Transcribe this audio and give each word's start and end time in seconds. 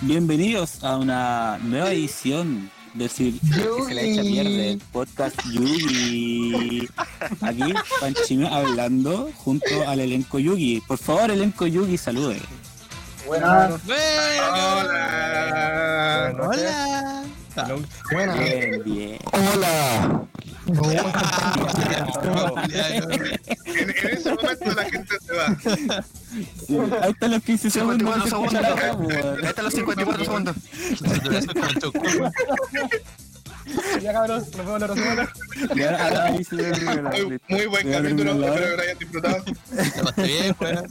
Bienvenidos 0.00 0.82
a 0.82 0.96
una 0.96 1.58
nueva 1.62 1.92
edición 1.92 2.70
de 2.94 3.08
si 3.08 3.38
que 3.40 3.84
se 3.86 3.94
la 3.94 4.02
echa 4.02 4.22
pierde 4.22 4.72
el 4.72 4.78
podcast 4.92 5.36
Yugi. 5.50 6.88
Aquí 7.40 7.72
Panchino 8.00 8.48
hablando 8.48 9.30
junto 9.36 9.88
al 9.88 10.00
elenco 10.00 10.38
Yugi. 10.38 10.82
Por 10.86 10.98
favor, 10.98 11.30
elenco 11.30 11.66
Yugi, 11.66 11.96
salude. 11.98 12.40
Buenas. 13.26 13.80
Hola. 14.52 16.34
Hola. 16.40 17.22
Buenas. 18.10 18.38
Bien, 18.38 18.82
bien. 18.84 19.18
Hola. 19.32 20.22
En, 23.64 23.90
en 23.90 24.21
momento 24.42 24.72
la 24.74 24.84
gente 24.90 25.14
se 25.26 25.32
va. 25.32 25.56
Sí, 26.66 26.78
ahí 27.02 27.10
están 27.10 27.30
los 27.30 27.42
15 27.42 27.70
segundos. 27.70 28.14
54 28.14 28.22
que 28.22 28.28
se 28.28 28.30
segundos. 28.30 28.64
acá. 28.64 29.36
Ahí 29.42 29.46
están 29.48 29.64
los 29.64 29.74
54 29.74 30.24
segundos. 30.24 30.56
Ya 34.02 34.12
cabrón, 34.12 34.38
nos 34.40 34.56
vemos 34.56 34.80
la 34.80 34.86
otra 34.86 34.96
semana. 35.02 35.32
Ve 35.74 35.84
la- 35.84 36.30
Muy, 37.12 37.40
muy 37.48 37.66
buen 37.66 37.92
capítulo, 37.92 38.34
la 38.34 38.46
espero 38.48 38.70
que 38.70 38.76
lo 38.76 38.82
hayan 38.82 38.98
disfrutado. 38.98 39.44
bien, 40.16 40.56
bueno. 40.58 40.82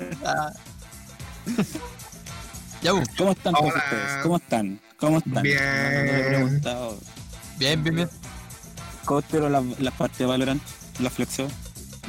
Ya. 2.82 2.92
¿Cómo 3.18 3.32
están 3.32 3.54
todos 3.54 3.74
ustedes? 3.76 4.24
¿Cómo 4.24 4.38
están? 4.38 4.80
¿Cómo 4.98 5.18
están? 5.18 5.44
Bien. 5.44 6.62
Bien, 7.60 7.84
bien, 7.84 7.96
bien. 7.96 8.10
¿Cómo 9.06 9.20
estuvieron 9.20 9.52
las 9.52 9.80
las 9.80 9.94
partes 9.94 10.18
de 10.20 10.26
Valorant? 10.26 10.62
¿La 11.00 11.10
flexión? 11.10 11.48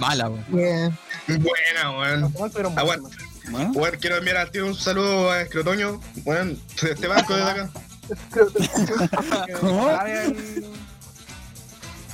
Mala, 0.02 0.27
bu. 0.27 0.37
Buena, 0.51 1.91
weón. 1.97 2.33
¿Cómo 2.33 2.47
estuvieron 2.47 2.77
Aguanta. 2.77 3.09
¿Bueno? 3.51 3.70
Weón, 3.73 3.97
quiero 4.01 4.16
enviar 4.16 4.37
a 4.38 4.51
ti 4.51 4.59
un 4.59 4.75
saludo 4.75 5.30
a 5.30 5.42
Escrotoño. 5.42 6.01
Weón, 6.25 6.59
de 6.83 6.91
este 6.91 7.06
banco 7.06 7.37
desde 7.37 7.51
acá. 7.51 7.70
¿Cómo? 9.61 9.87
Ah, 9.87 10.05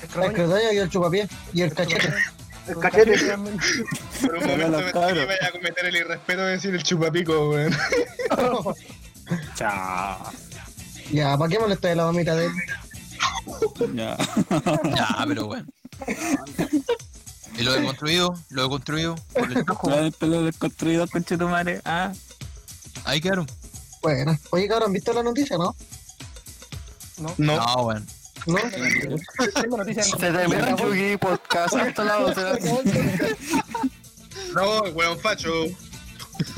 Escrotoño. 0.03 0.72
y 0.72 0.77
el 0.77 0.91
chupapié 0.91 1.28
y 1.55 1.62
el 1.62 1.72
cachete. 1.72 2.12
El 2.66 2.78
cachete. 2.78 3.16
Por 4.20 4.36
un 4.36 4.47
momento 4.47 4.78
me 4.81 4.92
que 4.92 5.25
vaya 5.25 5.47
a 5.48 5.53
cometer 5.53 5.86
el 5.86 5.97
irrespeto 5.97 6.42
de 6.42 6.50
decir 6.53 6.75
el 6.75 6.83
chupapico, 6.83 7.48
weón. 7.48 7.75
Chao. 9.55 10.31
Ya, 11.11 11.39
¿para 11.39 11.48
qué 11.50 11.59
molestar 11.59 11.97
la 11.97 12.05
mamita 12.05 12.36
de 12.36 12.47
él? 12.47 12.53
Ya. 13.94 14.14
Ya, 14.94 15.25
pero 15.27 15.47
bueno. 15.47 15.66
¿Y 17.59 17.64
lo 17.64 17.75
he 17.75 17.84
construido? 17.84 18.34
¿Lo 18.51 18.64
he 18.67 18.69
construido? 18.69 19.14
Por 19.34 19.51
el- 19.53 19.64
¿Cuál 19.67 19.95
es 19.98 20.05
el 20.06 20.12
pelo 20.12 20.42
desconstruido, 20.45 21.06
conchetumare? 21.12 21.81
Ah, 21.84 22.12
Ahí 23.05 23.20
quedaron. 23.20 23.47
Bueno, 24.03 24.39
oye, 24.50 24.69
cabrón, 24.69 24.92
¿viste 24.92 25.12
la 25.12 25.23
noticia, 25.23 25.56
no? 25.59 25.75
No, 27.19 27.34
No, 27.39 27.83
bueno. 27.84 28.06
¿No? 28.47 28.56
Tengo 29.61 29.77
noticias. 29.77 30.09
Se 30.09 30.17
termina 30.17 30.70
el 30.70 30.77
Yugi 30.77 31.17
podcast 31.17 31.75
a 31.75 31.89
estos 31.89 32.06
lados. 32.06 32.37
no, 34.55 34.81
weón, 34.95 35.19
facho. 35.19 35.50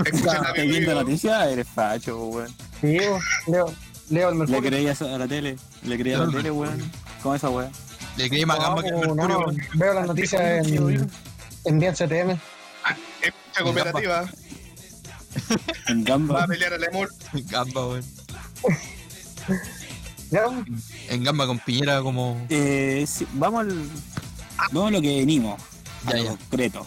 Escuchen 0.04 0.28
a 0.28 0.32
¿estás 0.34 0.56
mi 0.58 0.66
viendo 0.68 0.90
amigo. 0.92 1.04
noticias? 1.04 1.46
Eres 1.48 1.66
facho, 1.68 2.26
weón. 2.26 2.54
Sí, 2.80 2.98
Leo, 3.46 3.72
Leo 4.10 4.28
el 4.28 4.34
¿Le 4.34 4.38
Mercurio. 4.46 4.62
creías 4.70 5.00
a 5.02 5.18
la 5.18 5.26
tele? 5.26 5.56
¿Le 5.84 5.98
creías 5.98 6.20
a 6.20 6.26
la 6.26 6.32
tele, 6.32 6.50
weón? 6.50 6.92
¿Cómo 7.22 7.34
esa 7.34 7.48
weón? 7.48 7.70
Le 8.16 8.28
creí 8.28 8.44
más 8.44 8.58
gamba 8.58 8.82
que 8.82 8.88
el 8.88 8.94
No, 9.00 9.14
no, 9.14 9.14
Mercurio. 9.14 9.38
no, 9.74 9.78
veo 9.78 9.94
las 9.94 10.06
noticias 10.06 10.66
en, 10.66 11.10
en 11.64 11.78
bien 11.78 11.94
CTM. 11.94 12.38
Escucha 13.22 13.62
cooperativa. 13.62 14.28
En 15.88 16.00
Va 16.00 16.04
Gamba. 16.04 16.44
a 16.44 16.46
pelear 16.46 16.72
al 16.74 16.84
amor. 16.84 17.08
En 17.34 17.46
gamba, 17.46 17.86
weón. 17.86 18.04
¿Ya? 20.30 20.44
En 21.08 21.24
gamba 21.24 21.46
con 21.46 21.58
piñera 21.60 22.00
como. 22.02 22.40
Eh, 22.48 23.04
sí, 23.06 23.26
vamos 23.34 23.60
al. 23.62 23.88
Vamos 24.72 24.88
a 24.88 24.90
lo 24.92 25.00
que 25.00 25.18
venimos. 25.20 25.60
A 26.06 26.10
Ya, 26.10 26.16
lo 26.18 26.22
ya. 26.24 26.30
concreto. 26.30 26.86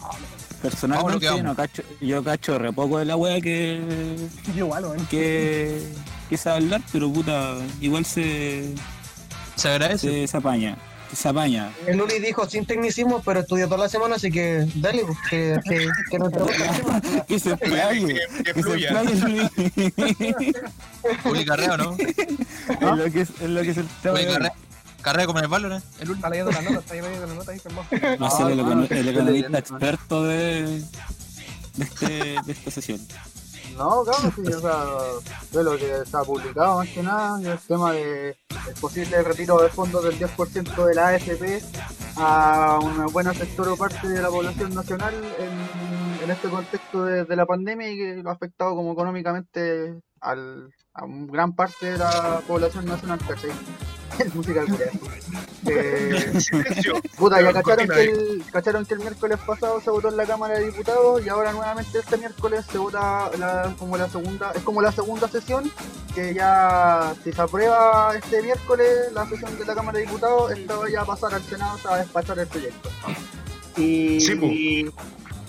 Vamos 0.00 0.16
a 0.16 0.18
lo 0.20 0.26
Personalmente, 0.62 1.26
vamos. 1.26 1.42
no 1.44 1.54
cacho, 1.54 1.82
yo 2.00 2.24
cacho 2.24 2.58
re 2.58 2.72
poco 2.72 2.98
de 2.98 3.04
la 3.04 3.16
wea 3.16 3.38
que, 3.40 4.16
Yo 4.56 4.64
igual, 4.64 4.84
weón. 4.84 5.06
que, 5.06 5.86
que 6.30 6.36
sabe 6.38 6.56
hablar, 6.64 6.80
pero 6.90 7.12
puta, 7.12 7.54
igual 7.82 8.04
se, 8.06 8.72
Se 9.56 9.68
agradece. 9.68 10.08
se, 10.08 10.26
se 10.28 10.36
apaña. 10.36 10.76
Se 11.14 11.28
apaña. 11.28 11.70
El 11.86 11.98
Luli 11.98 12.18
dijo 12.18 12.48
sin 12.48 12.66
tecnicismo, 12.66 13.22
pero 13.24 13.40
estudió 13.40 13.66
toda 13.66 13.78
la 13.84 13.88
semana, 13.88 14.16
así 14.16 14.30
que 14.32 14.66
dale, 14.76 15.04
pues, 15.04 15.18
que, 15.30 15.60
que, 15.64 15.88
que 16.10 16.18
no 16.18 16.30
te 16.30 16.40
que 17.28 17.38
se 17.38 17.52
explaye. 17.52 18.06
Que, 18.06 18.42
que 18.42 18.52
Que 18.52 18.54
se 18.54 18.62
fluya. 18.62 19.02
Uli 21.24 21.44
Carrera, 21.44 21.76
¿no? 21.76 21.96
Es 21.96 22.80
lo 22.80 23.12
que 23.12 23.20
es, 23.20 23.30
es 23.30 23.48
lo 23.48 23.62
que 23.62 23.70
es 23.70 23.76
el 23.78 23.86
tema. 24.02 24.18
Carrera. 25.02 25.26
Como 25.26 25.38
en 25.38 25.44
el 25.44 25.50
Valorant. 25.50 25.84
El 26.00 26.10
Uli. 26.10 26.18
Está 26.18 26.30
leyendo 26.30 26.50
las 26.50 26.64
notas, 26.64 26.78
está 26.82 26.94
leyendo 26.94 27.26
las 27.26 27.36
notas 27.36 27.48
ahí, 27.48 27.60
a 28.20 28.30
ser 28.30 28.50
el, 28.50 28.60
el 28.98 29.08
economista 29.08 29.58
experto 29.58 30.24
de, 30.24 30.82
de, 31.74 31.84
este, 31.84 32.06
de 32.44 32.52
esta 32.52 32.70
sesión. 32.70 33.00
No, 33.76 34.04
claro, 34.04 34.32
sí, 34.34 34.42
o 34.52 34.60
sea, 34.60 34.84
de 35.52 35.64
lo 35.64 35.76
que 35.76 35.92
está 36.02 36.22
publicado 36.22 36.78
más 36.78 36.88
que 36.88 37.02
nada, 37.02 37.40
el 37.40 37.58
tema 37.58 37.92
de 37.92 38.36
el 38.68 38.74
posible 38.80 39.22
retiro 39.22 39.58
de 39.58 39.68
fondos 39.68 40.04
del 40.04 40.18
10% 40.18 40.86
de 40.86 40.94
la 40.94 41.08
AFP 41.08 41.62
a 42.16 42.78
una 42.82 43.06
buena 43.06 43.34
sector 43.34 43.68
o 43.68 43.76
parte 43.76 44.08
de 44.08 44.22
la 44.22 44.28
población 44.28 44.74
nacional 44.74 45.14
en, 45.38 46.22
en 46.24 46.30
este 46.30 46.48
contexto 46.48 47.04
de, 47.04 47.36
la 47.36 47.46
pandemia 47.46 47.90
y 47.90 47.96
que 47.98 48.22
lo 48.22 48.30
ha 48.30 48.34
afectado 48.34 48.74
como 48.74 48.92
económicamente 48.92 50.00
al, 50.20 50.70
a 50.92 51.04
un 51.04 51.26
gran 51.26 51.54
parte 51.54 51.92
de 51.92 51.98
la 51.98 52.40
población 52.46 52.86
nacional, 52.86 53.18
¿cachai? 53.26 53.50
Música 54.34 54.64
Corea. 54.66 54.90
Eh. 55.66 56.32
Puta, 57.16 57.40
ya 57.40 57.52
cacharon 57.52 57.88
que, 57.88 58.02
el, 58.02 58.44
cacharon 58.52 58.84
que 58.86 58.94
el 58.94 59.00
miércoles 59.00 59.38
pasado 59.46 59.80
se 59.80 59.90
votó 59.90 60.08
en 60.08 60.16
la 60.16 60.26
Cámara 60.26 60.58
de 60.58 60.66
Diputados 60.66 61.24
y 61.24 61.28
ahora 61.28 61.52
nuevamente 61.52 61.98
este 61.98 62.16
miércoles 62.18 62.64
se 62.70 62.78
vota 62.78 63.30
la- 63.38 63.74
como 63.78 63.96
la 63.96 64.08
segunda, 64.08 64.52
es 64.54 64.62
como 64.62 64.82
la 64.82 64.92
segunda 64.92 65.28
sesión, 65.28 65.70
que 66.14 66.34
ya 66.34 67.14
si 67.24 67.32
se 67.32 67.40
aprueba 67.40 68.14
este 68.16 68.42
miércoles 68.42 69.12
la 69.12 69.26
sesión 69.28 69.58
de 69.58 69.64
la 69.64 69.74
Cámara 69.74 69.98
de 69.98 70.04
Diputados, 70.06 70.52
esta 70.52 70.76
va 70.76 70.88
ya 70.90 71.00
a 71.02 71.04
pasar 71.06 71.34
al 71.34 71.42
Senado 71.42 71.78
a 71.90 71.98
despachar 71.98 72.38
el 72.38 72.46
proyecto. 72.46 72.88
Y, 73.76 74.20
Sí, 74.20 74.32
y 74.40 74.90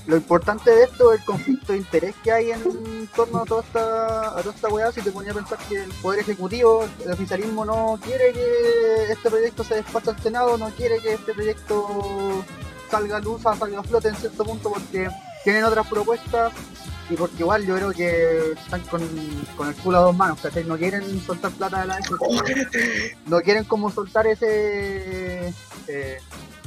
lo 0.07 0.17
importante 0.17 0.69
de 0.69 0.83
esto 0.83 1.13
es 1.13 1.19
el 1.19 1.25
conflicto 1.25 1.73
de 1.73 1.79
interés 1.79 2.15
que 2.23 2.31
hay 2.31 2.51
en 2.51 3.07
torno 3.15 3.39
a 3.39 3.45
toda 3.45 3.61
esta, 3.63 4.27
a 4.37 4.41
toda 4.41 4.55
esta 4.55 4.67
weá, 4.69 4.91
si 4.91 5.01
te 5.01 5.11
ponía 5.11 5.31
a 5.31 5.35
pensar 5.35 5.57
que 5.67 5.83
el 5.83 5.89
Poder 5.93 6.19
Ejecutivo, 6.19 6.87
el 7.03 7.11
oficialismo 7.11 7.65
no 7.65 7.99
quiere 8.03 8.31
que 8.33 9.11
este 9.11 9.29
proyecto 9.29 9.63
se 9.63 9.75
despache 9.75 10.11
al 10.11 10.19
Senado, 10.19 10.57
no 10.57 10.69
quiere 10.69 10.99
que 10.99 11.13
este 11.13 11.33
proyecto 11.33 12.43
salga 12.89 13.17
a 13.17 13.19
luz, 13.19 13.41
salga 13.41 13.79
a 13.79 13.83
flote 13.83 14.09
en 14.09 14.15
cierto 14.15 14.43
punto 14.43 14.71
porque 14.71 15.09
tienen 15.43 15.63
otras 15.63 15.87
propuestas 15.87 16.53
y 17.09 17.15
porque 17.15 17.37
igual 17.39 17.65
yo 17.65 17.75
creo 17.75 17.91
que 17.91 18.51
están 18.53 18.81
con, 18.81 19.01
con 19.57 19.67
el 19.67 19.75
culo 19.75 19.97
a 19.97 20.01
dos 20.01 20.15
manos, 20.15 20.39
¿cachai? 20.41 20.63
No 20.65 20.77
quieren 20.77 21.21
soltar 21.21 21.51
plata 21.51 21.81
de 21.81 21.87
la 21.87 21.95
AFP, 21.97 23.17
no 23.27 23.39
quieren 23.41 23.63
como 23.63 23.91
soltar 23.91 24.27
ese... 24.27 25.53
eh, 25.87 26.19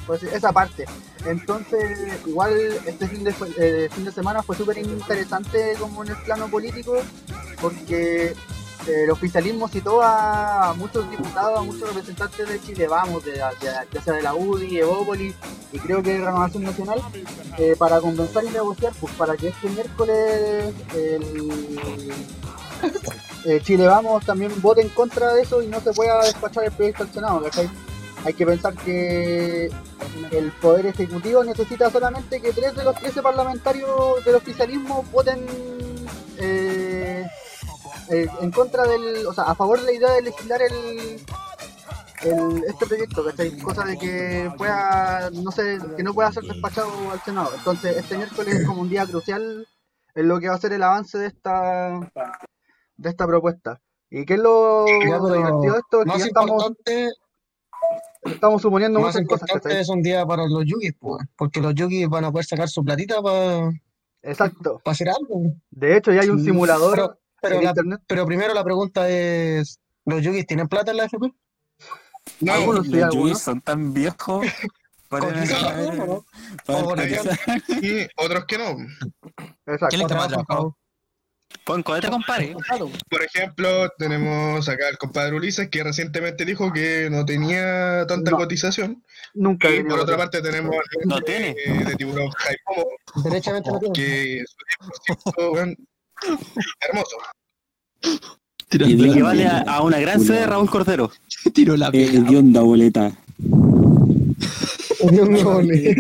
pues, 0.09 0.23
esa 0.25 0.53
parte. 0.53 0.87
Entonces, 1.27 2.19
igual 2.27 2.53
este 2.87 3.07
fin 3.07 3.23
de, 3.23 3.35
eh, 3.59 3.89
fin 3.93 4.05
de 4.05 4.11
semana 4.11 4.43
fue 4.43 4.57
súper 4.57 4.79
interesante 4.79 5.75
como 5.79 6.03
en 6.03 6.11
el 6.11 6.17
plano 6.23 6.49
político, 6.49 6.97
porque 7.61 8.35
eh, 8.87 9.05
el 9.05 9.11
oficialismo 9.11 9.69
citó 9.69 10.01
a 10.03 10.73
muchos 10.77 11.09
diputados, 11.11 11.59
a 11.59 11.63
muchos 11.63 11.89
representantes 11.89 12.49
de 12.49 12.61
Chile, 12.63 12.89
vamos, 12.89 13.25
de, 13.25 13.37
ya 13.61 14.03
sea 14.03 14.15
de 14.15 14.23
la 14.23 14.35
UDI, 14.35 14.79
Evópolis 14.79 15.35
y 15.73 15.79
creo 15.79 16.03
que 16.03 16.15
de 16.15 16.25
Renovación 16.25 16.63
Nacional, 16.63 17.03
eh, 17.59 17.77
para 17.79 18.01
conversar 18.01 18.45
y 18.45 18.49
negociar, 18.49 18.93
pues 18.99 19.13
para 19.15 19.37
que 19.37 19.49
este 19.49 19.69
miércoles 19.69 20.75
el, 20.95 22.13
eh, 23.45 23.61
Chile 23.63 23.87
Vamos 23.87 24.25
también 24.25 24.53
vote 24.63 24.81
en 24.81 24.89
contra 24.89 25.34
de 25.34 25.43
eso 25.43 25.63
y 25.63 25.66
no 25.66 25.81
se 25.81 25.93
pueda 25.93 26.25
despachar 26.25 26.65
el 26.65 26.72
proyecto 26.72 27.03
al 27.03 27.13
Senado, 27.13 27.43
¿cachai? 27.43 27.69
Hay 28.24 28.34
que 28.34 28.47
pensar 28.47 28.74
que 28.74 29.70
el 30.30 30.53
Poder 30.60 30.86
Ejecutivo 30.86 31.44
necesita 31.44 31.91
solamente 31.91 32.41
que 32.41 32.53
tres 32.53 32.74
de 32.74 32.84
los 32.84 32.94
13 32.97 33.22
parlamentarios 33.22 34.24
del 34.24 34.34
oficialismo 34.34 35.04
voten 35.12 35.47
eh, 36.38 37.26
eh, 38.10 38.28
en 38.41 38.50
contra 38.50 38.84
del, 38.86 39.26
o 39.26 39.32
sea, 39.32 39.44
a 39.44 39.54
favor 39.54 39.80
de 39.80 39.86
la 39.86 39.92
idea 39.92 40.12
de 40.12 40.22
legislar 40.22 40.62
el, 40.62 41.20
el 42.22 42.65
este 42.65 42.86
proyecto, 42.86 43.24
¿cachai? 43.24 43.59
Cosa 43.59 43.84
de 43.84 43.98
que 43.98 44.50
pueda, 44.56 45.30
no 45.30 45.50
sé, 45.50 45.78
que 45.97 46.03
no 46.03 46.15
pueda 46.15 46.32
ser 46.32 46.44
despachado 46.44 46.91
al 47.10 47.20
Senado. 47.22 47.50
Entonces, 47.56 47.97
este 47.97 48.16
miércoles 48.16 48.54
es 48.54 48.66
como 48.66 48.82
un 48.82 48.88
día 48.88 49.06
crucial 49.06 49.66
en 50.15 50.28
lo 50.28 50.41
que 50.41 50.48
va 50.48 50.54
a 50.54 50.60
ser 50.60 50.72
el 50.72 50.82
avance 50.82 51.18
de 51.18 51.26
esta 51.26 52.00
de 52.97 53.09
esta 53.09 53.26
propuesta. 53.26 53.80
¿Y 54.10 54.24
qué 54.24 54.34
es 54.34 54.41
lo 54.41 54.84
divertido 54.84 55.74
de 55.74 55.78
esto? 55.78 55.98
Es 56.00 56.04
que 56.04 56.09
Más 56.10 56.18
ya 56.18 56.26
estamos, 56.26 56.50
importante, 56.50 57.12
estamos 58.24 58.62
suponiendo 58.62 58.98
más 59.00 59.09
cosas, 59.09 59.22
importante 59.22 59.62
¿cachai? 59.62 59.80
es 59.80 59.88
un 59.88 60.03
día 60.03 60.24
para 60.26 60.47
los 60.47 60.65
yugis, 60.65 60.94
pues, 60.98 61.24
porque 61.36 61.60
los 61.60 61.74
yugis 61.74 62.09
van 62.09 62.24
a 62.24 62.32
poder 62.32 62.47
sacar 62.47 62.68
su 62.68 62.84
platita 62.84 63.20
para 63.22 63.70
Exacto. 64.22 64.80
hacer 64.84 65.09
algo. 65.09 65.53
De 65.70 65.97
hecho, 65.97 66.12
ya 66.12 66.22
hay 66.22 66.28
un 66.28 66.42
simulador, 66.44 66.94
pero- 66.97 67.18
Pero, 67.41 67.54
en 67.56 67.65
la- 67.65 67.70
internet. 67.70 68.00
pero 68.06 68.26
primero 68.26 68.53
la 68.54 68.65
pregunta 68.65 69.09
es, 69.09 69.78
¿los 70.04 70.22
yugis 70.22 70.47
tienen 70.47 70.66
plata 70.68 70.91
en 70.91 70.97
la 70.97 71.04
FP? 71.04 71.32
No, 72.41 72.53
Algunos 72.53 72.86
sí, 72.86 72.92
Los 72.92 73.03
algunos. 73.04 73.24
yugis 73.30 73.38
son 73.42 73.60
tan 73.60 73.94
viejos 73.94 74.44
para, 75.09 75.28
para 75.28 75.86
O 76.66 76.94
otros 78.16 78.44
que 78.47 78.59
no. 78.59 78.76
Exacto. 79.66 79.86
¿Quién 79.88 80.03
es 80.03 80.06
que 80.09 80.15
Pon 81.65 81.83
cohete, 81.83 82.09
compadre. 82.09 82.54
Por 83.10 83.22
ejemplo, 83.22 83.91
tenemos 83.98 84.68
acá 84.68 84.89
al 84.89 84.97
compadre 84.98 85.34
Ulises 85.36 85.68
que 85.68 85.83
recientemente 85.83 86.45
dijo 86.45 86.72
que 86.72 87.09
no 87.10 87.24
tenía 87.27 88.06
tanta 88.06 88.30
No. 88.30 88.36
cotización. 88.39 89.03
Nunca 89.34 89.68
he 89.68 89.77
Y 89.80 89.84
por 89.84 90.00
otra 90.00 90.16
parte 90.16 90.41
tenemos 90.41 90.74
al 90.74 91.09
No 91.09 91.21
tiene. 91.21 91.54
de, 91.54 91.84
de 91.84 91.95
tiburón 91.97 92.30
Jaipomo, 92.30 92.86
Derechamente 93.24 93.71
no 93.71 93.78
tienen. 93.80 93.92
que 93.95 94.45
su 94.47 95.30
10%, 95.30 95.53
weón, 95.53 95.77
hermoso. 96.80 97.16
Y 98.71 98.94
dio- 98.97 99.10
Equivale 99.12 99.47
a, 99.47 99.59
a 99.60 99.83
una 99.83 99.98
gran 99.98 100.21
sede 100.21 100.41
de 100.41 100.47
Raúl 100.47 100.71
Cordero. 100.71 101.10
Tiró 101.54 101.77
la 101.77 101.89
Eh, 101.89 101.91
pega. 102.12 102.21
dio 102.28 102.39
onda 102.39 102.60
boleta. 102.62 103.12
Dios 105.10 105.28
mío, 105.28 105.48
ole. 105.48 105.97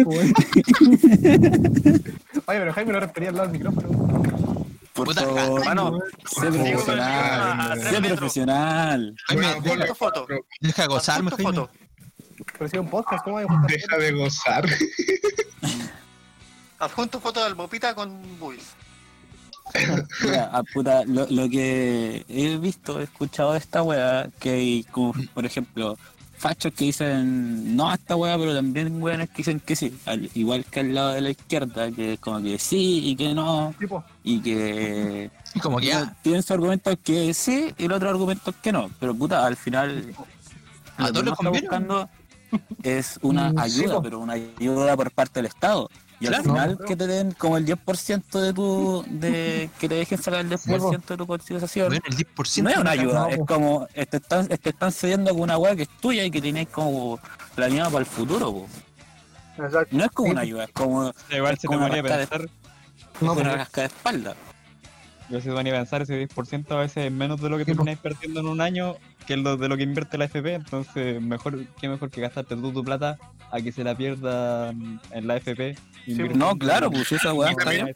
Oye, 2.46 2.58
pero 2.58 2.72
Jaime 2.72 2.92
no 2.92 3.00
refería 3.00 3.28
al 3.30 3.36
lado 3.36 3.48
del 3.48 3.58
micrófono. 3.58 4.17
Por 4.98 5.06
Puta 5.06 5.20
favor, 5.20 5.64
Mano, 5.64 6.00
sé 6.26 6.50
digo, 6.50 6.64
profesional. 6.64 7.70
a 7.70 7.76
sé 7.76 7.90
Sé 7.90 8.00
profesional. 8.00 9.14
Deja, 9.62 9.94
foto. 9.94 10.26
deja 10.60 11.00
Jaime. 11.00 11.30
foto. 11.30 11.70
Pero 12.58 12.80
un 12.80 12.90
podcast, 12.90 13.22
¿cómo 13.22 13.38
hay 13.38 13.46
que 13.46 13.52
juntar 13.52 13.70
Deja 13.70 13.96
de 13.96 14.12
gozar. 14.12 14.66
Adjunto 16.80 17.20
foto 17.20 17.44
del 17.44 17.54
Bopita 17.54 17.94
con 17.94 18.40
Buis. 18.40 18.72
Mira, 20.24 20.50
ah, 20.52 20.64
puta, 20.74 21.04
lo, 21.04 21.28
lo 21.30 21.48
que 21.48 22.24
he 22.28 22.56
visto, 22.56 22.98
he 22.98 23.04
escuchado 23.04 23.52
de 23.52 23.58
esta 23.58 23.84
wea, 23.84 24.28
que 24.40 24.50
hay 24.50 24.84
como, 24.90 25.14
por 25.32 25.46
ejemplo, 25.46 25.96
fachos 26.38 26.72
que 26.72 26.84
dicen 26.86 27.76
no 27.76 27.90
a 27.90 27.94
esta 27.94 28.16
wea, 28.16 28.38
pero 28.38 28.54
también 28.54 29.02
weones 29.02 29.28
que 29.30 29.38
dicen 29.38 29.60
que 29.60 29.74
sí, 29.76 29.96
al- 30.06 30.30
igual 30.34 30.64
que 30.64 30.80
al 30.80 30.94
lado 30.94 31.12
de 31.12 31.20
la 31.20 31.30
izquierda, 31.30 31.90
que 31.90 32.14
es 32.14 32.20
como 32.20 32.40
que 32.42 32.58
sí 32.58 33.00
y 33.08 33.16
que 33.16 33.34
no, 33.34 33.74
tipo? 33.78 34.02
y 34.24 34.40
que 34.40 35.30
Y 35.54 35.60
como 35.60 35.78
que 35.78 35.86
ya, 35.86 36.16
tienen 36.22 36.42
su 36.42 36.52
argumento 36.54 36.96
que 37.02 37.34
sí 37.34 37.74
y 37.76 37.84
el 37.84 37.92
otro 37.92 38.08
argumento 38.08 38.54
que 38.62 38.72
no, 38.72 38.90
pero 39.00 39.14
puta, 39.14 39.44
al 39.44 39.56
final 39.56 40.14
A 40.96 41.02
lo 41.02 41.06
que 41.08 41.12
todos 41.12 41.24
les 41.24 41.32
está 41.34 41.50
buscando 41.50 42.08
es 42.82 43.18
una 43.22 43.52
ayuda, 43.60 44.00
pero 44.00 44.20
una 44.20 44.32
ayuda 44.34 44.96
por 44.96 45.10
parte 45.10 45.40
del 45.40 45.46
Estado. 45.46 45.90
Y 46.20 46.26
al 46.26 46.32
Claro. 46.32 46.44
final 46.44 46.78
que 46.86 46.96
te 46.96 47.06
den 47.06 47.32
como 47.32 47.56
el 47.56 47.64
10% 47.64 48.40
de 48.40 48.52
tu, 48.52 49.04
de 49.08 49.70
que 49.78 49.88
te 49.88 49.94
dejen 49.94 50.18
sacar 50.20 50.40
el 50.40 50.48
10% 50.50 51.14
de 51.14 51.16
tu 51.16 51.26
cotización. 51.26 51.88
bueno, 51.88 52.02
el 52.06 52.16
10% 52.16 52.62
No 52.64 52.70
es 52.70 52.76
una 52.78 52.90
ayuda, 52.90 53.20
no, 53.20 53.28
es 53.28 53.38
como 53.46 53.86
te 53.86 54.16
están, 54.16 54.48
te 54.48 54.70
están 54.70 54.90
cediendo 54.92 55.30
con 55.32 55.42
una 55.42 55.56
weá 55.58 55.76
que 55.76 55.82
es 55.82 55.88
tuya 56.00 56.24
y 56.24 56.30
que 56.30 56.42
tienes 56.42 56.66
como 56.68 57.20
planeada 57.54 57.88
para 57.90 58.00
el 58.00 58.06
futuro. 58.06 58.52
po. 58.52 58.68
Exacto. 59.64 59.96
No 59.96 60.04
es 60.04 60.10
como 60.10 60.30
una 60.32 60.40
ayuda, 60.40 60.64
es 60.64 60.70
como 60.72 61.12
Igual 61.30 61.54
Es 61.54 61.60
se 61.60 61.62
te 61.62 61.66
como 61.68 61.78
una 61.78 61.88
ponía 61.88 62.00
a 62.00 62.02
rascada 62.02 62.18
de- 62.20 62.26
pensar, 62.26 62.50
No, 63.20 63.32
una 63.32 63.42
pero- 63.42 63.56
rasca 63.56 63.80
de 63.82 63.86
espalda. 63.86 64.34
yo 65.30 65.40
se 65.40 65.48
te 65.50 65.54
ponía 65.54 65.72
a 65.72 65.76
pensar 65.76 66.02
ese 66.02 66.14
10% 66.18 66.74
a 66.74 66.80
veces 66.80 67.06
es 67.06 67.12
menos 67.12 67.40
de 67.40 67.48
lo 67.48 67.58
que 67.58 67.64
Sí, 67.64 67.72
termináis 67.72 67.98
perdiendo 67.98 68.40
en 68.40 68.46
un 68.48 68.60
año 68.60 68.96
que 69.26 69.36
lo 69.36 69.56
de 69.56 69.68
lo 69.68 69.76
que 69.76 69.82
invierte 69.84 70.16
la 70.18 70.24
FP, 70.24 70.54
entonces 70.54 71.20
mejor, 71.22 71.64
qué 71.80 71.88
mejor 71.88 72.10
que 72.10 72.20
gastarte 72.20 72.56
tú 72.56 72.72
tu 72.72 72.82
plata 72.82 73.18
a 73.50 73.60
que 73.60 73.72
se 73.72 73.84
la 73.84 73.96
pierda 73.96 74.70
en 74.70 75.26
la 75.26 75.36
FP. 75.36 75.76
invirtiendo 76.06 76.46
No, 76.46 76.58
claro, 76.58 76.90
pues 76.90 77.12
esa 77.12 77.32
weá 77.32 77.50
está 77.50 77.70
bien. 77.70 77.94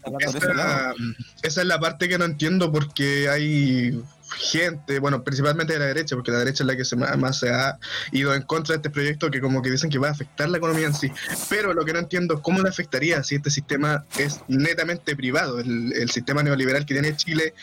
esa 1.43 1.61
es 1.61 1.67
la 1.67 1.81
parte 1.81 2.09
que 2.09 2.19
no 2.19 2.25
entiendo 2.25 2.73
porque 2.73 3.29
hay 3.29 4.03
gente, 4.37 4.99
bueno, 4.99 5.23
principalmente 5.23 5.75
de 5.75 5.79
la 5.79 5.87
derecha, 5.87 6.17
porque 6.17 6.31
la 6.31 6.39
derecha 6.39 6.63
es 6.63 6.67
la 6.67 6.77
que 6.77 6.85
se 6.85 6.97
más, 6.97 7.17
más 7.19 7.39
se 7.39 7.51
ha 7.51 7.79
ido 8.13 8.35
en 8.35 8.43
contra 8.43 8.75
de 8.75 8.77
este 8.77 8.91
proyecto 8.91 9.31
que 9.31 9.41
como 9.41 9.63
que 9.63 9.71
dicen 9.71 9.91
que 9.91 9.99
va 9.99 10.09
a 10.09 10.13
afectar 10.13 10.49
la 10.49 10.59
economía 10.59 10.87
en 10.87 10.95
sí. 10.95 11.11
Pero 11.49 11.75
lo 11.75 11.85
que 11.85 11.93
no 11.93 11.99
entiendo 11.99 12.35
es 12.35 12.41
cómo 12.41 12.61
le 12.63 12.69
afectaría 12.69 13.23
si 13.23 13.37
este 13.37 13.51
sistema 13.51 14.05
es 14.19 14.41
netamente 14.49 15.15
privado. 15.17 15.61
El, 15.61 15.93
el 15.93 16.11
sistema 16.11 16.43
neoliberal 16.43 16.87
que 16.87 16.95
tiene 16.95 17.17
Chile 17.17 17.55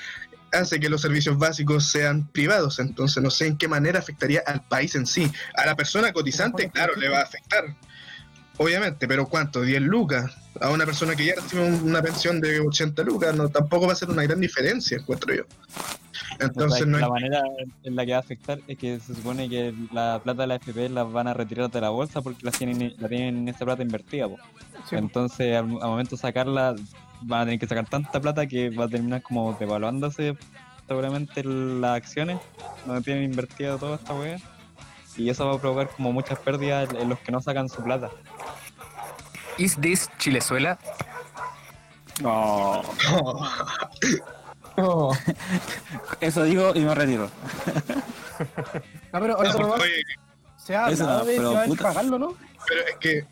hace 0.51 0.79
que 0.79 0.89
los 0.89 1.01
servicios 1.01 1.37
básicos 1.37 1.85
sean 1.85 2.27
privados, 2.27 2.79
entonces 2.79 3.21
no 3.23 3.29
sé 3.29 3.47
en 3.47 3.57
qué 3.57 3.67
manera 3.67 3.99
afectaría 3.99 4.41
al 4.45 4.61
país 4.61 4.95
en 4.95 5.05
sí. 5.05 5.31
A 5.55 5.65
la 5.65 5.75
persona 5.75 6.11
cotizante, 6.13 6.69
claro, 6.69 6.95
le 6.95 7.09
va 7.09 7.19
a 7.19 7.23
afectar. 7.23 7.63
Obviamente, 8.57 9.07
pero 9.07 9.25
¿cuánto? 9.27 9.63
¿10 9.63 9.79
lucas? 9.79 10.31
A 10.59 10.69
una 10.69 10.85
persona 10.85 11.15
que 11.15 11.25
ya 11.25 11.35
recibe 11.35 11.65
un- 11.65 11.83
una 11.89 12.01
pensión 12.01 12.41
de 12.41 12.59
80 12.59 13.03
lucas, 13.03 13.33
no 13.33 13.47
tampoco 13.47 13.87
va 13.87 13.93
a 13.93 13.95
ser 13.95 14.09
una 14.09 14.23
gran 14.23 14.41
diferencia, 14.41 14.97
encuentro 14.97 15.33
yo. 15.33 15.43
Entonces, 16.39 16.85
no 16.85 16.97
la 16.97 17.05
hay- 17.05 17.11
manera 17.11 17.41
en 17.83 17.95
la 17.95 18.05
que 18.05 18.11
va 18.11 18.17
a 18.17 18.21
afectar 18.21 18.59
es 18.67 18.77
que 18.77 18.99
se 18.99 19.15
supone 19.15 19.49
que 19.49 19.73
la 19.93 20.19
plata 20.23 20.41
de 20.41 20.47
la 20.47 20.55
FP 20.55 20.89
la 20.89 21.03
van 21.03 21.27
a 21.27 21.33
retirar 21.33 21.69
de 21.71 21.81
la 21.81 21.89
bolsa 21.89 22.21
porque 22.21 22.43
la 22.45 22.51
tienen, 22.51 22.93
la 22.99 23.07
tienen 23.07 23.47
esa 23.47 23.65
plata 23.65 23.81
invertida. 23.81 24.27
Sí. 24.89 24.95
Entonces, 24.95 25.55
al, 25.55 25.65
al 25.65 25.89
momento 25.89 26.15
de 26.15 26.21
sacarla, 26.21 26.75
van 27.21 27.41
a 27.41 27.45
tener 27.45 27.59
que 27.59 27.67
sacar 27.67 27.87
tanta 27.87 28.19
plata 28.19 28.47
que 28.47 28.69
va 28.69 28.85
a 28.85 28.87
terminar 28.87 29.21
como 29.21 29.53
devaluándose 29.53 30.37
seguramente 30.87 31.43
las 31.43 31.97
acciones 31.97 32.39
donde 32.85 33.01
tienen 33.03 33.23
invertida 33.23 33.77
toda 33.77 33.95
esta 33.95 34.13
wea. 34.13 34.37
Y 35.17 35.29
eso 35.29 35.45
va 35.47 35.55
a 35.55 35.59
provocar 35.59 35.89
como 35.89 36.11
muchas 36.11 36.39
pérdidas 36.39 36.89
en 36.93 37.09
los 37.09 37.19
que 37.19 37.31
no 37.31 37.41
sacan 37.41 37.69
su 37.69 37.83
plata. 37.83 38.09
Is 39.57 39.75
this 39.79 40.09
Chilezuela? 40.17 40.79
No, 42.21 42.81
no. 44.77 45.11
eso 46.21 46.43
digo 46.43 46.71
y 46.75 46.79
me 46.81 46.95
retiro. 46.95 47.29
No, 49.11 49.19
pero 49.19 49.37
oye, 49.37 49.49
No, 49.59 49.73
oye, 49.73 50.03
se 50.57 50.75
ha 50.75 50.89
Eso 50.89 51.03
hablado 51.03 51.19
no, 51.19 51.25
de 51.25 51.31
que 51.33 51.37
pero 51.37 51.65
puta. 51.65 51.83
pagarlo, 51.83 52.19
¿no? 52.19 52.33
pero 52.67 52.81
es 52.87 52.95
que. 52.97 53.25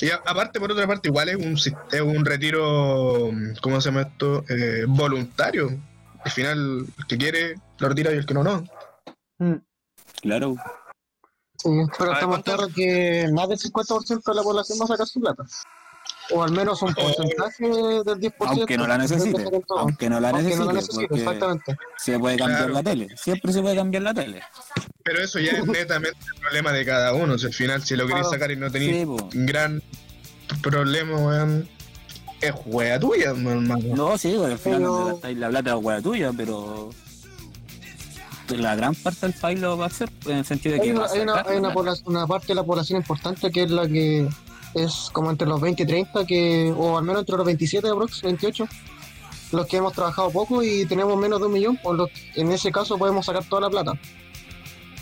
Y 0.00 0.10
a- 0.10 0.20
aparte, 0.26 0.60
por 0.60 0.70
otra 0.72 0.86
parte, 0.86 1.08
igual 1.08 1.28
es 1.28 1.36
un, 1.36 1.54
es 1.54 2.00
un 2.00 2.24
retiro, 2.24 3.30
¿cómo 3.60 3.80
se 3.80 3.88
llama 3.90 4.02
esto? 4.02 4.44
Eh, 4.48 4.84
voluntario. 4.86 5.70
Al 6.24 6.30
final, 6.30 6.86
el 6.98 7.06
que 7.06 7.16
quiere 7.18 7.54
lo 7.78 7.88
retira 7.88 8.12
y 8.12 8.16
el 8.16 8.26
que 8.26 8.34
no, 8.34 8.42
no. 8.44 8.64
Claro. 10.20 10.56
Sí, 11.56 11.68
pero 11.98 12.12
estamos 12.12 12.42
claros 12.44 12.72
que 12.74 13.28
más 13.32 13.48
del 13.48 13.58
50% 13.58 14.22
de 14.30 14.34
la 14.36 14.42
población 14.42 14.78
va 14.80 14.84
a 14.84 14.88
sacar 14.88 15.06
su 15.06 15.20
plata. 15.20 15.44
O 16.30 16.42
al 16.42 16.52
menos 16.52 16.82
un 16.82 16.94
porcentaje 16.94 17.64
del 17.64 18.18
10%. 18.20 18.32
Aunque 18.40 18.76
no 18.76 18.86
la 18.86 18.98
necesite. 18.98 19.44
Aunque 19.70 20.10
no 20.10 20.20
la 20.20 20.28
Aunque 20.30 20.42
necesite. 20.44 20.64
no 20.64 20.72
la 20.72 20.72
necesite, 20.80 21.08
porque 21.08 21.22
exactamente. 21.22 21.76
se 21.96 22.18
puede 22.18 22.36
cambiar 22.36 22.58
Claro. 22.60 22.74
la 22.74 22.82
tele. 22.82 23.08
Siempre 23.16 23.52
se 23.52 23.62
puede 23.62 23.76
cambiar 23.76 24.02
la 24.02 24.14
tele. 24.14 24.42
Pero 25.04 25.22
eso 25.22 25.38
ya 25.38 25.52
es 25.52 25.64
netamente 25.66 26.18
el 26.34 26.40
problema 26.40 26.72
de 26.72 26.84
cada 26.84 27.14
uno. 27.14 27.38
Si 27.38 27.46
al 27.46 27.54
final, 27.54 27.82
si 27.82 27.96
lo 27.96 28.06
queréis 28.06 28.26
Claro. 28.26 28.34
sacar 28.34 28.50
y 28.50 28.56
no 28.56 28.70
tenéis 28.70 29.06
Sí, 29.06 29.38
gran 29.46 29.82
problema, 30.62 31.16
weón, 31.16 31.68
es 32.42 32.52
wea 32.66 33.00
tuya, 33.00 33.30
hermano. 33.30 33.78
No, 33.96 34.18
sí, 34.18 34.34
pues, 34.36 34.52
al 34.52 34.58
final 34.58 34.80
Pero- 34.80 35.08
no 35.10 35.14
te 35.16 35.34
la 35.34 35.48
plata 35.48 35.70
de 35.70 35.76
hueá 35.76 36.02
tuya, 36.02 36.30
pero 36.36 36.90
la 38.50 38.74
gran 38.76 38.94
parte 38.94 39.26
del 39.26 39.34
país 39.34 39.60
lo 39.60 39.76
va 39.76 39.84
a 39.84 39.88
hacer 39.88 40.10
en 40.26 40.38
el 40.38 40.44
sentido 40.44 40.74
de 40.74 40.80
que 40.80 40.86
Hay, 40.86 40.90
una, 40.92 41.00
va 41.00 41.06
a 41.06 41.12
hay, 41.12 41.20
una, 41.20 41.32
sacar 41.36 41.52
hay 41.52 41.58
una, 41.58 41.68
la- 41.68 41.74
pobla- 41.74 42.02
una 42.06 42.26
parte 42.26 42.46
de 42.48 42.54
la 42.54 42.64
población 42.64 43.00
importante 43.00 43.50
que 43.50 43.62
es 43.64 43.70
la 43.70 43.86
que 43.86 44.26
es 44.84 45.10
como 45.12 45.30
entre 45.30 45.46
los 45.46 45.60
20 45.60 45.82
y 45.82 45.86
30, 45.86 46.26
que, 46.26 46.72
o 46.76 46.98
al 46.98 47.04
menos 47.04 47.20
entre 47.20 47.36
los 47.36 47.46
27 47.46 47.88
aprox, 47.88 48.22
28, 48.22 48.68
los 49.52 49.66
que 49.66 49.76
hemos 49.78 49.92
trabajado 49.92 50.30
poco 50.30 50.62
y 50.62 50.84
tenemos 50.86 51.16
menos 51.18 51.40
de 51.40 51.46
un 51.46 51.52
millón, 51.52 51.76
por 51.76 51.96
los, 51.96 52.10
en 52.34 52.52
ese 52.52 52.70
caso 52.70 52.98
podemos 52.98 53.26
sacar 53.26 53.44
toda 53.44 53.62
la 53.62 53.70
plata. 53.70 53.92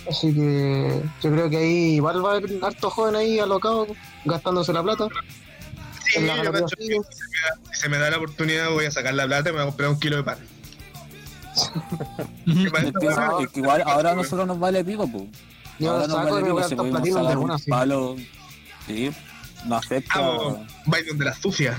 Así 0.09 0.33
que 0.33 1.03
yo 1.23 1.31
creo 1.33 1.51
que 1.51 1.57
ahí 1.57 1.95
igual 1.97 2.25
va 2.25 2.35
a 2.35 2.37
haber 2.37 2.65
harto 2.65 2.91
joven 2.91 3.17
ahí 3.17 3.39
alocado 3.39 3.87
gastándose 4.25 4.73
la 4.73 4.83
plata. 4.83 5.09
Sí, 6.05 6.21
la 6.21 6.37
yo 6.37 6.43
galería 6.43 6.53
cacho 6.53 6.77
que 6.77 6.83
sigue. 6.83 7.01
si 7.73 7.81
se 7.81 7.89
me 7.89 7.99
da 7.99 8.11
la 8.11 8.19
oportunidad 8.19 8.71
voy 8.71 8.85
a 8.85 8.91
sacar 8.91 9.15
la 9.15 9.27
plata 9.27 9.51
y 9.51 9.53
me 9.53 9.59
voy 9.59 9.63
a 9.63 9.71
comprar 9.71 9.91
un 9.91 9.99
kilo 9.99 10.17
de 10.17 10.23
pan. 10.23 10.39
Es 12.47 12.93
que, 12.93 13.07
es 13.45 13.51
que 13.51 13.61
igual 13.61 13.83
ahora 13.87 14.13
a 14.13 14.15
nosotros 14.15 14.47
nos 14.47 14.59
vale 14.59 14.85
pico, 14.85 15.09
pues. 15.09 15.25
Yo 15.79 15.91
ahora 15.91 16.07
nos 16.07 16.17
saco 16.17 16.29
y 16.29 16.31
vale 16.31 16.43
me 16.43 16.51
pico 16.51 16.63
si 16.69 16.75
de 16.75 17.13
sacar 17.13 17.39
una, 17.39 17.55
un 17.55 17.59
sí. 17.59 17.71
palo. 17.71 18.17
Sí, 18.87 19.11
no 19.65 19.77
afecta. 19.77 20.19
Vamos, 20.21 20.59
baile 20.87 21.09
donde 21.09 21.25
la 21.25 21.35
sucia. 21.35 21.77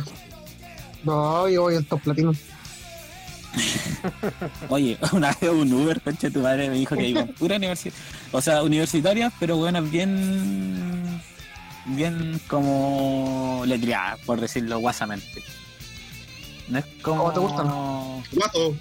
No, 1.04 1.48
yo 1.48 1.62
voy 1.64 1.76
a 1.76 1.80
estos 1.80 2.02
platinos. 2.02 2.38
Oye, 4.70 4.98
una 5.14 5.30
vez 5.40 5.50
un 5.50 5.72
Uber, 5.74 6.02
concha 6.02 6.28
de 6.28 6.34
tu 6.34 6.40
madre, 6.42 6.70
me 6.70 6.76
dijo 6.76 6.96
que 6.96 7.08
iba 7.08 7.26
pura 7.26 7.56
universidad. 7.56 7.96
O 8.32 8.42
sea, 8.42 8.64
universitaria, 8.64 9.32
pero 9.40 9.58
bueno, 9.58 9.82
bien. 9.82 11.22
Bien 11.90 12.40
como 12.48 13.64
letreada, 13.66 14.18
por 14.26 14.42
decirlo 14.42 14.78
guasamente. 14.80 15.42
No 16.68 16.80
es 16.80 16.86
como. 17.02 17.24
¿Cómo 17.24 17.34
te 17.34 17.40
gustan? 17.40 17.68
Guato. 18.34 18.76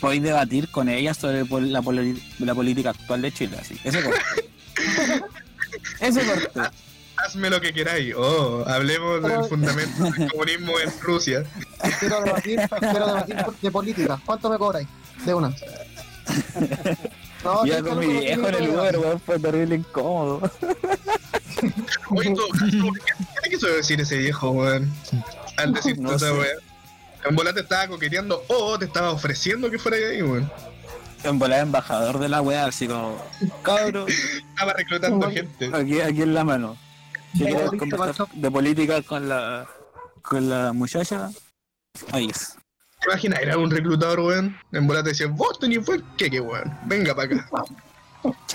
Podéis 0.00 0.22
debatir 0.22 0.68
con 0.70 0.88
ella 0.88 1.12
sobre 1.14 1.44
la, 1.68 1.82
poli- 1.82 2.20
la 2.38 2.54
política 2.54 2.90
actual 2.90 3.20
de 3.22 3.30
Chile, 3.32 3.56
así. 3.60 3.78
Ese 3.84 4.02
corte. 4.02 4.20
Ese 6.00 6.24
corte. 6.24 6.60
Hazme 7.24 7.50
lo 7.50 7.60
que 7.60 7.72
queráis. 7.72 8.14
Oh, 8.16 8.64
hablemos 8.66 9.22
del 9.22 9.44
fundamento 9.44 10.04
del 10.04 10.30
comunismo 10.32 10.72
en 10.80 10.92
Rusia. 11.00 11.44
Quiero 12.00 12.20
debatir, 12.22 12.60
quiero 12.78 13.06
debatir 13.06 13.36
de 13.60 13.70
política. 13.70 14.20
¿Cuánto 14.24 14.50
me 14.50 14.58
cobráis? 14.58 14.88
De 15.24 15.34
una. 15.34 15.54
No, 17.44 17.62
cinco 17.64 17.88
con 17.88 17.98
mi 17.98 18.06
viejo 18.06 18.48
en 18.48 18.54
el 18.54 18.70
Uber, 18.70 18.98
weón, 18.98 19.20
fue 19.20 19.36
terrible 19.36 19.74
incómodo. 19.74 20.48
Oye, 22.10 22.34
caso, 22.34 22.46
¿qué 23.42 23.50
quiso 23.50 23.66
decir 23.66 24.00
ese 24.00 24.16
viejo, 24.18 24.50
weón? 24.50 24.88
Al 25.56 25.72
decir 25.72 25.98
No 25.98 26.10
toda 26.12 26.28
esa 26.30 26.38
weá. 26.38 26.52
En 27.24 27.34
bola 27.34 27.52
te 27.52 27.60
estaba 27.60 27.88
coqueteando 27.88 28.44
o 28.46 28.78
te 28.78 28.84
estaba 28.84 29.10
ofreciendo 29.10 29.70
que 29.72 29.78
fuera 29.80 29.96
ahí, 29.96 30.22
weón. 30.22 30.48
En 31.24 31.38
volar 31.40 31.60
embajador 31.60 32.18
de 32.20 32.28
la 32.28 32.40
weá, 32.42 32.66
así 32.66 32.86
como, 32.86 33.16
cabrón, 33.62 34.06
Estaba 34.08 34.72
reclutando 34.74 35.28
gente. 35.30 35.70
aquí, 35.72 36.00
aquí 36.00 36.22
en 36.22 36.34
la 36.34 36.44
mano. 36.44 36.76
Si 37.32 37.44
quieres 37.44 37.70
conversar 37.70 38.28
de 38.32 38.50
política 38.50 39.02
con 39.02 39.28
la, 39.28 39.66
con 40.22 40.48
la 40.48 40.72
muchacha, 40.72 41.30
ahí 42.12 42.28
es. 42.28 42.56
¿Te 43.00 43.08
imaginas? 43.08 43.40
Era 43.40 43.58
un 43.58 43.70
reclutador, 43.70 44.20
weón. 44.20 44.56
En 44.72 44.86
bola 44.86 45.02
te 45.02 45.10
decía, 45.10 45.26
vos 45.28 45.58
tenés 45.58 45.84
buen 45.84 46.02
queque, 46.16 46.40
weón. 46.40 46.78
Venga 46.84 47.14
para 47.14 47.34
acá. 47.34 47.50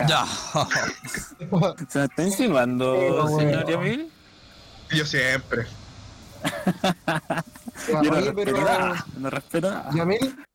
Ya. 0.08 0.26
¿Se 1.90 2.00
me 2.00 2.06
está 2.06 2.24
insinuando, 2.24 3.28
señor. 3.38 3.70
Yamil? 3.70 4.12
Yo 4.92 5.06
siempre. 5.06 5.68
Yo 7.88 8.02
no 8.02 8.22
respeto 8.22 8.52
nada, 8.52 9.06
no 9.18 9.30
respeto 9.30 9.72
nada. 9.72 9.90
Yamil, 9.94 10.46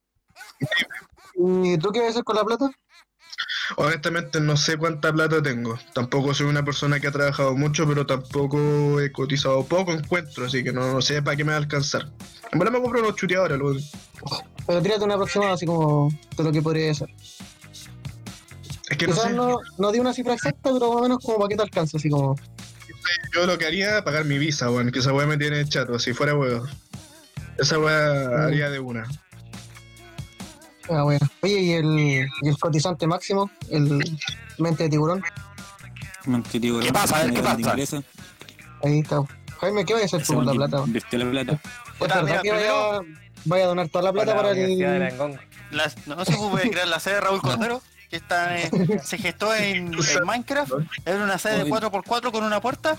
¿y 1.34 1.78
tú 1.78 1.90
qué 1.90 2.00
vas 2.00 2.08
a 2.08 2.10
hacer 2.10 2.24
con 2.24 2.36
la 2.36 2.44
plata? 2.44 2.70
Honestamente 3.76 4.40
no 4.40 4.56
sé 4.56 4.76
cuánta 4.76 5.12
plata 5.12 5.42
tengo. 5.42 5.78
Tampoco 5.94 6.34
soy 6.34 6.46
una 6.46 6.64
persona 6.64 7.00
que 7.00 7.06
ha 7.08 7.12
trabajado 7.12 7.54
mucho, 7.56 7.86
pero 7.86 8.04
tampoco 8.06 9.00
he 9.00 9.10
cotizado 9.12 9.64
poco 9.64 9.92
encuentro, 9.92 10.46
así 10.46 10.62
que 10.64 10.72
no, 10.72 10.92
no 10.92 11.00
sé 11.02 11.22
para 11.22 11.36
qué 11.36 11.44
me 11.44 11.50
va 11.52 11.56
a 11.58 11.60
alcanzar. 11.60 12.08
En 12.52 12.58
verdad 12.58 12.72
me 12.74 12.80
compro 12.82 13.00
unos 13.00 13.16
chuteadores, 13.16 13.58
luego. 13.58 13.78
Pero 14.66 14.82
tírate 14.82 15.04
una 15.04 15.14
aproximada 15.14 15.52
así 15.52 15.66
como 15.66 16.10
de 16.36 16.44
lo 16.44 16.52
que 16.52 16.62
podría 16.62 16.94
ser. 16.94 17.08
Es 18.90 18.96
que 18.98 19.06
no 19.06 19.14
Quizás 19.14 19.28
sé. 19.30 19.34
no, 19.34 19.58
no 19.78 19.92
di 19.92 19.98
una 20.00 20.12
cifra 20.12 20.34
exacta, 20.34 20.70
pero 20.72 20.88
más 20.92 20.98
o 20.98 21.02
menos 21.02 21.18
como 21.24 21.38
para 21.38 21.48
que 21.48 21.56
te 21.56 21.62
alcance, 21.62 21.96
así 21.96 22.10
como. 22.10 22.36
Yo 23.34 23.46
lo 23.46 23.56
que 23.58 23.66
haría 23.66 23.98
es 23.98 24.02
pagar 24.02 24.24
mi 24.26 24.38
visa, 24.38 24.70
weón, 24.70 24.90
que 24.92 24.98
esa 24.98 25.12
weá 25.12 25.26
me 25.26 25.38
tiene 25.38 25.64
chato, 25.66 25.98
si 25.98 26.12
fuera 26.12 26.34
weón. 26.36 26.68
Esa 27.58 27.78
weá 27.78 28.28
Mm. 28.28 28.42
haría 28.46 28.70
de 28.70 28.78
una. 28.80 29.04
Ah, 30.90 31.02
bueno. 31.02 31.20
Oye, 31.42 31.60
¿y 31.60 31.72
el, 31.72 31.98
y 32.42 32.48
el 32.48 32.58
cotizante 32.58 33.06
máximo? 33.06 33.50
El 33.70 34.02
mente 34.58 34.84
de 34.84 34.88
tiburón. 34.90 35.22
Mentirigo, 36.24 36.80
¿Qué 36.80 36.92
pasa? 36.92 37.28
¿Qué 37.30 37.42
pasa? 37.42 37.74
Ahí 38.84 39.00
está. 39.00 39.22
Jaime, 39.60 39.84
¿qué 39.84 39.92
vaya 39.94 40.04
a 40.04 40.06
hacer 40.06 40.24
tú 40.24 40.34
con 40.34 40.46
la 40.46 40.52
plata? 40.52 40.82
Invirtió 40.84 41.18
la 41.18 41.30
plata. 41.30 41.52
¿Es 41.52 41.98
verdad 42.00 42.22
mira, 42.24 42.42
que 42.42 42.50
vaya, 42.52 43.00
vaya 43.44 43.64
a 43.64 43.66
donar 43.68 43.88
toda 43.88 44.04
la 44.04 44.12
plata 44.12 44.34
para, 44.36 44.50
el. 44.50 44.78
Las- 45.70 46.06
no 46.06 46.24
se 46.24 46.32
puede 46.36 46.70
crear 46.70 46.88
la 46.88 47.00
sede 47.00 47.14
de 47.14 47.20
Raúl 47.22 47.40
Cordero, 47.42 47.80
que 48.10 48.16
está 48.16 48.58
en- 48.60 49.00
se 49.04 49.18
gestó 49.18 49.54
en, 49.54 49.94
en 49.94 50.24
Minecraft. 50.26 50.72
Era 51.06 51.22
una 51.24 51.38
sede 51.38 51.64
de 51.64 51.70
4x4 51.70 52.30
con 52.32 52.44
una 52.44 52.60
puerta. 52.60 52.96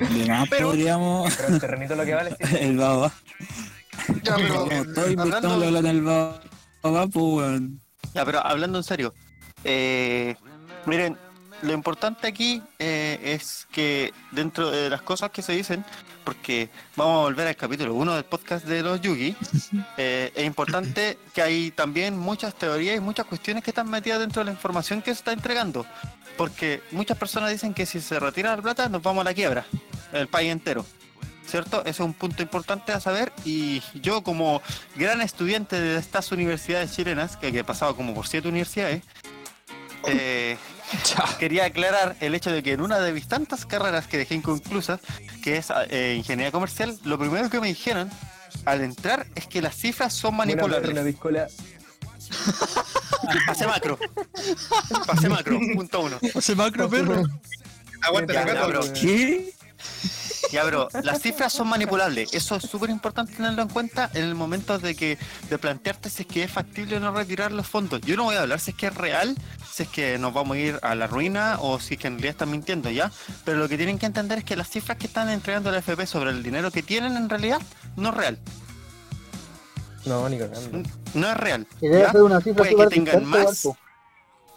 Además 0.00 0.48
Pero- 0.50 0.68
podríamos... 0.68 1.34
Pero 1.36 1.48
el 1.54 1.60
terrenito 1.60 1.94
lo 1.96 2.04
que 2.04 2.14
vale 2.14 2.36
es 2.38 2.52
el 2.60 2.76
baba. 2.76 3.12
Ya, 4.22 4.36
pero, 4.36 4.64
weón. 7.36 7.80
Ya, 8.14 8.22
hablando 8.22 8.78
en 8.78 8.84
serio, 8.84 9.14
eh, 9.64 10.36
miren, 10.86 11.16
lo 11.62 11.72
importante 11.72 12.26
aquí 12.26 12.62
eh, 12.78 13.18
es 13.22 13.66
que 13.72 14.12
dentro 14.30 14.70
de 14.70 14.88
las 14.90 15.02
cosas 15.02 15.30
que 15.30 15.42
se 15.42 15.52
dicen, 15.52 15.84
porque 16.24 16.70
vamos 16.96 17.18
a 17.18 17.22
volver 17.22 17.48
al 17.48 17.56
capítulo 17.56 17.94
1 17.94 18.14
del 18.14 18.24
podcast 18.24 18.64
de 18.64 18.82
los 18.82 19.00
Yugi, 19.00 19.34
eh, 19.96 20.32
es 20.34 20.44
importante 20.44 21.18
que 21.34 21.42
hay 21.42 21.70
también 21.70 22.16
muchas 22.16 22.54
teorías 22.54 22.96
y 22.96 23.00
muchas 23.00 23.26
cuestiones 23.26 23.64
que 23.64 23.70
están 23.70 23.90
metidas 23.90 24.20
dentro 24.20 24.40
de 24.40 24.46
la 24.46 24.52
información 24.52 25.02
que 25.02 25.12
se 25.12 25.18
está 25.18 25.32
entregando. 25.32 25.84
Porque 26.36 26.82
muchas 26.92 27.18
personas 27.18 27.50
dicen 27.50 27.74
que 27.74 27.84
si 27.84 28.00
se 28.00 28.20
retira 28.20 28.54
la 28.54 28.62
plata 28.62 28.88
nos 28.88 29.02
vamos 29.02 29.22
a 29.22 29.24
la 29.24 29.34
quiebra, 29.34 29.66
el 30.12 30.28
país 30.28 30.52
entero. 30.52 30.86
¿Cierto? 31.48 31.80
Ese 31.80 31.90
es 31.90 32.00
un 32.00 32.12
punto 32.12 32.42
importante 32.42 32.92
a 32.92 33.00
saber 33.00 33.32
y 33.44 33.82
yo 33.94 34.22
como 34.22 34.60
gran 34.96 35.22
estudiante 35.22 35.80
de 35.80 35.98
estas 35.98 36.30
universidades 36.30 36.94
chilenas, 36.94 37.38
que, 37.38 37.50
que 37.50 37.60
he 37.60 37.64
pasado 37.64 37.96
como 37.96 38.14
por 38.14 38.26
siete 38.26 38.48
universidades, 38.48 39.02
eh, 40.06 40.58
quería 41.38 41.64
aclarar 41.64 42.16
el 42.20 42.34
hecho 42.34 42.50
de 42.50 42.62
que 42.62 42.72
en 42.72 42.82
una 42.82 42.98
de 42.98 43.12
mis 43.12 43.28
tantas 43.28 43.64
carreras 43.64 44.06
que 44.06 44.18
dejé 44.18 44.34
inconclusas, 44.34 45.00
que 45.42 45.56
es 45.56 45.72
eh, 45.88 46.14
ingeniería 46.18 46.52
comercial, 46.52 46.98
lo 47.04 47.18
primero 47.18 47.48
que 47.48 47.60
me 47.60 47.68
dijeron 47.68 48.10
al 48.64 48.82
entrar 48.82 49.26
es 49.34 49.46
que 49.46 49.62
las 49.62 49.74
cifras 49.74 50.12
son 50.12 50.36
manipulables. 50.36 51.16
Pase 53.46 53.66
macro. 53.66 53.98
Pase 55.06 55.28
macro, 55.28 55.58
punto 55.74 56.00
uno. 56.00 56.18
Ese 56.20 56.54
macro 56.54 56.88
perro. 56.88 57.22
Aguanta 58.02 58.32
la 58.32 58.44
gata, 58.44 58.66
bro. 58.66 58.80
¿Qué? 58.92 59.54
Ya, 60.52 60.64
bro, 60.64 60.88
las 61.02 61.20
cifras 61.20 61.52
son 61.52 61.68
manipulables. 61.68 62.32
Eso 62.32 62.56
es 62.56 62.62
súper 62.62 62.90
importante 62.90 63.34
tenerlo 63.34 63.62
en 63.62 63.68
cuenta 63.68 64.10
en 64.14 64.24
el 64.24 64.34
momento 64.34 64.78
de 64.78 64.94
que 64.94 65.18
de 65.50 65.58
plantearte 65.58 66.08
si 66.08 66.22
es 66.22 66.28
que 66.28 66.44
es 66.44 66.50
factible 66.50 66.96
o 66.96 67.00
no 67.00 67.12
retirar 67.12 67.52
los 67.52 67.66
fondos. 67.66 68.00
Yo 68.00 68.16
no 68.16 68.24
voy 68.24 68.36
a 68.36 68.42
hablar 68.42 68.60
si 68.60 68.70
es 68.70 68.76
que 68.76 68.86
es 68.86 68.94
real, 68.94 69.36
si 69.70 69.82
es 69.82 69.88
que 69.88 70.18
nos 70.18 70.32
vamos 70.32 70.56
a 70.56 70.60
ir 70.60 70.78
a 70.82 70.94
la 70.94 71.06
ruina 71.06 71.58
o 71.60 71.78
si 71.80 71.94
es 71.94 72.00
que 72.00 72.06
en 72.06 72.14
realidad 72.14 72.30
están 72.30 72.50
mintiendo, 72.50 72.90
¿ya? 72.90 73.12
Pero 73.44 73.58
lo 73.58 73.68
que 73.68 73.76
tienen 73.76 73.98
que 73.98 74.06
entender 74.06 74.38
es 74.38 74.44
que 74.44 74.56
las 74.56 74.68
cifras 74.68 74.96
que 74.96 75.06
están 75.06 75.28
entregando 75.28 75.70
la 75.70 75.78
FP 75.78 76.06
sobre 76.06 76.30
el 76.30 76.42
dinero 76.42 76.70
que 76.70 76.82
tienen 76.82 77.16
en 77.16 77.28
realidad 77.28 77.60
no 77.96 78.10
es 78.10 78.14
real. 78.14 78.38
No, 80.06 80.28
ni. 80.28 80.38
No 81.14 81.30
es 81.30 81.36
real. 81.36 81.66
Puede 81.80 82.76
que 82.76 82.86
tengan 82.86 83.24
más. 83.24 83.62
po. 83.62 83.76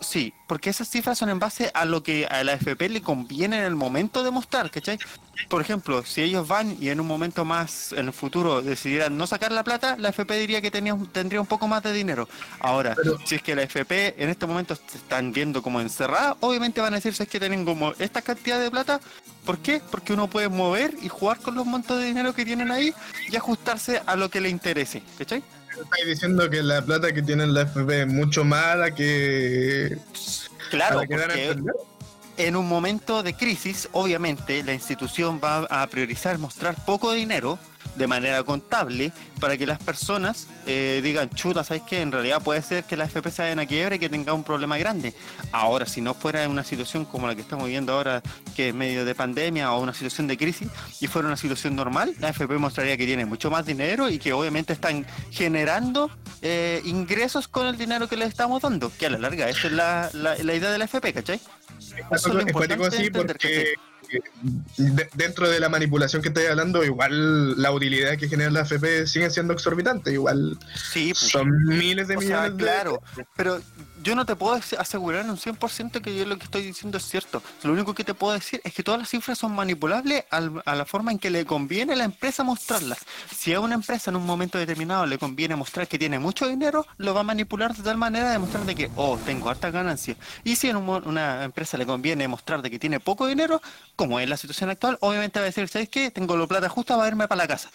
Sí, 0.01 0.33
porque 0.47 0.71
esas 0.71 0.89
cifras 0.89 1.19
son 1.19 1.29
en 1.29 1.37
base 1.37 1.69
a 1.75 1.85
lo 1.85 2.01
que 2.01 2.25
a 2.25 2.43
la 2.43 2.53
FP 2.53 2.89
le 2.89 3.03
conviene 3.03 3.59
en 3.59 3.65
el 3.65 3.75
momento 3.75 4.23
de 4.23 4.31
mostrar, 4.31 4.71
¿cachai? 4.71 4.97
Por 5.47 5.61
ejemplo, 5.61 6.03
si 6.03 6.23
ellos 6.23 6.47
van 6.47 6.75
y 6.81 6.89
en 6.89 6.99
un 6.99 7.05
momento 7.05 7.45
más 7.45 7.93
en 7.93 8.07
el 8.07 8.13
futuro 8.13 8.63
decidieran 8.63 9.15
no 9.15 9.27
sacar 9.27 9.51
la 9.51 9.63
plata, 9.63 9.97
la 9.97 10.09
FP 10.09 10.39
diría 10.39 10.59
que 10.59 10.71
tenía, 10.71 10.97
tendría 11.11 11.39
un 11.39 11.45
poco 11.45 11.67
más 11.67 11.83
de 11.83 11.93
dinero. 11.93 12.27
Ahora, 12.59 12.95
si 13.25 13.35
es 13.35 13.43
que 13.43 13.55
la 13.55 13.61
FP 13.61 14.15
en 14.17 14.29
este 14.29 14.47
momento 14.47 14.75
se 14.75 14.97
están 14.97 15.31
viendo 15.31 15.61
como 15.61 15.79
encerrada, 15.79 16.35
obviamente 16.39 16.81
van 16.81 16.93
a 16.93 16.97
decir 16.97 17.13
si 17.13 17.21
es 17.21 17.29
que 17.29 17.39
tienen 17.39 17.63
como 17.63 17.93
esta 17.99 18.23
cantidad 18.23 18.59
de 18.59 18.71
plata. 18.71 18.99
¿Por 19.45 19.59
qué? 19.59 19.81
Porque 19.91 20.13
uno 20.13 20.27
puede 20.27 20.49
mover 20.49 20.95
y 20.99 21.09
jugar 21.09 21.39
con 21.39 21.53
los 21.53 21.65
montos 21.67 21.99
de 21.99 22.05
dinero 22.05 22.33
que 22.33 22.43
tienen 22.43 22.71
ahí 22.71 22.91
y 23.29 23.35
ajustarse 23.35 24.01
a 24.05 24.15
lo 24.15 24.29
que 24.29 24.41
le 24.41 24.49
interese, 24.49 25.03
¿cachai? 25.19 25.43
Estáis 25.79 26.05
diciendo 26.05 26.49
que 26.49 26.61
la 26.63 26.81
plata 26.81 27.13
que 27.13 27.21
tiene 27.21 27.47
la 27.47 27.61
FP 27.61 28.01
es 28.01 28.07
mucho 28.07 28.43
más 28.43 28.77
la 28.77 28.91
que. 28.91 29.97
Claro, 30.69 31.01
la 31.01 31.07
que 31.07 31.15
porque 31.15 31.61
en 32.37 32.55
un 32.55 32.67
momento 32.67 33.23
de 33.23 33.35
crisis, 33.35 33.89
obviamente, 33.91 34.63
la 34.63 34.73
institución 34.73 35.39
va 35.43 35.67
a 35.69 35.85
priorizar 35.87 36.37
mostrar 36.37 36.75
poco 36.85 37.11
dinero 37.11 37.59
de 37.95 38.07
manera 38.07 38.43
contable 38.43 39.11
para 39.39 39.57
que 39.57 39.65
las 39.65 39.79
personas 39.79 40.47
eh, 40.65 41.01
digan, 41.03 41.29
chuta, 41.29 41.63
¿sabes 41.63 41.83
qué? 41.87 42.01
En 42.01 42.11
realidad 42.11 42.41
puede 42.41 42.61
ser 42.61 42.83
que 42.83 42.95
la 42.95 43.05
FP 43.05 43.31
se 43.31 43.41
vayan 43.41 43.59
a 43.59 43.65
quiebra 43.65 43.95
y 43.95 43.99
que 43.99 44.09
tenga 44.09 44.33
un 44.33 44.43
problema 44.43 44.77
grande. 44.77 45.13
Ahora, 45.51 45.85
si 45.85 46.01
no 46.01 46.13
fuera 46.13 46.47
una 46.47 46.63
situación 46.63 47.05
como 47.05 47.27
la 47.27 47.35
que 47.35 47.41
estamos 47.41 47.65
viviendo 47.65 47.93
ahora, 47.93 48.21
que 48.55 48.69
es 48.69 48.75
medio 48.75 49.05
de 49.05 49.15
pandemia 49.15 49.71
o 49.73 49.81
una 49.81 49.93
situación 49.93 50.27
de 50.27 50.37
crisis, 50.37 50.69
y 50.99 51.07
fuera 51.07 51.27
una 51.27 51.37
situación 51.37 51.75
normal, 51.75 52.15
la 52.19 52.29
FP 52.29 52.57
mostraría 52.57 52.97
que 52.97 53.05
tiene 53.05 53.25
mucho 53.25 53.49
más 53.49 53.65
dinero 53.65 54.09
y 54.09 54.19
que 54.19 54.33
obviamente 54.33 54.73
están 54.73 55.05
generando 55.31 56.09
eh, 56.41 56.81
ingresos 56.85 57.47
con 57.47 57.67
el 57.67 57.77
dinero 57.77 58.07
que 58.07 58.15
les 58.15 58.29
estamos 58.29 58.61
dando, 58.61 58.91
que 58.97 59.07
a 59.07 59.09
la 59.09 59.17
larga 59.17 59.49
esa 59.49 59.67
es 59.67 59.73
la, 59.73 60.09
la, 60.13 60.35
la 60.35 60.53
idea 60.53 60.71
de 60.71 60.77
la 60.77 60.85
FP, 60.85 61.13
¿cachai? 61.13 61.39
Eso 62.11 62.29
es 62.29 62.33
lo 62.33 62.41
entender, 62.41 63.11
porque 63.11 63.73
de- 64.77 65.09
dentro 65.13 65.49
de 65.49 65.59
la 65.59 65.69
manipulación 65.69 66.21
que 66.21 66.29
estáis 66.29 66.49
hablando, 66.49 66.83
igual 66.83 67.61
la 67.61 67.71
utilidad 67.71 68.17
que 68.17 68.27
genera 68.27 68.49
la 68.51 68.61
FP 68.61 69.07
sigue 69.07 69.29
siendo 69.29 69.53
exorbitante. 69.53 70.11
Igual 70.11 70.57
Sí, 70.75 71.13
pues. 71.13 71.31
son 71.31 71.49
miles 71.65 72.07
de 72.07 72.17
millones 72.17 72.39
sea, 72.39 72.49
de 72.49 72.57
claro, 72.57 73.01
pero 73.35 73.61
yo 74.03 74.15
no 74.15 74.25
te 74.25 74.35
puedo 74.35 74.55
ase- 74.55 74.77
asegurar 74.77 75.23
en 75.25 75.29
un 75.31 75.37
100% 75.37 76.01
que 76.01 76.15
yo 76.15 76.25
lo 76.25 76.37
que 76.37 76.45
estoy 76.45 76.63
diciendo 76.63 76.97
es 76.97 77.05
cierto. 77.05 77.41
Lo 77.63 77.73
único 77.73 77.93
que 77.93 78.03
te 78.03 78.13
puedo 78.13 78.33
decir 78.33 78.61
es 78.63 78.73
que 78.73 78.83
todas 78.83 78.99
las 78.99 79.09
cifras 79.09 79.37
son 79.37 79.53
manipulables 79.53 80.25
al- 80.29 80.61
a 80.65 80.75
la 80.75 80.85
forma 80.85 81.11
en 81.11 81.19
que 81.19 81.29
le 81.29 81.45
conviene 81.45 81.93
a 81.93 81.95
la 81.95 82.03
empresa 82.05 82.43
mostrarlas. 82.43 82.99
Si 83.35 83.53
a 83.53 83.59
una 83.59 83.75
empresa 83.75 84.09
en 84.11 84.17
un 84.17 84.25
momento 84.25 84.57
determinado 84.57 85.05
le 85.05 85.17
conviene 85.17 85.55
mostrar 85.55 85.87
que 85.87 85.99
tiene 85.99 86.19
mucho 86.19 86.47
dinero, 86.47 86.85
lo 86.97 87.13
va 87.13 87.21
a 87.21 87.23
manipular 87.23 87.75
de 87.75 87.83
tal 87.83 87.97
manera 87.97 88.31
de 88.31 88.39
mostrar 88.39 88.65
de 88.65 88.75
que, 88.75 88.89
oh, 88.95 89.17
tengo 89.25 89.49
harta 89.49 89.71
ganancia. 89.71 90.15
Y 90.43 90.55
si 90.55 90.69
a 90.69 90.77
una 90.77 91.43
empresa 91.43 91.77
le 91.77 91.85
conviene 91.85 92.27
mostrar 92.27 92.61
de 92.61 92.69
que 92.71 92.79
tiene 92.79 92.99
poco 92.99 93.27
dinero, 93.27 93.61
como 93.95 94.19
es 94.19 94.27
la 94.29 94.37
situación 94.37 94.69
actual, 94.69 94.97
obviamente 95.01 95.39
va 95.39 95.43
a 95.43 95.47
decir, 95.47 95.67
¿sabes 95.67 95.89
qué? 95.89 96.11
Tengo 96.11 96.35
la 96.37 96.47
plata 96.47 96.69
justa 96.69 96.95
para 96.95 97.07
irme 97.07 97.27
para 97.27 97.43
la 97.43 97.47
casa. 97.47 97.69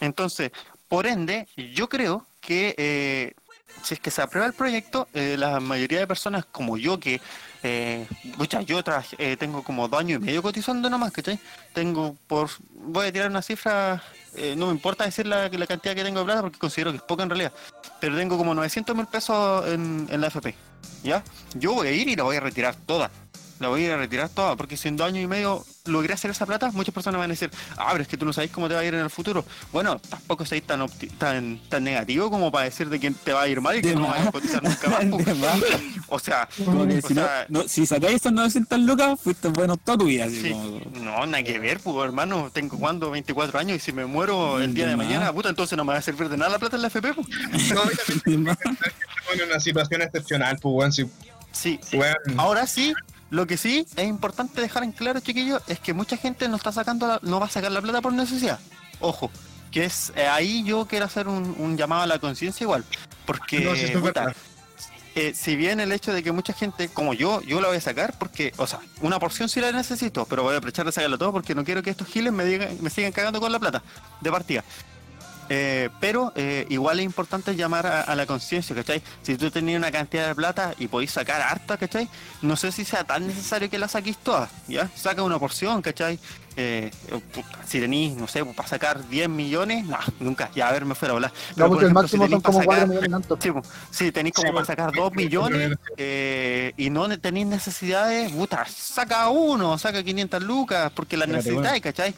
Entonces, 0.00 0.50
por 0.88 1.06
ende, 1.06 1.48
yo 1.74 1.88
creo 1.88 2.26
que 2.40 2.74
eh, 2.78 3.34
si 3.82 3.94
es 3.94 4.00
que 4.00 4.10
se 4.10 4.22
aprueba 4.22 4.46
el 4.46 4.52
proyecto, 4.52 5.08
eh, 5.14 5.36
la 5.38 5.60
mayoría 5.60 6.00
de 6.00 6.06
personas 6.06 6.44
como 6.44 6.76
yo 6.76 6.98
que, 6.98 7.20
eh, 7.62 8.06
pucha, 8.36 8.60
yo 8.62 8.82
trabajé- 8.82 9.16
eh, 9.18 9.36
tengo 9.36 9.62
como 9.62 9.88
dos 9.88 10.00
años 10.00 10.20
y 10.20 10.24
medio 10.24 10.42
cotizando 10.42 10.88
nomás, 10.90 11.12
¿cachai? 11.12 11.38
Tengo 11.72 12.16
por, 12.26 12.50
voy 12.70 13.06
a 13.06 13.12
tirar 13.12 13.30
una 13.30 13.42
cifra, 13.42 14.02
eh, 14.34 14.54
no 14.56 14.66
me 14.66 14.72
importa 14.72 15.04
decir 15.04 15.26
la, 15.26 15.48
la 15.48 15.66
cantidad 15.66 15.94
que 15.94 16.02
tengo 16.04 16.20
de 16.20 16.24
plata 16.26 16.40
porque 16.42 16.58
considero 16.58 16.90
que 16.90 16.96
es 16.98 17.02
poca 17.02 17.22
en 17.22 17.30
realidad, 17.30 17.52
pero 18.00 18.16
tengo 18.16 18.36
como 18.36 18.54
900 18.54 18.94
mil 18.96 19.06
pesos 19.06 19.66
en, 19.68 20.06
en 20.10 20.20
la 20.20 20.26
FP, 20.28 20.54
¿ya? 21.02 21.22
Yo 21.54 21.72
voy 21.74 21.88
a 21.88 21.92
ir 21.92 22.08
y 22.08 22.16
la 22.16 22.24
voy 22.24 22.36
a 22.36 22.40
retirar 22.40 22.74
toda. 22.74 23.10
La 23.58 23.68
voy 23.68 23.82
a 23.82 23.86
ir 23.86 23.92
a 23.92 23.96
retirar 23.96 24.28
toda, 24.28 24.54
porque 24.56 24.76
si 24.76 24.88
en 24.88 24.96
dos 24.98 25.06
años 25.06 25.24
y 25.24 25.26
medio 25.26 25.64
logré 25.86 26.12
hacer 26.12 26.30
esa 26.30 26.44
plata, 26.44 26.70
muchas 26.72 26.92
personas 26.92 27.18
van 27.20 27.30
a 27.30 27.32
decir, 27.34 27.48
ah, 27.78 27.88
pero 27.92 28.02
es 28.02 28.08
que 28.08 28.16
tú 28.16 28.26
no 28.26 28.32
sabes 28.32 28.50
cómo 28.50 28.68
te 28.68 28.74
va 28.74 28.80
a 28.80 28.84
ir 28.84 28.92
en 28.92 29.00
el 29.00 29.08
futuro. 29.08 29.44
Bueno, 29.72 29.98
tampoco 29.98 30.44
soy 30.44 30.60
tan 30.60 30.80
opti- 30.80 31.10
tan, 31.16 31.60
tan 31.68 31.84
negativo 31.84 32.28
como 32.28 32.50
para 32.52 32.64
decir 32.66 32.88
de 32.90 32.98
que 33.00 33.10
te 33.12 33.32
va 33.32 33.42
a 33.42 33.48
ir 33.48 33.60
mal 33.60 33.76
y 33.78 33.82
que 33.82 33.90
De 33.90 33.94
no 33.94 34.08
vas 34.08 34.26
a 34.26 34.32
cotizar 34.32 34.62
nunca 34.62 34.88
más. 35.34 35.58
O 36.08 36.18
sea, 36.18 36.48
Como 36.64 36.86
que 36.86 36.98
o 36.98 37.02
si, 37.08 37.14
no, 37.14 37.22
sea, 37.22 37.46
no- 37.48 37.62
si 37.68 37.86
sacáis 37.86 38.16
esas 38.16 38.32
900 38.32 38.78
lucas, 38.80 39.20
fuiste 39.20 39.48
bueno 39.48 39.76
toda 39.76 39.96
tu 39.98 40.04
vida. 40.06 40.24
Así 40.26 40.42
sí. 40.42 40.50
como, 40.50 40.80
no, 41.02 41.24
nada 41.26 41.42
que 41.42 41.58
ver, 41.58 41.80
pues 41.80 41.96
hermano, 42.04 42.50
tengo 42.52 42.78
cuando 42.78 43.10
24 43.10 43.58
años 43.58 43.76
y 43.76 43.80
si 43.80 43.92
me 43.92 44.04
muero 44.06 44.60
el 44.60 44.74
día 44.74 44.84
de 44.84 44.90
De 44.90 44.96
mañana, 44.96 45.32
puta, 45.32 45.48
entonces 45.48 45.76
no 45.78 45.84
me 45.84 45.92
va 45.92 45.98
a 45.98 46.02
servir 46.02 46.28
de 46.28 46.36
nada 46.36 46.50
la 46.50 46.58
plata 46.58 46.76
en 46.76 46.82
la 46.82 46.88
FP, 46.88 47.14
pues. 47.14 47.26
No, 48.26 48.52
en 49.32 49.48
una 49.48 49.60
situación 49.60 50.02
excepcional, 50.02 50.58
pues, 50.60 50.74
weón. 50.74 50.92
Si, 50.92 51.06
Sí, 51.52 51.80
weón, 51.94 52.16
Ahora 52.36 52.66
sí, 52.66 52.92
lo 53.30 53.46
que 53.46 53.56
sí 53.56 53.86
es 53.96 54.06
importante 54.06 54.60
dejar 54.60 54.84
en 54.84 54.92
claro, 54.92 55.20
chiquillos, 55.20 55.62
es 55.66 55.80
que 55.80 55.92
mucha 55.92 56.16
gente 56.16 56.48
no 56.48 56.56
está 56.56 56.72
sacando 56.72 57.06
la- 57.06 57.20
no 57.22 57.40
va 57.40 57.46
a 57.46 57.50
sacar 57.50 57.72
la 57.72 57.82
plata 57.82 58.00
por 58.00 58.12
necesidad. 58.12 58.58
Ojo, 59.00 59.30
que 59.70 59.84
es 59.84 60.12
eh, 60.16 60.26
ahí 60.26 60.62
yo 60.64 60.86
quiero 60.86 61.04
hacer 61.06 61.28
un, 61.28 61.54
un 61.58 61.76
llamado 61.76 62.02
a 62.02 62.06
la 62.06 62.18
conciencia 62.18 62.64
igual, 62.64 62.84
porque 63.26 63.60
no, 63.60 63.74
si 63.74 63.86
puta, 63.88 64.34
eh, 65.16 65.32
si 65.34 65.56
bien 65.56 65.80
el 65.80 65.92
hecho 65.92 66.12
de 66.12 66.22
que 66.22 66.30
mucha 66.30 66.52
gente, 66.52 66.88
como 66.88 67.14
yo, 67.14 67.40
yo 67.42 67.60
la 67.60 67.68
voy 67.68 67.78
a 67.78 67.80
sacar 67.80 68.16
porque, 68.18 68.52
o 68.58 68.66
sea, 68.66 68.80
una 69.00 69.18
porción 69.18 69.48
sí 69.48 69.60
la 69.60 69.72
necesito, 69.72 70.24
pero 70.26 70.42
voy 70.42 70.54
a 70.54 70.58
aprovechar 70.58 70.86
de 70.86 70.92
sacarlo 70.92 71.18
todo 71.18 71.32
porque 71.32 71.54
no 71.54 71.64
quiero 71.64 71.82
que 71.82 71.90
estos 71.90 72.06
giles 72.06 72.32
me, 72.32 72.44
digan, 72.44 72.76
me 72.80 72.90
sigan 72.90 73.12
cagando 73.12 73.40
con 73.40 73.50
la 73.50 73.58
plata 73.58 73.82
de 74.20 74.30
partida. 74.30 74.62
Eh, 75.48 75.90
pero 76.00 76.32
eh, 76.34 76.66
igual 76.70 76.98
es 76.98 77.04
importante 77.04 77.54
llamar 77.54 77.86
a, 77.86 78.00
a 78.02 78.16
la 78.16 78.26
conciencia, 78.26 78.74
¿cachai? 78.74 79.02
Si 79.22 79.36
tú 79.36 79.50
tenías 79.50 79.78
una 79.78 79.92
cantidad 79.92 80.26
de 80.26 80.34
plata 80.34 80.74
y 80.78 80.88
podéis 80.88 81.12
sacar 81.12 81.40
harta, 81.40 81.76
¿cachai? 81.76 82.08
No 82.42 82.56
sé 82.56 82.72
si 82.72 82.84
sea 82.84 83.04
tan 83.04 83.26
necesario 83.26 83.70
que 83.70 83.78
la 83.78 83.86
saquéis 83.88 84.18
todas, 84.18 84.50
¿ya? 84.66 84.88
Saca 84.94 85.22
una 85.22 85.38
porción, 85.38 85.82
¿cachai? 85.82 86.18
Eh, 86.58 86.90
si 87.66 87.80
tenéis, 87.80 88.16
no 88.16 88.26
sé, 88.26 88.42
para 88.44 88.66
sacar 88.66 89.06
10 89.08 89.28
millones, 89.28 89.84
no, 89.84 89.98
nunca, 90.20 90.50
ya 90.54 90.68
a 90.68 90.72
ver, 90.72 90.86
me 90.86 90.94
fuera 90.94 91.12
a 91.12 91.14
volar. 91.16 91.32
No, 91.54 91.66
por 91.66 91.68
porque 91.68 91.84
el 91.84 91.90
ejemplo, 91.92 92.02
máximo 92.02 92.24
si 92.24 92.30
son 92.32 92.40
como 92.40 92.58
4 92.64 92.72
sacar- 92.72 92.88
millones 92.88 93.08
y 93.08 93.12
tanto. 93.12 93.38
Sí, 93.40 93.50
sí, 93.90 94.12
tenéis 94.12 94.34
como 94.34 94.48
Sí, 94.48 94.54
para 94.54 94.64
sacar 94.66 94.92
2 94.92 95.12
millones 95.14 95.76
eh, 95.98 96.72
y 96.78 96.88
no 96.90 97.08
tenéis 97.20 97.46
necesidades, 97.46 98.32
puta, 98.32 98.64
saca 98.66 99.28
uno, 99.28 99.76
saca 99.78 100.02
500 100.02 100.42
lucas 100.42 100.90
porque 100.94 101.16
las 101.18 101.28
necesitáis, 101.28 101.82
¿cachai? 101.82 102.14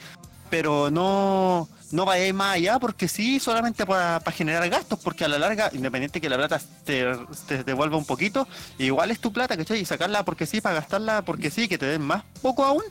Pero 0.51 0.89
no, 0.91 1.69
no 1.91 2.05
vayáis 2.05 2.35
más 2.35 2.57
allá 2.57 2.79
porque 2.79 3.09
sí, 3.09 3.41
solamente 3.41 3.87
para 3.87 4.21
generar 4.33 4.69
gastos, 4.69 4.99
porque 5.03 5.25
a 5.25 5.29
la 5.29 5.39
larga, 5.39 5.71
independiente 5.73 6.21
que 6.21 6.29
la 6.29 6.37
plata 6.37 6.61
te, 6.85 7.05
te 7.47 7.65
devuelva 7.65 7.97
un 7.97 8.05
poquito, 8.05 8.47
igual 8.79 9.11
es 9.11 9.21
tu 9.21 9.33
plata, 9.33 9.57
¿cachai? 9.57 9.81
Y 9.81 9.85
sacarla 9.85 10.25
porque 10.25 10.47
sí, 10.47 10.61
para 10.61 10.77
gastarla 10.77 11.23
porque 11.23 11.51
sí, 11.51 11.67
que 11.69 11.79
te 11.79 11.87
den 11.87 12.03
más 12.03 12.23
poco 12.43 12.65
aún, 12.65 12.83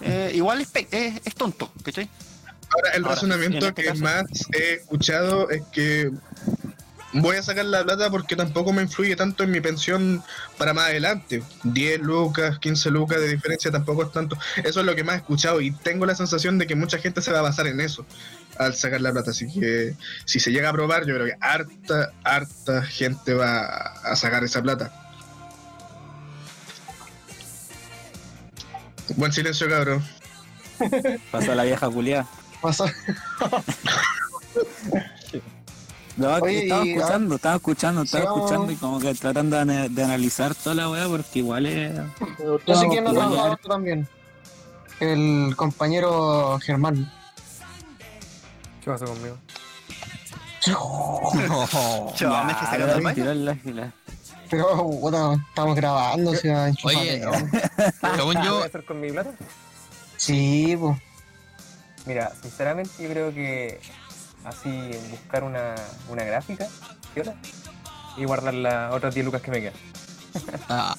eh, 0.00 0.30
igual 0.34 0.60
es, 0.60 0.68
es, 0.90 1.20
es 1.24 1.34
tonto, 1.34 1.72
¿cachai? 1.82 2.08
Ahora, 2.70 2.90
el 2.92 3.02
Ahora, 3.02 3.14
razonamiento 3.14 3.56
en 3.58 3.64
este 3.64 3.82
que 3.82 3.88
caso- 3.88 4.02
más 4.04 4.24
he 4.54 4.74
escuchado 4.74 5.48
es 5.50 5.62
que 5.72 6.10
voy 7.12 7.36
a 7.36 7.42
sacar 7.42 7.64
la 7.64 7.84
plata 7.84 8.10
porque 8.10 8.36
tampoco 8.36 8.72
me 8.72 8.82
influye 8.82 9.16
tanto 9.16 9.42
en 9.42 9.50
mi 9.50 9.60
pensión 9.60 10.22
para 10.56 10.74
más 10.74 10.86
adelante. 10.86 11.42
10 11.64 12.00
lucas, 12.00 12.58
15 12.58 12.90
lucas 12.90 13.20
de 13.20 13.28
diferencia 13.28 13.70
tampoco 13.70 14.04
es 14.04 14.12
tanto. 14.12 14.36
Eso 14.56 14.80
es 14.80 14.86
lo 14.86 14.94
que 14.94 15.04
más 15.04 15.16
he 15.16 15.18
escuchado 15.18 15.60
y 15.60 15.70
tengo 15.70 16.06
la 16.06 16.14
sensación 16.14 16.58
de 16.58 16.66
que 16.66 16.74
mucha 16.74 16.98
gente 16.98 17.22
se 17.22 17.32
va 17.32 17.38
a 17.40 17.42
basar 17.42 17.66
en 17.66 17.80
eso 17.80 18.04
al 18.58 18.74
sacar 18.74 19.00
la 19.00 19.12
plata. 19.12 19.30
Así 19.30 19.46
que 19.52 19.94
si 20.24 20.40
se 20.40 20.50
llega 20.50 20.68
a 20.68 20.70
aprobar, 20.70 21.06
yo 21.06 21.14
creo 21.14 21.26
que 21.26 21.36
harta, 21.40 22.12
harta 22.24 22.82
gente 22.82 23.34
va 23.34 23.64
a 23.66 24.16
sacar 24.16 24.44
esa 24.44 24.62
plata. 24.62 24.92
Buen 29.16 29.32
silencio, 29.32 29.68
cabrón. 29.68 30.04
Pasó 31.32 31.54
la 31.54 31.64
vieja 31.64 31.88
culiada. 31.88 32.26
Pasa. 32.60 32.92
No, 36.18 36.34
que 36.36 36.42
Oye, 36.42 36.62
estaba 36.64 36.84
y, 36.84 36.90
escuchando, 36.92 37.34
estaba 37.36 37.54
escuchando, 37.56 38.02
estaba 38.02 38.24
sigamos- 38.24 38.38
escuchando 38.44 38.72
y 38.72 38.76
como 38.76 38.98
que 39.00 39.14
tratando 39.14 39.56
de, 39.56 39.62
ana- 39.62 39.88
de 39.88 40.04
analizar 40.04 40.54
toda 40.54 40.74
la 40.74 40.90
weá 40.90 41.06
porque 41.08 41.38
igual 41.38 41.64
es... 41.66 41.94
Yo 42.66 42.74
sé 42.74 42.88
quién 42.88 43.04
no 43.04 43.12
trabaja 43.12 43.52
esto 43.54 43.68
también. 43.68 44.08
El 45.00 45.54
compañero 45.56 46.58
Germán. 46.60 47.10
¿Qué 48.84 48.90
pasó 48.90 49.04
conmigo? 49.06 49.36
Chaval, 52.14 52.46
me 52.46 52.52
estoy 52.52 52.66
sacando 52.66 53.10
el. 53.30 53.92
Pero, 54.50 54.82
bueno, 54.84 55.34
estamos 55.50 55.76
grabando, 55.76 56.30
o 56.30 56.34
sea, 56.34 56.64
Oye, 56.82 57.16
enchúfate. 57.16 57.20
según 58.00 58.16
¿Qué 58.16 58.22
voy 58.22 58.34
yo, 58.44 58.62
a 58.62 58.64
hacer 58.66 58.84
con 58.84 59.00
mi 59.00 59.10
plata? 59.12 59.30
Sí, 60.16 60.76
pues. 60.80 60.96
Mira, 62.06 62.32
sinceramente 62.42 62.90
yo 63.02 63.08
creo 63.10 63.32
que 63.34 63.78
así 64.48 64.90
buscar 65.10 65.44
una, 65.44 65.74
una 66.08 66.24
gráfica, 66.24 66.66
¿viola? 67.14 67.34
Y 68.16 68.24
guardar 68.24 68.54
las 68.54 68.92
otras 68.92 69.14
10 69.14 69.26
lucas 69.26 69.42
que 69.42 69.50
me 69.50 69.60
quedan. 69.60 69.74
ah, 70.68 70.96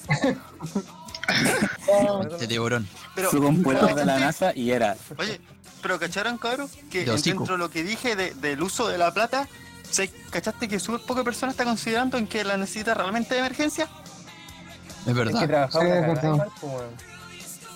de 2.38 2.46
tiburón. 2.46 2.88
Pero, 3.14 3.30
Su 3.30 3.42
computador 3.42 3.94
de 3.94 4.04
la 4.04 4.18
NASA 4.18 4.52
y 4.54 4.70
era... 4.70 4.96
Oye, 5.18 5.40
pero 5.82 5.98
¿cacharon, 5.98 6.38
cabrón? 6.38 6.68
Que 6.90 7.04
De 7.04 7.12
dentro 7.16 7.46
de 7.46 7.58
lo 7.58 7.70
que 7.70 7.82
dije 7.82 8.16
de- 8.16 8.34
del 8.34 8.62
uso 8.62 8.88
de 8.88 8.98
la 8.98 9.12
plata, 9.12 9.48
¿se- 9.90 10.08
¿cachaste 10.30 10.68
que 10.68 10.78
súper 10.78 11.04
poca 11.06 11.24
persona 11.24 11.52
está 11.52 11.64
considerando 11.64 12.16
en 12.18 12.26
que 12.26 12.44
la 12.44 12.56
necesita 12.56 12.94
realmente 12.94 13.34
de 13.34 13.40
emergencia? 13.40 13.84
Es 13.84 15.06
Es 15.06 15.06
que 15.06 15.12
verdad. 15.12 15.70
Sí, 15.72 15.78
es 15.80 16.24
igual, 16.24 16.48
pues. 16.60 16.82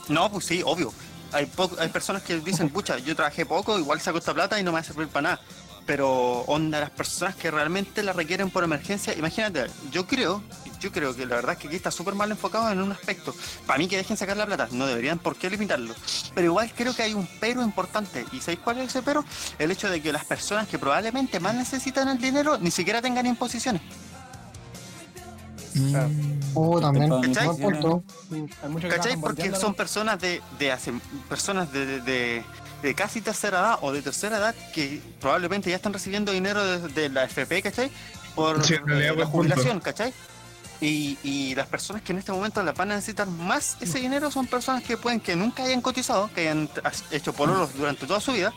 No, 0.08 0.30
pues 0.30 0.44
sí, 0.44 0.62
obvio. 0.64 0.92
Hay, 1.32 1.46
po- 1.46 1.70
hay 1.80 1.88
personas 1.88 2.22
que 2.22 2.38
dicen, 2.40 2.68
pucha, 2.70 2.98
yo 2.98 3.16
trabajé 3.16 3.44
poco, 3.46 3.78
igual 3.78 4.00
saco 4.00 4.18
esta 4.18 4.34
plata 4.34 4.60
y 4.60 4.62
no 4.62 4.70
me 4.70 4.74
va 4.74 4.80
a 4.80 4.84
servir 4.84 5.08
para 5.08 5.22
nada. 5.22 5.40
Pero 5.86 6.40
onda, 6.46 6.80
las 6.80 6.90
personas 6.90 7.34
que 7.36 7.50
realmente 7.50 8.02
la 8.02 8.12
requieren 8.14 8.48
por 8.50 8.64
emergencia, 8.64 9.12
imagínate, 9.14 9.66
yo 9.92 10.06
creo, 10.06 10.42
yo 10.80 10.90
creo 10.90 11.14
que 11.14 11.26
la 11.26 11.36
verdad 11.36 11.52
es 11.52 11.58
que 11.58 11.66
aquí 11.68 11.76
está 11.76 11.90
súper 11.90 12.14
mal 12.14 12.30
enfocado 12.30 12.70
en 12.70 12.80
un 12.80 12.90
aspecto. 12.90 13.34
Para 13.66 13.78
mí 13.78 13.86
que 13.86 13.98
dejen 13.98 14.16
sacar 14.16 14.36
la 14.38 14.46
plata, 14.46 14.68
no 14.72 14.86
deberían 14.86 15.18
por 15.18 15.36
qué 15.36 15.50
limitarlo. 15.50 15.94
Pero 16.34 16.46
igual 16.46 16.72
creo 16.74 16.94
que 16.96 17.02
hay 17.02 17.12
un 17.12 17.28
pero 17.38 17.62
importante. 17.62 18.24
¿Y 18.32 18.40
sabéis 18.40 18.60
cuál 18.60 18.78
es 18.78 18.88
ese 18.88 19.02
pero? 19.02 19.24
El 19.58 19.70
hecho 19.70 19.90
de 19.90 20.00
que 20.00 20.10
las 20.10 20.24
personas 20.24 20.68
que 20.68 20.78
probablemente 20.78 21.38
más 21.38 21.54
necesitan 21.54 22.08
el 22.08 22.16
dinero 22.18 22.56
ni 22.58 22.70
siquiera 22.70 23.02
tengan 23.02 23.26
imposiciones. 23.26 23.82
Claro. 25.90 26.08
Oh, 26.54 26.80
también. 26.80 27.10
¿Cachai? 28.88 29.16
Porque 29.20 29.54
son 29.56 29.74
personas 29.74 30.20
de, 30.20 30.40
de 30.58 30.72
hace, 30.72 30.92
personas 31.28 31.70
de, 31.72 31.84
de- 31.84 32.00
de- 32.00 32.44
de 32.82 32.94
casi 32.94 33.20
tercera 33.20 33.58
edad 33.60 33.78
o 33.82 33.92
de 33.92 34.02
tercera 34.02 34.38
edad 34.38 34.54
que 34.74 35.00
probablemente 35.20 35.70
ya 35.70 35.76
están 35.76 35.92
recibiendo 35.92 36.32
dinero 36.32 36.64
de, 36.64 36.88
de 36.88 37.08
la 37.08 37.24
FP, 37.24 37.62
¿cachai? 37.62 37.90
Por 38.34 38.64
Sí, 38.64 38.74
eh, 38.74 38.80
la 38.86 39.12
buen 39.12 39.16
punto. 39.16 39.26
jubilación, 39.28 39.80
¿cachai? 39.80 40.12
Y, 40.80 41.16
y 41.22 41.54
las 41.54 41.66
personas 41.68 42.02
que 42.02 42.12
en 42.12 42.18
este 42.18 42.32
momento 42.32 42.62
las 42.62 42.74
van 42.76 42.90
a 42.92 42.96
necesitar 42.96 43.26
más 43.28 43.76
ese 43.80 44.00
dinero 44.00 44.30
son 44.30 44.46
personas 44.46 44.82
que 44.82 44.96
pueden 44.96 45.20
que 45.20 45.34
nunca 45.36 45.62
hayan 45.64 45.80
cotizado, 45.80 46.28
que 46.34 46.42
hayan 46.42 46.68
hecho 47.10 47.32
pololos 47.32 47.74
durante 47.74 48.06
toda 48.06 48.20
su 48.20 48.32
vida, 48.32 48.52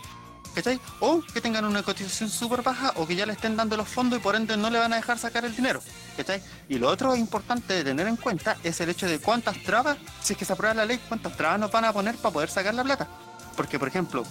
¿cachai? 0.53 0.79
O 0.99 1.21
que 1.21 1.39
tengan 1.39 1.63
una 1.63 1.83
cotización 1.83 2.29
súper 2.29 2.63
baja 2.63 2.91
o 2.95 3.07
que 3.07 3.15
ya 3.15 3.25
le 3.27 3.33
estén 3.33 3.55
dando 3.55 3.77
los 3.77 3.87
fondos 3.87 4.19
y 4.19 4.21
por 4.21 4.35
ende 4.35 4.57
no 4.57 4.69
le 4.69 4.79
van 4.79 4.91
a 4.93 4.97
dejar 4.97 5.19
sacar 5.19 5.45
el 5.45 5.55
dinero, 5.55 5.79
¿cachai? 6.17 6.41
Y 6.67 6.79
lo 6.79 6.89
otro 6.89 7.15
importante 7.15 7.75
de 7.75 7.83
tener 7.83 8.07
en 8.07 8.17
cuenta 8.17 8.57
es 8.63 8.81
el 8.81 8.89
hecho 8.89 9.07
de 9.07 9.19
cuántas 9.19 9.61
trabas, 9.63 9.97
si 10.21 10.33
es 10.33 10.39
que 10.39 10.43
se 10.43 10.51
aprueba 10.53 10.73
la 10.73 10.85
ley, 10.85 10.99
cuántas 11.07 11.37
trabas 11.37 11.59
nos 11.59 11.71
van 11.71 11.85
a 11.85 11.93
poner 11.93 12.15
para 12.17 12.33
poder 12.33 12.49
sacar 12.49 12.73
la 12.73 12.83
plata. 12.83 13.07
Porque, 13.57 13.79
por 13.79 13.87
ejemplo, 13.89 14.23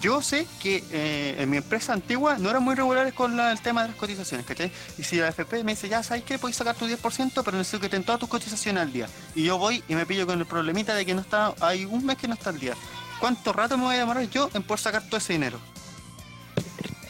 yo 0.00 0.20
sé 0.22 0.46
que 0.62 0.84
eh, 0.92 1.34
en 1.38 1.48
mi 1.50 1.56
empresa 1.56 1.94
antigua 1.94 2.36
no 2.38 2.50
eran 2.50 2.62
muy 2.62 2.74
regulares 2.76 3.14
con 3.14 3.34
la- 3.36 3.50
el 3.50 3.58
tema 3.60 3.82
de 3.82 3.88
las 3.88 3.96
cotizaciones, 3.96 4.46
¿cachai? 4.46 4.70
Y 4.98 5.02
si 5.02 5.16
la 5.16 5.28
FP 5.28 5.64
me 5.64 5.72
dice, 5.72 5.88
ya, 5.88 6.02
¿sabes 6.02 6.22
qué? 6.24 6.38
Puedes 6.38 6.56
sacar 6.58 6.76
tu 6.76 6.86
10%, 6.86 7.42
pero 7.42 7.56
necesito 7.56 7.80
que 7.80 7.86
estén 7.86 8.04
todas 8.04 8.20
tus 8.20 8.28
cotizaciones 8.28 8.82
al 8.82 8.92
día. 8.92 9.08
Y 9.34 9.44
yo 9.44 9.56
voy 9.58 9.82
y 9.88 9.94
me 9.94 10.04
pillo 10.06 10.26
con 10.26 10.38
el 10.38 10.44
problemita 10.46 10.94
de 10.94 11.06
que 11.06 11.14
no 11.14 11.22
está, 11.22 11.54
hay 11.60 11.86
un 11.86 12.04
mes 12.04 12.18
que 12.18 12.28
no 12.28 12.34
está 12.34 12.50
al 12.50 12.60
día. 12.60 12.74
¿Cuánto 13.18 13.52
rato 13.54 13.78
me 13.78 13.84
voy 13.84 13.96
a 13.96 13.98
demorar 14.00 14.28
yo 14.28 14.50
en 14.52 14.62
poder 14.62 14.78
sacar 14.80 15.02
todo 15.06 15.16
ese 15.16 15.32
dinero? 15.32 15.58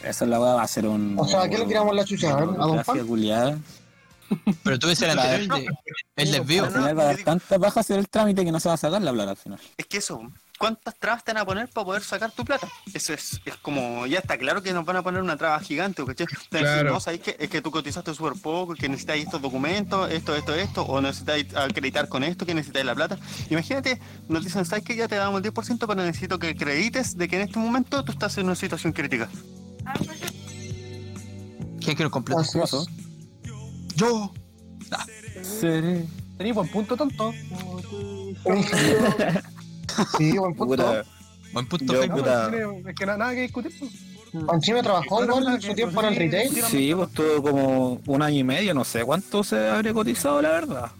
Esa 0.03 0.25
la 0.25 0.39
va 0.39 0.61
a 0.61 0.67
ser 0.67 0.87
un... 0.87 1.15
O 1.19 1.27
sea, 1.27 1.41
¿a 1.41 1.49
qué 1.49 1.57
le 1.57 1.65
tiramos 1.65 1.93
la 1.93 2.05
chucha? 2.05 2.31
A 2.31 2.35
ver, 2.45 2.49
¿A 2.61 2.65
Don 2.65 3.07
culiada. 3.07 3.57
Pero 4.63 4.79
tú 4.79 4.87
ves 4.87 5.01
el 5.01 5.09
anterior, 5.11 5.41
el, 5.41 5.65
de- 5.65 5.67
el 6.17 6.31
desvío. 6.31 6.63
Al 6.65 6.71
final 6.71 6.97
va 6.97 7.03
a 7.03 7.05
dar 7.07 7.17
tanta 7.17 7.57
baja 7.57 7.79
hacer 7.81 7.99
el 7.99 8.07
trámite 8.09 8.43
que 8.45 8.51
no 8.51 8.59
se 8.59 8.67
va 8.69 8.75
a 8.75 8.77
sacar 8.77 9.01
la 9.01 9.11
plata 9.11 9.31
al 9.31 9.37
final. 9.37 9.59
Es 9.77 9.85
que 9.85 9.97
eso, 9.97 10.21
cuántas 10.57 10.95
trabas 10.97 11.23
te 11.23 11.33
van 11.33 11.41
a 11.41 11.45
poner 11.45 11.69
para 11.69 11.85
poder 11.85 12.03
sacar 12.03 12.31
tu 12.31 12.43
plata. 12.43 12.67
Eso 12.93 13.13
es, 13.13 13.39
es 13.45 13.55
como, 13.57 14.05
ya 14.07 14.19
está 14.19 14.37
claro 14.37 14.61
que 14.61 14.73
nos 14.73 14.85
van 14.85 14.97
a 14.97 15.03
poner 15.03 15.21
una 15.21 15.37
traba 15.37 15.59
gigante, 15.59 16.03
¿cachai? 16.05 16.27
Claro. 16.49 16.91
no, 16.91 16.99
sabéis 16.99 17.21
que 17.21 17.35
es 17.39 17.49
que 17.49 17.61
tú 17.61 17.71
cotizaste 17.71 18.13
súper 18.13 18.33
poco, 18.41 18.73
que 18.73 18.89
necesitáis 18.89 19.25
estos 19.25 19.41
documentos, 19.41 20.11
esto, 20.11 20.35
esto, 20.35 20.53
esto, 20.53 20.83
o 20.83 21.01
necesitáis 21.01 21.55
acreditar 21.55 22.09
con 22.09 22.23
esto, 22.23 22.45
que 22.45 22.53
necesitáis 22.53 22.85
la 22.85 22.95
plata. 22.95 23.17
Imagínate, 23.49 24.01
nos 24.27 24.43
dicen, 24.43 24.65
¿sabes 24.65 24.83
que 24.83 24.95
ya 24.95 25.07
te 25.07 25.15
damos 25.15 25.41
el 25.43 25.53
10%, 25.53 25.79
pero 25.79 25.95
necesito 25.95 26.39
que 26.39 26.49
acredites 26.49 27.17
de 27.17 27.27
que 27.27 27.35
en 27.37 27.43
este 27.43 27.59
momento 27.59 28.03
tú 28.03 28.11
estás 28.11 28.37
en 28.37 28.45
una 28.45 28.55
situación 28.55 28.93
crítica? 28.93 29.29
¿Quién 31.79 31.95
quiere 31.95 32.09
completo? 32.09 32.41
Así 32.41 32.59
es. 32.59 32.75
Yo. 33.95 34.33
Tenís 36.37 36.53
buen 36.53 36.67
punto, 36.69 36.95
tonto. 36.95 37.33
Sí, 40.17 40.37
buen 40.37 40.53
punto. 40.55 40.75
Puta, 40.75 41.03
Buen 41.53 41.65
punto, 41.67 41.93
Yo, 41.93 42.13
puta. 42.13 42.49
pues, 42.51 42.85
es 42.87 42.95
que 42.95 43.05
na- 43.05 43.17
nada 43.17 43.33
que 43.33 43.41
discutir. 43.41 43.71
pues. 43.79 43.91
Encima 44.53 44.83
trabajó 44.83 45.23
igual 45.23 45.47
en 45.55 45.61
su 45.61 45.73
tiempo 45.73 46.01
en 46.01 46.07
el 46.07 46.15
retail. 46.17 46.49
Sí, 46.69 46.93
pues 46.93 47.09
tuvo 47.13 47.41
como 47.41 48.01
un 48.05 48.21
año 48.21 48.37
y 48.39 48.43
medio, 48.43 48.73
no 48.73 48.83
sé 48.83 49.03
cuánto 49.05 49.43
se 49.43 49.69
habría 49.69 49.93
cotizado, 49.93 50.41
la 50.41 50.49
verdad. 50.49 50.91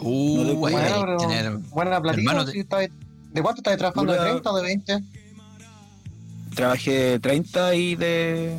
Uh, 0.00 0.44
No 0.44 0.54
Bueno, 0.56 0.78
pero 1.00 1.16
tener- 1.16 1.56
buena 1.70 2.00
platita. 2.00 2.46
Sí, 2.46 2.60
está- 2.60 2.78
¿De 2.80 3.42
cuánto 3.42 3.60
estás 3.60 3.76
trabajando? 3.78 4.12
¿De 4.12 4.18
Pura- 4.18 4.30
30 4.30 4.50
o 4.52 4.56
de 4.56 4.62
20? 4.62 5.04
Trabajé 6.54 7.18
30 7.18 7.74
y 7.74 7.96
de. 7.96 8.56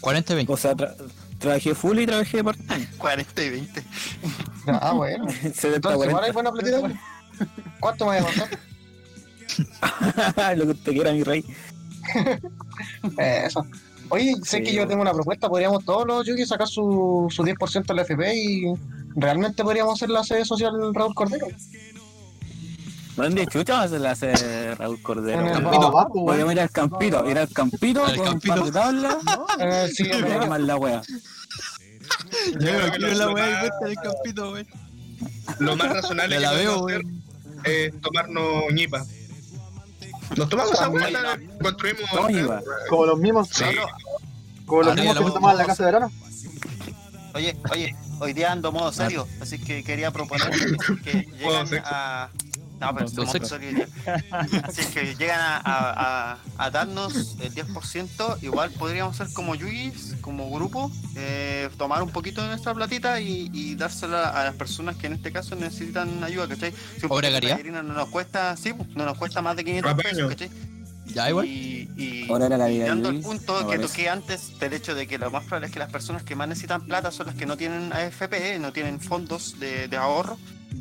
40 0.00 0.32
y 0.32 0.36
20. 0.36 0.52
O 0.52 0.56
sea, 0.56 0.74
tra- 0.74 0.94
trabajé 1.38 1.74
full 1.74 1.98
y 2.00 2.06
trabajé 2.06 2.42
part-time. 2.42 2.88
40 2.98 3.44
y 3.44 3.50
20. 3.50 3.82
Ah, 4.66 4.92
bueno. 4.92 5.28
70 5.54 5.76
Entonces, 5.76 6.08
igual 6.08 6.24
hay 6.24 6.32
40. 6.32 6.32
buena 6.32 6.52
platita. 6.52 7.00
¿Cuánto 7.78 8.06
me 8.06 8.20
vas 8.20 8.36
a 8.38 8.40
pasar? 8.40 8.58
Lo 10.56 10.64
que 10.64 10.70
usted 10.72 10.92
quiera, 10.92 11.12
mi 11.12 11.22
rey. 11.22 11.44
Eso. 13.18 13.66
Oye, 14.08 14.34
sé 14.42 14.58
Sí, 14.58 14.62
que 14.64 14.72
yo 14.74 14.86
tengo 14.86 15.02
una 15.02 15.12
propuesta. 15.12 15.48
Podríamos 15.48 15.84
todos 15.84 16.06
los 16.06 16.26
Yugi 16.26 16.44
sacar 16.44 16.68
su, 16.68 17.26
su 17.30 17.42
10% 17.42 17.86
del 17.86 17.98
FP 18.00 18.34
y 18.36 18.64
realmente 19.16 19.62
podríamos 19.62 19.94
hacer 19.94 20.10
la 20.10 20.22
sede 20.24 20.44
social 20.44 20.72
Raúl 20.94 21.14
Cordero. 21.14 21.46
¿Dónde 23.16 23.46
chucha 23.46 23.74
va 23.74 23.80
a 23.80 23.84
hacer 23.84 24.00
la 24.00 24.10
hace 24.12 24.74
Raúl 24.74 25.00
Cordero? 25.02 25.40
En 25.40 25.46
el? 25.48 25.52
Campito. 25.62 25.90
weón. 25.90 26.26
Podríamos 26.26 26.52
ir 26.54 26.60
al 26.60 26.70
campito, 26.70 27.30
ir 27.30 27.38
al 27.38 27.48
campito 27.50 28.04
Al 28.06 28.16
con 28.16 28.24
campito. 28.26 28.54
un 28.54 28.58
par 28.58 28.66
de 28.66 28.72
tablas 28.72 29.16
y 29.90 29.94
siguiente- 29.94 30.32
armar 30.32 30.60
la 30.60 30.76
wea. 30.76 31.02
Yo 32.52 32.58
creo 32.58 32.86
no 32.86 32.92
que 32.92 32.98
lo- 32.98 33.08
la 33.14 33.26
más- 33.28 33.60
vuelta 33.60 33.84
del 33.86 33.94
campito, 33.96 34.50
güey. 34.50 34.66
Lo 35.58 35.76
más 35.76 35.88
razonable 35.92 36.40
la 36.40 36.52
veo, 36.52 36.86
hacer 36.88 37.02
es 37.64 38.00
tomarnos 38.00 38.64
ñipa. 38.72 39.04
Nos 40.36 40.48
tomamos 40.48 40.72
esa 40.72 40.88
vuelta, 40.88 41.38
construimos. 41.60 42.10
Como 42.88 43.06
los 43.06 43.18
mismos, 43.18 43.48
Sí, 43.48 43.64
como 44.66 44.82
los 44.82 44.94
mismos 44.94 45.16
que 45.18 45.24
se 45.24 45.30
tomaban 45.30 45.58
la 45.58 45.66
casa 45.66 45.84
de 45.84 45.92
verano. 45.92 46.12
Oye, 47.34 47.56
oye, 47.70 47.96
hoy 48.20 48.32
día 48.32 48.52
ando 48.52 48.72
modo 48.72 48.92
serio, 48.92 49.26
así 49.40 49.58
que 49.58 49.82
quería 49.82 50.10
proponer 50.10 50.50
que 51.02 51.28
sexo. 51.66 51.82
a... 51.86 52.30
No, 52.82 52.94
pero 52.94 53.08
somos 53.08 53.52
hoy 53.52 53.74
día. 53.74 53.88
Así 54.64 54.84
que 54.92 55.14
llegan 55.16 55.40
a, 55.40 55.56
a, 55.58 56.32
a- 56.32 56.38
a 56.58 56.70
darnos 56.70 57.36
el 57.40 57.54
10%, 57.54 58.42
igual 58.42 58.70
podríamos 58.72 59.16
ser 59.16 59.32
como 59.32 59.54
Yugis, 59.54 60.14
como 60.20 60.50
grupo, 60.50 60.90
eh, 61.16 61.68
tomar 61.78 62.02
un 62.02 62.10
poquito 62.10 62.42
de 62.42 62.48
nuestra 62.48 62.74
platita 62.74 63.20
y, 63.20 63.50
y 63.52 63.74
dársela 63.74 64.28
a 64.30 64.44
las 64.44 64.54
personas 64.54 64.96
que 64.96 65.06
en 65.06 65.14
este 65.14 65.32
caso 65.32 65.54
necesitan 65.54 66.22
ayuda, 66.24 66.48
¿cachai? 66.48 66.72
Si 67.00 67.06
¿Obra 67.08 67.30
no 67.62 67.82
nos 67.82 68.08
cuesta, 68.08 68.56
sí, 68.56 68.72
pues, 68.72 68.88
no 68.90 69.04
nos 69.04 69.16
cuesta 69.16 69.40
más 69.42 69.56
de 69.56 69.64
500 69.64 69.94
pesos. 69.94 70.28
¿cachai? 70.28 70.50
Ya, 71.06 71.28
igual. 71.28 71.46
Y, 71.46 71.90
y- 71.96 72.26
Ahora 72.30 72.48
la 72.48 72.56
y 72.56 72.58
calidad 72.60 72.86
dando 72.88 73.08
el 73.10 73.20
punto 73.20 73.52
me 73.54 73.60
que 73.60 73.64
parece. 73.76 73.88
toqué 73.88 74.08
antes 74.08 74.58
del 74.58 74.72
hecho 74.72 74.94
de 74.94 75.06
que 75.06 75.18
lo 75.18 75.30
más 75.30 75.44
probable 75.44 75.66
es 75.66 75.72
que 75.72 75.78
las 75.78 75.90
personas 75.92 76.22
que 76.22 76.34
más 76.36 76.48
necesitan 76.48 76.86
plata 76.86 77.10
son 77.10 77.26
las 77.26 77.34
que 77.36 77.44
no 77.46 77.56
tienen 77.56 77.92
AFP, 77.92 78.58
no 78.60 78.72
tienen 78.72 79.00
fondos 79.00 79.58
de, 79.60 79.88
de 79.88 79.96
ahorro. 79.96 80.38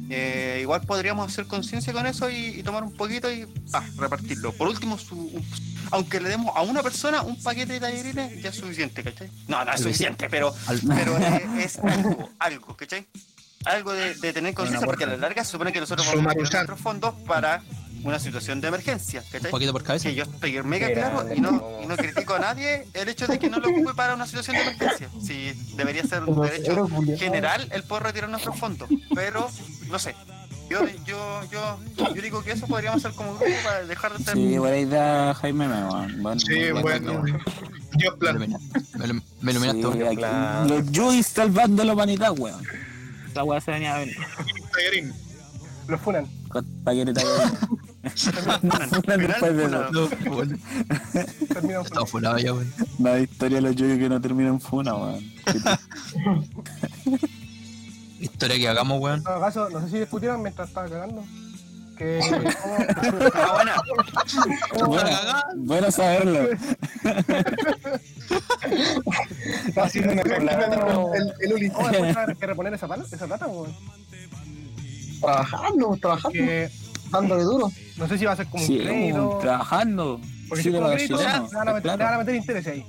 Eh, 0.09 0.59
igual 0.61 0.81
podríamos 0.81 1.31
hacer 1.31 1.45
conciencia 1.47 1.93
con 1.93 2.05
eso 2.05 2.29
y, 2.29 2.59
y 2.59 2.63
tomar 2.63 2.83
un 2.83 2.93
poquito 2.93 3.31
y 3.31 3.47
ah, 3.73 3.83
repartirlo. 3.97 4.51
Por 4.53 4.67
último, 4.67 4.97
su- 4.97 5.15
un- 5.15 5.45
aunque 5.91 6.19
le 6.19 6.29
demos 6.29 6.51
a 6.55 6.61
una 6.61 6.81
persona 6.83 7.21
un 7.21 7.41
paquete 7.41 7.73
de 7.73 7.79
tallarines, 7.79 8.41
ya 8.41 8.49
es 8.49 8.55
suficiente, 8.55 9.03
¿cachai? 9.03 9.29
No, 9.47 9.63
no 9.63 9.71
es 9.73 9.81
suficiente, 9.81 10.29
pero, 10.29 10.53
pero 10.87 11.17
es 11.59 11.77
algo, 11.79 12.29
algo, 12.39 12.75
¿cachai? 12.77 13.05
Algo 13.65 13.93
de, 13.93 14.15
de 14.15 14.33
tener 14.33 14.53
conciencia, 14.53 14.85
porque 14.85 15.03
a 15.03 15.07
la 15.07 15.17
larga 15.17 15.43
se 15.45 15.51
supone 15.51 15.71
que 15.71 15.79
nosotros 15.79 16.05
vamos 16.07 16.25
a 16.25 16.29
tener 16.29 16.43
usar. 16.43 16.53
nuestros 16.61 16.79
fondos 16.81 17.13
para 17.27 17.61
una 18.03 18.17
situación 18.19 18.59
de 18.59 18.69
emergencia, 18.69 19.21
Un 19.21 19.29
¿cachai? 19.31 19.51
poquito 19.51 19.71
por 19.71 19.83
cabeza. 19.83 20.09
Sí, 20.09 20.15
yo 20.15 20.23
estoy 20.23 20.59
mega 20.63 20.87
Era 20.87 21.11
claro 21.11 21.35
y 21.35 21.39
no, 21.39 21.79
y 21.83 21.85
no 21.85 21.95
critico 21.95 22.33
a 22.33 22.39
nadie 22.39 22.87
el 22.95 23.07
hecho 23.09 23.27
de 23.27 23.37
que 23.37 23.47
no 23.47 23.59
lo 23.59 23.69
ocupe 23.69 23.93
para 23.93 24.15
una 24.15 24.25
situación 24.25 24.55
de 24.55 24.63
emergencia. 24.63 25.09
Sí, 25.23 25.53
debería 25.75 26.03
ser 26.03 26.23
un 26.23 26.41
derecho 26.41 26.87
general 27.19 27.67
el 27.71 27.83
poder 27.83 28.03
retirar 28.05 28.29
nuestros 28.31 28.57
fondos, 28.57 28.89
pero 29.13 29.51
no 29.91 29.99
sé. 29.99 30.15
Yo, 30.69 30.79
yo, 31.05 31.41
yo, 31.51 31.79
yo 31.97 32.21
digo 32.21 32.41
que 32.43 32.53
eso 32.53 32.65
podríamos 32.65 33.03
hacer 33.03 33.15
como 33.17 33.31
grupo 33.35 33.51
para 33.63 33.83
dejar 33.85 34.17
de 34.17 34.23
ser. 34.23 34.35
Sí, 34.35 34.57
buena 34.57 34.77
idea, 34.77 35.33
Jaime. 35.33 35.67
weón. 35.67 36.23
Bueno, 36.23 36.39
sí, 36.39 36.71
bueno. 36.81 37.23
Dios 37.97 38.13
Me 38.13 38.17
plan. 38.19 38.35
ilumina- 38.37 38.59
me 38.97 39.05
ilum- 39.05 39.21
me 39.41 39.51
iluminaste, 39.51 39.81
Sí, 39.81 40.03
aquí-. 40.05 40.69
Los 40.69 40.91
Yugis 40.91 41.27
salvando 41.27 41.83
la 41.83 41.91
humanidad, 41.93 42.31
weón. 42.39 42.63
La 43.35 43.43
weá 43.43 43.59
se 43.59 43.71
venía 43.71 43.97
a. 43.97 44.05
Tallarín. 44.73 45.13
Los 45.87 45.99
funan. 45.99 46.25
Tallarines. 46.85 47.23
Después 48.03 49.57
de 49.57 49.65
eso. 49.65 49.91
No, 49.91 50.07
Terminan 51.53 51.83
ya. 52.39 52.53
Una 52.97 53.19
historia 53.19 53.57
de 53.57 53.61
los 53.61 53.75
Yugis 53.75 53.99
que 53.99 54.09
no 54.09 54.19
termina 54.21 54.49
en 54.49 54.59
funa, 54.61 54.95
weón. 54.95 55.23
Historia 58.21 58.57
que 58.57 58.67
hagamos, 58.69 58.99
weón. 59.01 59.17
En 59.17 59.23
todo 59.23 59.39
caso, 59.41 59.69
no 59.69 59.81
sé 59.81 59.89
si 59.89 59.99
discutieron 59.99 60.41
mientras 60.41 60.67
estaba 60.69 60.87
cagando. 60.89 61.23
Que. 61.97 62.19
Ah, 63.33 63.53
buena. 63.53 63.75
Bueno, 64.87 65.09
bueno 65.57 65.91
saberlo. 65.91 66.39
Haciendo 69.75 70.13
una 70.13 70.23
¿Cómo 70.23 71.13
el, 71.13 71.33
el 71.41 71.53
Uli. 71.53 71.69
¿Cómo 71.69 71.89
después 71.89 72.17
hay 72.17 72.35
que 72.35 72.47
reponer 72.47 72.73
esa, 72.73 72.87
pala- 72.87 73.03
esa 73.11 73.27
plata, 73.27 73.47
weón? 73.47 73.75
Trabajando, 75.19 75.97
trabajando, 76.01 76.33
Que 76.33 76.69
dándole 77.11 77.43
duro. 77.43 77.71
no 77.97 78.07
sé 78.07 78.17
si 78.17 78.25
va 78.25 78.31
a 78.31 78.35
ser 78.35 78.47
como 78.47 78.63
Sí, 78.65 78.77
un 78.79 78.83
crédito. 78.85 79.37
trabajando. 79.41 80.19
Porque 80.49 80.63
Sí, 80.63 80.69
si 80.69 80.75
es 80.75 80.81
como 80.81 80.93
crédito, 80.93 81.17
claro. 81.17 81.47
van 81.51 82.13
a 82.13 82.17
meter 82.17 82.35
interés 82.35 82.67
ahí. 82.67 82.85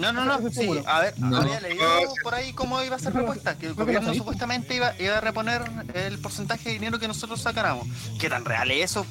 No, 0.00 0.12
no, 0.12 0.24
no. 0.24 0.50
Sí, 0.50 0.68
a 0.86 1.00
ver, 1.00 1.18
No. 1.18 1.36
había 1.36 1.60
leído 1.60 1.84
por 2.22 2.34
ahí 2.34 2.52
cómo 2.52 2.82
iba 2.82 2.96
a 2.96 2.98
ser 2.98 3.14
la 3.14 3.20
apuesta. 3.20 3.56
Que 3.56 3.66
el 3.66 3.74
gobierno 3.74 4.14
supuestamente 4.14 4.74
iba, 4.76 4.94
iba 4.98 5.18
a 5.18 5.20
reponer 5.20 5.62
el 5.94 6.18
porcentaje 6.18 6.64
de 6.70 6.72
dinero 6.74 6.98
que 6.98 7.08
nosotros 7.08 7.40
sacáramos. 7.40 7.86
¿Qué 8.18 8.28
tan 8.28 8.44
real 8.44 8.70
es 8.70 8.90
eso? 8.92 9.06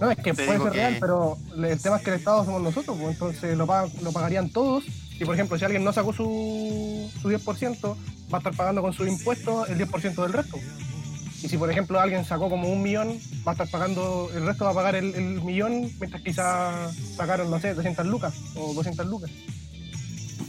No, 0.00 0.10
es 0.10 0.16
que 0.16 0.32
Te 0.34 0.44
puede 0.46 0.58
ser 0.58 0.70
que- 0.72 0.76
real, 0.78 0.96
pero 1.00 1.38
el 1.56 1.80
tema 1.80 1.96
es 1.98 2.02
que 2.02 2.10
el 2.10 2.16
Estado 2.16 2.44
somos 2.44 2.60
nosotros, 2.62 2.96
pues, 2.98 3.12
entonces 3.12 3.56
lo, 3.56 3.66
pagan- 3.66 3.92
lo 4.02 4.12
pagarían 4.12 4.50
todos. 4.50 4.84
Y 5.20 5.24
por 5.24 5.34
ejemplo, 5.34 5.56
si 5.58 5.64
alguien 5.64 5.84
no 5.84 5.92
sacó 5.92 6.12
su, 6.12 7.08
su 7.22 7.28
10%, 7.30 7.96
va 8.32 8.38
a 8.38 8.40
estar 8.40 8.54
pagando 8.56 8.82
con 8.82 8.92
sus 8.92 9.06
impuestos 9.06 9.68
el 9.68 9.78
10% 9.78 10.22
del 10.22 10.32
resto. 10.32 10.58
Y 11.42 11.48
si 11.48 11.56
por 11.58 11.70
ejemplo 11.70 12.00
alguien 12.00 12.24
sacó 12.24 12.48
como 12.50 12.68
un 12.68 12.82
millón, 12.82 13.20
va 13.46 13.52
a 13.52 13.54
estar 13.54 13.68
pagando, 13.70 14.28
el 14.34 14.46
resto 14.46 14.64
va 14.64 14.70
a 14.70 14.74
pagar 14.74 14.96
el, 14.96 15.14
el 15.14 15.42
millón, 15.42 15.82
mientras 16.00 16.22
quizás 16.22 16.92
sacaron, 17.16 17.50
no 17.50 17.60
sé, 17.60 17.74
200 17.74 18.06
lucas 18.06 18.34
o 18.56 18.72
200 18.74 19.06
lucas. 19.06 19.30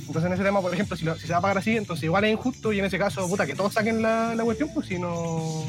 Entonces 0.08 0.26
en 0.26 0.34
ese 0.34 0.44
tema, 0.44 0.62
por 0.62 0.74
ejemplo, 0.74 0.96
si, 0.96 1.04
lo- 1.06 1.15
si 1.15 1.28
se 1.28 1.34
va 1.34 1.39
a 1.39 1.41
pagar 1.41 1.58
así, 1.58 1.76
entonces 1.78 2.04
igual 2.04 2.24
es 2.26 2.32
injusto 2.34 2.72
y 2.74 2.80
en 2.80 2.86
ese 2.86 2.98
caso, 2.98 3.28
puta, 3.28 3.46
que 3.46 3.56
todos 3.56 3.74
saquen 3.74 4.02
la, 4.02 4.36
la 4.36 4.44
cuestión, 4.44 4.70
pues 4.74 4.88
si 4.88 5.00
no... 5.00 5.63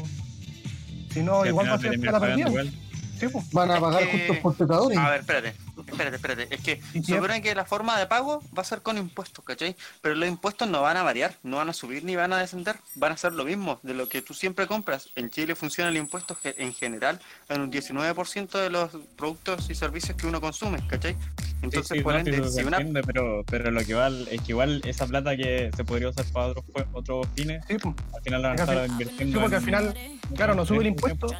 Si 1.11 1.23
no, 1.23 1.45
igual 1.45 1.69
va 1.69 1.73
a 1.75 1.79
ser 1.79 1.99
pagando 1.99 2.19
perdida. 2.51 2.71
Sí, 3.19 3.27
pues. 3.31 3.49
Van 3.51 3.71
a 3.71 3.79
pagar 3.79 4.03
que- 4.07 4.11
justos 4.19 4.37
por 4.37 4.55
pecadores. 4.55 4.97
A 4.97 5.09
ver, 5.09 5.19
espérate, 5.21 5.53
espérate, 5.97 6.15
espérate. 6.15 6.55
Es 6.55 6.61
que 6.61 6.81
¿Y 6.93 7.03
se 7.03 7.15
supone 7.15 7.41
que 7.41 7.53
la 7.55 7.65
forma 7.65 7.97
de 7.99 8.05
pago 8.07 8.41
va 8.57 8.61
a 8.61 8.65
ser 8.65 8.81
con 8.81 8.97
impuestos, 8.97 9.43
¿cachai? 9.43 9.75
Pero 10.01 10.15
los 10.15 10.27
impuestos 10.29 10.67
no 10.69 10.81
van 10.81 10.97
a 10.97 11.03
variar, 11.03 11.35
no 11.43 11.57
van 11.57 11.69
a 11.69 11.73
subir 11.73 12.03
ni 12.03 12.15
van 12.15 12.33
a 12.33 12.37
descender, 12.37 12.75
van 12.95 13.11
a 13.13 13.17
ser 13.17 13.33
lo 13.33 13.43
mismo 13.45 13.79
de 13.83 13.93
lo 13.93 14.07
que 14.09 14.21
tú 14.21 14.33
siempre 14.33 14.67
compras. 14.67 15.09
En 15.15 15.29
Chile 15.29 15.55
funciona 15.55 15.89
el 15.89 15.97
impuesto 15.97 16.37
en 16.43 16.73
general 16.73 17.19
en 17.49 17.61
un 17.61 17.71
19% 17.71 18.59
de 18.59 18.69
los 18.69 18.91
productos 19.15 19.69
y 19.69 19.75
servicios 19.75 20.15
que 20.17 20.27
uno 20.27 20.39
consume, 20.41 20.85
¿cachai? 20.87 21.15
Entonces, 21.61 21.87
Sí, 21.87 21.95
sí, 21.97 22.01
por 22.03 22.13
no, 22.13 22.19
ende, 22.19 22.49
si 22.51 22.63
una... 22.63 22.77
entiende, 22.77 23.01
pero, 23.03 23.43
pero 23.49 23.71
lo 23.71 23.79
que 23.83 23.91
igual 23.91 24.27
es 24.29 24.41
que 24.41 24.51
igual 24.51 24.81
esa 24.85 25.07
plata 25.07 25.35
que 25.35 25.71
se 25.75 25.83
podría 25.83 26.09
usar 26.09 26.25
para 26.31 26.53
otros 26.93 27.27
fines, 27.35 27.63
Sí, 27.67 27.77
pues. 27.81 27.95
al 28.13 28.21
final 28.21 28.41
la 28.43 28.49
van 28.49 28.59
a 28.59 28.63
al 28.63 28.69
estar 28.69 28.83
fin- 28.83 28.91
invirtiendo. 28.91 29.33
Sí, 29.37 29.41
porque 29.41 29.55
al 29.55 29.61
en- 29.61 29.65
final, 29.65 30.19
claro, 30.35 30.53
no 30.55 30.65
sube 30.65 30.79
el 30.81 30.87
impuesto. 30.87 31.27
Ah, 31.33 31.39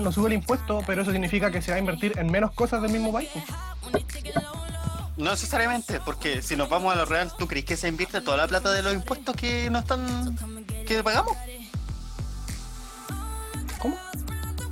no 0.00 0.12
sube 0.12 0.28
el 0.28 0.34
impuesto, 0.34 0.82
pero 0.86 1.02
eso 1.02 1.12
significa 1.12 1.50
que 1.50 1.62
se 1.62 1.70
va 1.70 1.76
a 1.76 1.80
invertir 1.80 2.18
en 2.18 2.30
menos 2.30 2.52
cosas 2.52 2.82
del 2.82 2.92
mismo 2.92 3.12
país. 3.12 3.30
No 5.16 5.30
necesariamente, 5.30 6.00
porque 6.04 6.42
si 6.42 6.54
nos 6.54 6.68
vamos 6.68 6.92
a 6.92 6.96
lo 6.96 7.04
real, 7.04 7.32
¿tú 7.36 7.48
crees 7.48 7.64
que 7.64 7.76
se 7.76 7.88
invierte 7.88 8.20
toda 8.20 8.36
la 8.36 8.46
plata 8.46 8.72
de 8.72 8.82
los 8.82 8.94
impuestos 8.94 9.34
que 9.34 9.68
no 9.68 9.80
están... 9.80 10.64
que 10.86 11.02
pagamos? 11.02 11.36
¿Cómo? 13.80 13.96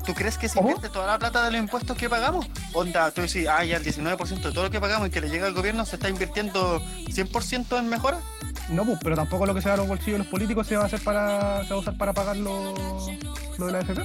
¿Tú 0.05 0.14
crees 0.14 0.38
que 0.38 0.49
se 0.49 0.55
¿Cómo? 0.55 0.68
invierte 0.68 0.88
toda 0.88 1.09
la 1.09 1.18
plata 1.18 1.44
de 1.44 1.51
los 1.51 1.61
impuestos 1.61 1.96
que 1.96 2.09
pagamos? 2.09 2.46
Onda, 2.75 3.11
tú 3.11 3.22
decís, 3.22 3.49
ah, 3.49 3.64
ya 3.64 3.79
el 3.79 3.85
19% 3.85 4.40
de 4.40 4.53
todo 4.53 4.62
lo 4.62 4.70
que 4.70 4.81
pagamos 4.81 5.09
y 5.09 5.11
que 5.11 5.20
le 5.20 5.29
llega 5.29 5.46
al 5.49 5.53
gobierno 5.55 5.85
se 5.85 5.96
está 5.96 6.09
invirtiendo 6.09 6.81
100% 6.81 7.79
en 7.79 7.88
mejora. 7.88 8.20
No, 8.68 8.85
pues, 8.85 8.98
pero 9.02 9.14
tampoco 9.16 9.46
lo 9.46 9.55
que 9.55 9.62
se 9.62 9.68
da 9.68 9.74
a 9.74 9.79
los 9.79 9.87
bolsillos 9.88 10.14
de 10.14 10.18
los 10.18 10.26
políticos 10.26 10.66
se 10.66 10.76
va 10.76 10.83
a 10.85 10.87
hacer 10.87 11.00
para, 11.00 11.62
se 11.64 11.70
va 11.70 11.76
a 11.76 11.79
usar 11.81 11.96
para 11.96 12.12
pagar 12.12 12.37
lo, 12.37 12.74
lo 13.59 13.66
de 13.66 13.72
la 13.72 13.81
FP. 13.81 14.02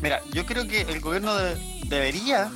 Mira, 0.00 0.20
yo 0.32 0.44
creo 0.46 0.66
que 0.66 0.80
el 0.82 1.00
gobierno 1.00 1.34
de- 1.36 1.56
debería, 1.86 2.50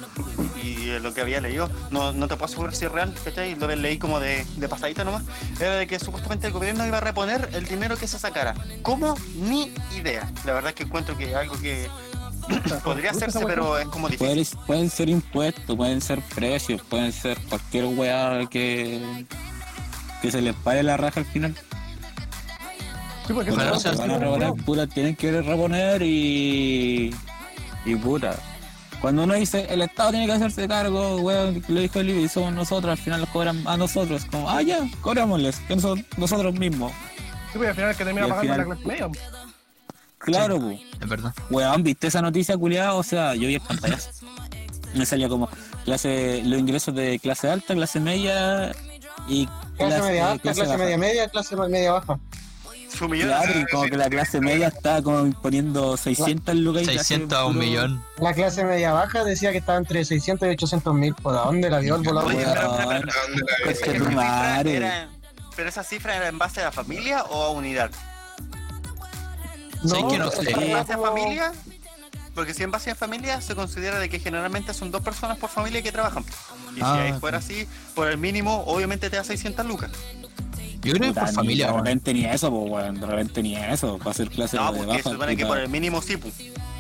y 0.62 0.98
lo 1.00 1.12
que 1.14 1.20
había 1.20 1.40
leído, 1.40 1.70
no, 1.90 2.12
no 2.12 2.26
te 2.26 2.34
puedo 2.36 2.46
asegurar 2.46 2.74
si 2.74 2.86
es 2.86 2.92
real, 2.92 3.14
¿cachai? 3.24 3.54
Lo 3.54 3.68
que 3.68 3.76
leí 3.76 3.98
como 3.98 4.18
de, 4.18 4.44
de 4.56 4.68
pasadita 4.68 5.04
nomás, 5.04 5.22
era 5.60 5.76
de 5.76 5.86
que 5.86 5.98
supuestamente 5.98 6.46
el 6.48 6.52
gobierno 6.52 6.86
iba 6.86 6.98
a 6.98 7.00
reponer 7.00 7.48
el 7.52 7.66
dinero 7.66 7.96
que 7.96 8.08
se 8.08 8.18
sacara. 8.18 8.54
¿Cómo? 8.82 9.14
Ni 9.36 9.72
idea. 9.96 10.30
La 10.44 10.54
verdad 10.54 10.70
es 10.70 10.74
que 10.74 10.82
encuentro 10.84 11.16
que 11.16 11.30
es 11.30 11.34
algo 11.36 11.54
que 11.60 11.86
podría 12.84 13.10
hacerse, 13.12 13.44
pero 13.46 13.78
es 13.78 13.86
como 13.88 14.08
difícil. 14.08 14.26
Pueden, 14.26 14.66
pueden 14.66 14.90
ser 14.90 15.08
impuestos, 15.08 15.76
pueden 15.76 16.00
ser 16.00 16.20
precios, 16.34 16.82
pueden 16.82 17.12
ser 17.12 17.38
cualquier 17.48 17.84
weá 17.86 18.46
que, 18.50 19.24
que 20.22 20.30
se 20.30 20.40
les 20.40 20.54
pare 20.54 20.82
la 20.82 20.96
raja 20.96 21.20
al 21.20 21.26
final. 21.26 21.54
Sí, 23.26 23.32
porque 23.32 23.50
eso 23.50 23.80
sea 23.80 23.92
Se 23.92 23.98
van 23.98 24.10
a 24.10 24.18
reponer, 24.18 24.52
puta, 24.64 24.86
tienen 24.86 25.16
que 25.16 25.42
reponer 25.42 26.02
y. 26.02 27.14
y 27.84 27.96
puta. 27.96 28.36
Cuando 29.00 29.24
uno 29.24 29.34
dice 29.34 29.66
el 29.68 29.82
Estado 29.82 30.10
tiene 30.10 30.26
que 30.26 30.32
hacerse 30.32 30.66
cargo, 30.66 31.16
weón, 31.16 31.62
lo 31.68 31.80
dijo 31.80 32.00
el 32.00 32.10
y 32.10 32.28
somos 32.28 32.52
nosotros, 32.52 32.92
al 32.92 32.98
final 32.98 33.20
los 33.20 33.28
cobran 33.30 33.62
a 33.66 33.76
nosotros, 33.76 34.24
como, 34.24 34.48
ah, 34.48 34.62
ya, 34.62 34.78
cobrémosles, 35.00 35.60
que 35.60 35.78
son 35.78 36.04
nosotros 36.16 36.54
mismos. 36.54 36.92
Sí, 37.52 37.58
pues 37.58 37.68
al 37.68 37.74
final 37.74 37.90
el 37.90 37.96
que 37.96 38.04
termina 38.04 38.28
pagando 38.28 38.52
es 38.52 38.58
la 38.58 38.64
clase 38.64 38.86
media. 38.86 39.08
Claro, 40.18 40.60
pues. 40.60 40.80
Es 41.00 41.08
verdad. 41.08 41.34
Weón, 41.50 41.82
¿viste 41.82 42.06
esa 42.06 42.22
noticia 42.22 42.56
culiada? 42.56 42.94
O 42.94 43.02
sea, 43.02 43.34
yo 43.34 43.48
vi 43.48 43.54
el 43.56 43.60
pantallazo. 43.60 44.10
Me 44.94 45.04
salía 45.04 45.28
como 45.28 45.48
clase, 45.84 46.42
los 46.44 46.58
ingresos 46.58 46.94
de 46.94 47.18
clase 47.18 47.50
alta, 47.50 47.74
clase 47.74 48.00
media 48.00 48.72
y 49.28 49.46
Clase 49.76 50.02
media 50.02 50.30
alta, 50.32 50.42
clase 50.42 50.60
baja. 50.62 50.76
media 50.78 50.98
media, 50.98 51.28
clase 51.28 51.56
media 51.56 51.92
baja. 51.92 52.18
Claro, 52.98 53.60
y 53.60 53.64
como 53.66 53.84
que 53.84 53.96
la 53.98 54.08
clase 54.08 54.40
media 54.40 54.68
está 54.68 55.02
como 55.02 55.30
poniendo 55.42 55.98
600 55.98 56.54
lucas 56.54 56.82
y 56.82 56.86
600 56.86 57.36
a 57.38 57.44
un 57.44 57.58
millón. 57.58 58.02
La 58.18 58.32
clase 58.32 58.64
media 58.64 58.92
baja 58.94 59.22
decía 59.22 59.52
que 59.52 59.58
estaba 59.58 59.76
entre 59.76 60.02
600 60.04 60.48
y 60.48 60.50
800 60.52 60.94
mil. 60.94 61.14
¿Por 61.14 61.34
dónde 61.34 61.68
la 61.68 61.80
vio 61.80 61.96
el 61.96 62.02
volado? 62.02 62.28
Pero, 62.28 62.38
pero, 62.52 62.56
pero, 62.56 62.86
¿A 62.86 62.94
dónde 62.94 63.42
la 65.58 65.68
¿esa 65.68 65.82
cifra 65.84 66.16
era- 66.16 66.28
en 66.28 66.38
base 66.38 66.62
a 66.62 66.72
familia 66.72 67.24
o 67.24 67.42
a 67.44 67.50
unidad? 67.50 67.90
No. 69.82 70.10
¿En 70.10 70.72
base 70.72 70.92
a 70.94 70.98
familia? 70.98 71.52
Porque 72.36 72.54
si 72.54 72.62
en 72.62 72.70
base 72.70 72.90
a 72.90 72.94
familia 72.94 73.40
se 73.40 73.56
considera 73.56 73.98
de 73.98 74.08
que 74.08 74.20
generalmente 74.20 74.72
son 74.74 74.92
dos 74.92 75.02
personas 75.02 75.38
por 75.38 75.50
familia 75.50 75.82
que 75.82 75.90
trabajan. 75.90 76.24
Y 76.76 76.80
Ah. 76.82 76.92
si 76.94 77.00
ahí 77.12 77.18
fuera 77.18 77.38
así, 77.38 77.66
por 77.94 78.08
el 78.08 78.18
mínimo, 78.18 78.62
obviamente 78.66 79.10
te 79.10 79.16
da 79.16 79.24
600 79.24 79.66
lucas. 79.66 79.90
Yo 80.82 80.92
creo 80.92 81.12
que 81.14 81.18
por 81.20 81.32
familia, 81.32 81.66
De 81.68 81.72
repente 81.72 82.14
ni 82.14 82.24
eso, 82.26 82.50
pues, 82.50 82.70
weón. 82.70 83.00
De 83.00 83.06
repente 83.06 83.42
ni 83.42 83.56
eso. 83.56 83.98
Va 83.98 84.10
a 84.12 84.14
ser 84.14 84.28
clase 84.28 84.56
No, 84.56 84.66
de 84.70 84.78
porque 84.78 84.86
baja. 84.86 85.02
se 85.02 85.10
supone 85.10 85.36
que 85.36 85.44
por 85.46 85.58
el 85.58 85.68
mínimo 85.68 86.00
sí, 86.02 86.16
pu. 86.18 86.30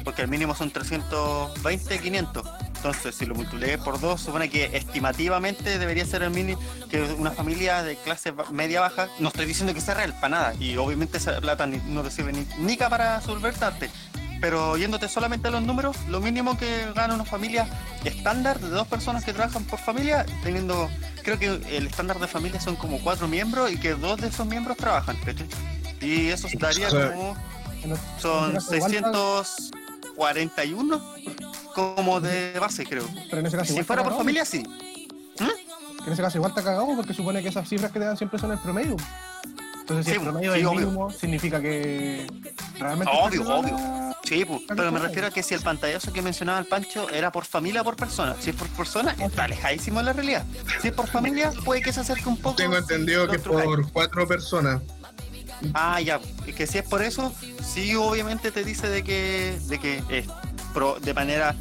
porque 0.04 0.22
el 0.22 0.28
mínimo 0.28 0.54
son 0.54 0.70
320, 0.70 1.98
500. 1.98 2.46
Entonces, 2.76 3.14
si 3.16 3.26
lo 3.26 3.34
multiplicas 3.34 3.80
por 3.80 3.98
dos, 3.98 4.20
supone 4.20 4.48
que 4.48 4.66
estimativamente 4.76 5.78
debería 5.80 6.04
ser 6.06 6.22
el 6.22 6.30
mínimo 6.30 6.60
que 6.88 7.02
una 7.02 7.32
familia 7.32 7.82
de 7.82 7.96
clase 7.96 8.30
ba- 8.30 8.44
media 8.52 8.80
baja. 8.82 9.08
No 9.18 9.28
estoy 9.28 9.46
diciendo 9.46 9.74
que 9.74 9.80
sea 9.80 9.94
real, 9.94 10.12
para 10.20 10.28
nada. 10.28 10.54
Y 10.60 10.76
obviamente 10.76 11.16
esa 11.18 11.40
plata 11.40 11.66
ni- 11.66 11.78
no 11.88 12.02
te 12.02 12.10
sirve 12.12 12.32
ni, 12.32 12.46
ni 12.58 12.76
para 12.76 13.20
solventarte. 13.22 13.90
Pero 14.40 14.76
yéndote 14.76 15.08
solamente 15.08 15.48
a 15.48 15.50
los 15.50 15.62
números, 15.62 15.96
lo 16.08 16.20
mínimo 16.20 16.58
que 16.58 16.92
gana 16.94 17.14
una 17.14 17.24
familia 17.24 17.68
estándar 18.04 18.60
de 18.60 18.68
dos 18.68 18.86
personas 18.86 19.24
que 19.24 19.32
trabajan 19.32 19.64
por 19.64 19.78
familia, 19.78 20.26
teniendo, 20.42 20.90
creo 21.22 21.38
que 21.38 21.60
el 21.76 21.86
estándar 21.86 22.18
de 22.18 22.28
familia 22.28 22.60
son 22.60 22.76
como 22.76 23.00
cuatro 23.00 23.28
miembros 23.28 23.72
y 23.72 23.78
que 23.78 23.94
dos 23.94 24.20
de 24.20 24.28
esos 24.28 24.46
miembros 24.46 24.76
trabajan. 24.76 25.16
¿cachai? 25.24 25.46
Y 26.00 26.28
eso 26.28 26.48
daría 26.58 26.88
como 26.88 27.36
son 28.18 28.50
en 28.50 28.56
ese 28.56 28.78
caso 28.78 28.90
igual 28.90 30.34
641 30.34 31.02
como 31.74 32.20
de 32.20 32.58
base, 32.58 32.84
creo. 32.84 33.06
Pero 33.28 33.40
en 33.40 33.46
ese 33.46 33.56
caso 33.56 33.74
Si 33.74 33.82
fuera 33.82 34.02
por 34.02 34.16
familia, 34.16 34.44
sí. 34.44 34.64
En 36.06 36.12
ese 36.12 36.22
caso 36.22 36.38
igual 36.38 36.50
está 36.52 36.62
cagado 36.62 36.86
porque 36.96 37.12
supone 37.12 37.42
que 37.42 37.48
esas 37.48 37.68
cifras 37.68 37.92
que 37.92 37.98
te 37.98 38.04
dan 38.04 38.16
siempre 38.16 38.38
son 38.38 38.52
el 38.52 38.58
promedio. 38.58 38.96
Entonces 39.88 40.06
si 40.06 40.10
Sí, 40.12 40.16
el 40.16 40.22
promedio 40.24 40.52
sí, 40.54 40.58
es 40.60 40.66
obvio. 40.66 40.80
mínimo, 40.80 41.10
significa 41.12 41.60
que 41.60 42.26
realmente... 42.80 43.12
Obvio, 43.16 43.42
obvio. 43.48 44.16
Sí, 44.24 44.44
pues, 44.44 44.62
pero 44.66 44.90
me 44.90 44.98
refiero 44.98 45.28
a 45.28 45.30
que 45.30 45.44
si 45.44 45.54
el 45.54 45.60
pantallazo 45.60 46.12
que 46.12 46.22
mencionaba 46.22 46.58
el 46.58 46.66
Pancho 46.66 47.08
era 47.10 47.30
por 47.30 47.44
familia 47.44 47.82
o 47.82 47.84
por 47.84 47.94
persona. 47.94 48.34
Si 48.40 48.50
es 48.50 48.56
por 48.56 48.66
persona, 48.70 49.14
está 49.20 49.44
alejadísimo 49.44 50.00
de 50.00 50.06
la 50.06 50.12
realidad. 50.12 50.44
Si 50.82 50.88
es 50.88 50.94
por 50.94 51.06
familia, 51.06 51.52
puede 51.64 51.82
que 51.82 51.92
se 51.92 52.00
acerque 52.00 52.28
un 52.28 52.36
poco. 52.36 52.56
Tengo 52.56 52.76
entendido 52.76 53.28
que 53.28 53.36
es 53.36 53.42
por 53.42 53.92
cuatro 53.92 54.26
personas. 54.26 54.82
Ah, 55.72 56.00
ya. 56.00 56.20
Y 56.44 56.52
que 56.52 56.66
si 56.66 56.78
es 56.78 56.84
por 56.84 57.02
eso, 57.02 57.32
sí, 57.64 57.94
obviamente 57.94 58.50
te 58.50 58.64
dice 58.64 58.88
de 58.88 59.04
que, 59.04 59.56
de 59.68 59.78
que 59.78 60.02
es 60.08 60.26
pro- 60.74 60.98
de 61.00 61.14
manera 61.14 61.54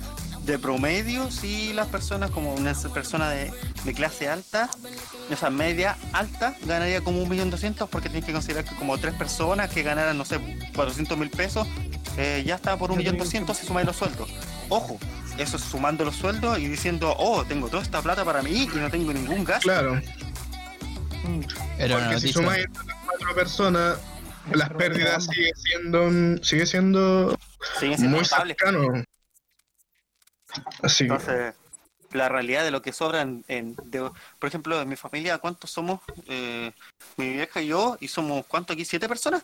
de 0.45 0.59
promedio, 0.59 1.31
sí, 1.31 1.73
las 1.73 1.87
personas, 1.87 2.29
como 2.31 2.53
una 2.53 2.73
persona 2.93 3.29
de, 3.29 3.51
de 3.83 3.93
clase 3.93 4.29
alta, 4.29 4.69
o 5.31 5.35
sea, 5.35 5.49
media 5.49 5.97
alta, 6.13 6.55
ganaría 6.65 7.01
como 7.01 7.21
un 7.21 7.29
millón 7.29 7.49
doscientos 7.49 7.89
porque 7.89 8.09
tienes 8.09 8.25
que 8.25 8.33
considerar 8.33 8.65
que 8.65 8.75
como 8.75 8.97
tres 8.97 9.15
personas 9.15 9.69
que 9.69 9.83
ganaran, 9.83 10.17
no 10.17 10.25
sé, 10.25 10.39
400 10.75 11.17
mil 11.17 11.29
pesos, 11.29 11.67
eh, 12.17 12.43
ya 12.45 12.55
está 12.55 12.77
por 12.77 12.91
un 12.91 12.97
millón 12.97 13.17
doscientos 13.17 13.57
si 13.57 13.65
sumáis 13.65 13.87
los 13.87 13.95
sueldos. 13.95 14.29
Ojo, 14.69 14.99
eso 15.37 15.57
es 15.57 15.63
sumando 15.63 16.05
los 16.05 16.15
sueldos 16.15 16.59
y 16.59 16.67
diciendo, 16.67 17.15
oh, 17.17 17.43
tengo 17.43 17.67
toda 17.67 17.83
esta 17.83 18.01
plata 18.01 18.23
para 18.23 18.41
mí 18.41 18.69
y 18.71 18.77
no 18.77 18.89
tengo 18.89 19.13
ningún 19.13 19.43
gasto. 19.43 19.63
Claro, 19.63 20.01
porque 21.77 22.19
si 22.19 22.31
sumáis 22.31 22.67
las 22.85 22.95
cuatro 23.05 23.35
personas, 23.35 23.97
las 24.53 24.69
pérdidas 24.69 25.25
sigue 25.25 25.51
siendo 25.55 26.43
sigue 26.43 26.65
siendo 26.67 27.35
Siguen 27.79 27.97
siendo 27.97 28.17
muy 28.17 28.25
cercano. 28.25 29.03
Así 30.83 31.07
que 31.07 31.13
Entonces, 31.13 31.55
la 32.11 32.29
realidad 32.29 32.63
de 32.63 32.71
lo 32.71 32.81
que 32.81 32.93
sobra 32.93 33.21
en, 33.21 33.43
en- 33.47 33.75
de- 33.85 34.09
por 34.39 34.47
ejemplo, 34.47 34.81
en 34.81 34.87
mi 34.89 34.95
familia, 34.95 35.37
¿cuántos 35.37 35.71
somos? 35.71 35.99
Eh, 36.27 36.71
mi 37.17 37.33
vieja 37.33 37.61
y 37.61 37.67
yo, 37.67 37.97
y 37.99 38.07
somos, 38.07 38.45
¿cuánto 38.47 38.73
aquí? 38.73 38.85
¿Siete 38.85 39.07
personas? 39.09 39.43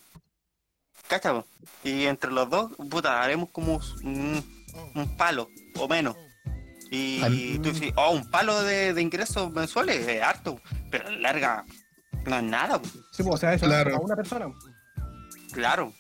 ¿Cacha? 1.08 1.34
po? 1.34 1.46
Y 1.84 2.06
entre 2.06 2.32
los 2.32 2.50
dos, 2.50 2.72
puta, 2.90 3.22
haremos 3.22 3.50
como 3.50 3.82
un, 4.04 4.44
un 4.96 5.18
palo, 5.18 5.50
o 5.78 5.88
menos. 5.88 6.16
Y 6.94 7.58
tú 7.60 7.72
dices, 7.72 7.94
oh, 7.96 8.12
un 8.12 8.30
palo 8.30 8.62
de, 8.64 8.94
de 8.94 9.02
ingresos 9.02 9.50
mensuales, 9.52 10.06
es 10.08 10.22
harto, 10.22 10.60
pero 10.90 11.10
larga 11.10 11.66
no 12.26 12.36
es 12.38 12.44
nada. 12.44 12.82
Sí, 13.12 13.24
pues, 13.24 13.36
o 13.36 13.38
sea, 13.38 13.54
eso 13.54 13.66
Claro. 13.66 13.90
es 13.90 13.94
para 13.96 14.06
una 14.06 14.16
persona. 14.16 14.54
claro. 15.54 15.94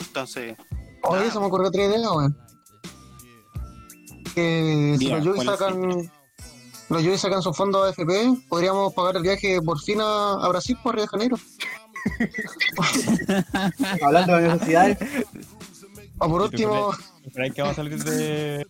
Entonces, 0.00 0.56
Oye, 1.02 1.30
se 1.30 1.38
me 1.40 1.46
ocurrió 1.46 1.68
otra 1.68 1.82
idea, 1.82 2.12
weón. 2.12 2.36
Que 4.34 4.96
si 4.98 5.08
los 5.08 5.24
Yui 5.24 5.34
¿cuál 5.34 5.48
es? 5.48 5.58
sacan. 5.58 6.10
Los 6.88 7.02
Yui 7.02 7.16
sacan 7.18 7.42
su 7.42 7.52
fondo 7.54 7.84
AFP, 7.84 8.04
podríamos 8.48 8.92
pagar 8.92 9.16
el 9.16 9.22
viaje 9.22 9.60
por 9.62 9.80
fin 9.80 10.00
a, 10.00 10.34
a 10.34 10.48
Brasil 10.48 10.76
por 10.82 10.94
Río 10.94 11.04
de 11.04 11.08
Janeiro. 11.08 11.36
Hablando 14.02 14.36
de 14.36 14.48
necesidades, 14.48 14.98
O 16.18 16.28
por 16.28 16.42
¿Y 16.42 16.44
tú 16.44 16.44
último, 16.44 16.90
¿Crees 17.32 17.54
que 17.54 17.62
vamos 17.62 17.78
a 17.78 17.82
salir 17.82 18.02
de, 18.04 18.66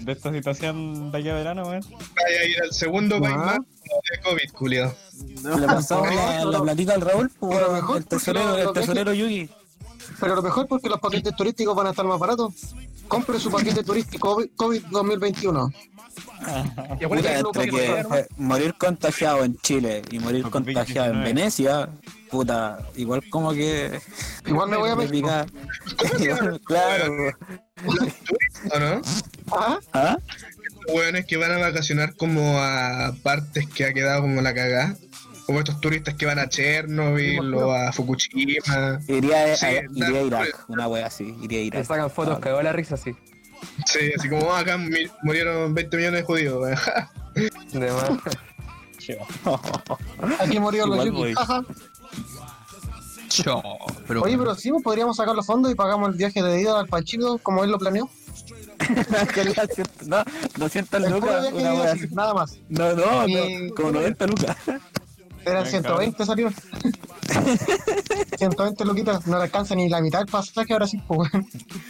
de 0.00 0.12
esta 0.12 0.32
situación 0.32 1.10
de 1.12 1.18
aquí 1.18 1.28
a 1.28 1.34
verano, 1.34 1.62
weón? 1.68 1.82
vaya 1.90 2.40
a 2.40 2.44
ir 2.46 2.62
al 2.62 2.72
segundo 2.72 3.20
país 3.20 3.34
Ah. 3.38 3.58
más 3.58 3.58
de 3.58 4.20
COVID, 4.22 4.50
Julio. 4.54 4.94
Le 5.58 5.66
pasamos 5.66 6.14
la, 6.14 6.44
la 6.44 6.62
platita 6.62 6.94
al 6.94 7.00
Raúl, 7.00 7.30
mejor, 7.40 7.96
el 7.98 8.06
tesorero, 8.06 8.56
el 8.58 8.72
tesorero 8.72 9.12
Yugi. 9.12 9.50
Pero 10.20 10.34
lo 10.36 10.42
mejor 10.42 10.66
porque 10.66 10.88
los 10.88 11.00
paquetes 11.00 11.34
turísticos 11.36 11.74
van 11.76 11.88
a 11.88 11.90
estar 11.90 12.04
más 12.06 12.18
baratos. 12.18 12.52
Compre 13.08 13.38
su 13.38 13.50
paquete 13.50 13.84
turístico 13.84 14.42
COVID 14.56 14.82
2021. 14.90 15.70
Y 17.00 17.04
acuérdate 17.04 17.42
Puta, 17.44 17.60
que 17.60 17.66
entre 17.66 17.66
lo 17.66 18.04
que 18.04 18.08
que- 18.08 18.18
eh, 18.20 18.26
morir 18.36 18.74
contagiado 18.78 19.44
en 19.44 19.56
Chile 19.58 20.02
y 20.10 20.18
morir 20.18 20.42
Con 20.42 20.50
contagiado 20.64 21.12
en 21.12 21.22
29. 21.22 21.34
Venecia, 21.34 21.88
puta, 22.30 22.78
igual 22.96 23.22
como 23.30 23.52
que. 23.52 24.00
Igual 24.46 24.70
me 24.70 24.76
voy 24.76 24.90
a 24.90 24.96
México. 24.96 25.30
Igual, 26.18 26.60
claro. 26.64 27.12
¿O 28.72 28.78
no? 28.78 29.02
¿Ah? 29.52 29.78
¿Ah? 29.92 30.18
Hueones 30.88 31.26
que 31.26 31.36
van 31.36 31.52
a 31.52 31.58
vacacionar 31.58 32.14
como 32.16 32.58
a 32.60 33.12
partes 33.22 33.66
que 33.68 33.84
ha 33.84 33.92
quedado 33.92 34.22
como 34.22 34.40
la 34.40 34.54
cagada. 34.54 34.96
Como 35.46 35.60
estos 35.60 35.80
turistas 35.80 36.14
que 36.14 36.26
van 36.26 36.38
a 36.40 36.48
Chernobyl 36.48 37.54
o 37.54 37.72
a 37.72 37.92
Fukushima. 37.92 38.40
Iría, 39.06 39.52
a, 39.52 39.56
Sí, 39.56 39.66
iría 39.94 40.06
a 40.08 40.10
da- 40.12 40.22
Irak, 40.22 40.64
una 40.68 40.88
wea 40.88 41.06
así, 41.06 41.36
iría 41.40 41.60
a 41.60 41.62
Irak. 41.62 41.84
sacan 41.86 42.10
fotos, 42.10 42.38
cagó 42.40 42.60
la 42.62 42.72
risa 42.72 42.96
así. 42.96 43.14
Sí, 43.86 44.12
así 44.18 44.28
como 44.28 44.52
"Ah, 44.52 44.58
acá 44.60 44.76
murieron 45.22 45.72
20 45.74 45.96
millones 45.96 46.20
de 46.20 46.26
judíos. 46.26 46.60
De 47.72 47.90
más. 47.92 48.10
Aquí 50.40 50.58
murió 50.58 50.86
los 50.86 50.96
Igual 50.96 51.08
Yuki. 51.08 51.18
voy. 51.18 51.34
Ajá. 51.36 51.62
Cho, 53.28 53.62
pero 54.08 54.22
Oye, 54.22 54.38
pero 54.38 54.54
sí, 54.54 54.70
pues, 54.70 54.82
podríamos 54.82 55.16
sacar 55.16 55.34
los 55.34 55.44
fondos 55.46 55.70
y 55.70 55.74
pagamos 55.74 56.08
el 56.10 56.14
viaje 56.16 56.42
de 56.42 56.60
ida 56.62 56.78
al 56.80 56.86
Pachino 56.88 57.38
como 57.38 57.62
él 57.64 57.70
lo 57.70 57.78
planeó. 57.78 58.08
No, 60.06 60.22
200 60.58 61.02
El 61.04 61.14
puro 61.14 61.26
lucas, 61.26 61.52
una 61.52 61.70
de 61.70 61.76
wea 61.78 61.92
así, 61.92 62.06
nada 62.12 62.34
más. 62.34 62.58
No, 62.68 62.94
no, 62.94 63.26
no, 63.26 63.74
como 63.74 63.92
90 63.92 64.26
lucas. 64.26 64.56
Eran 65.46 65.62
Venga, 65.62 65.70
120 65.70 66.26
salió. 66.26 66.50
120 68.36 68.84
luquitas, 68.84 69.26
no 69.28 69.36
le 69.36 69.44
alcanza 69.44 69.76
ni 69.76 69.88
la 69.88 70.00
mitad 70.00 70.18
del 70.18 70.26
pasaje 70.26 70.72
ahora 70.72 70.88
sí, 70.88 71.00
pues 71.06 71.30
weón. 71.32 71.46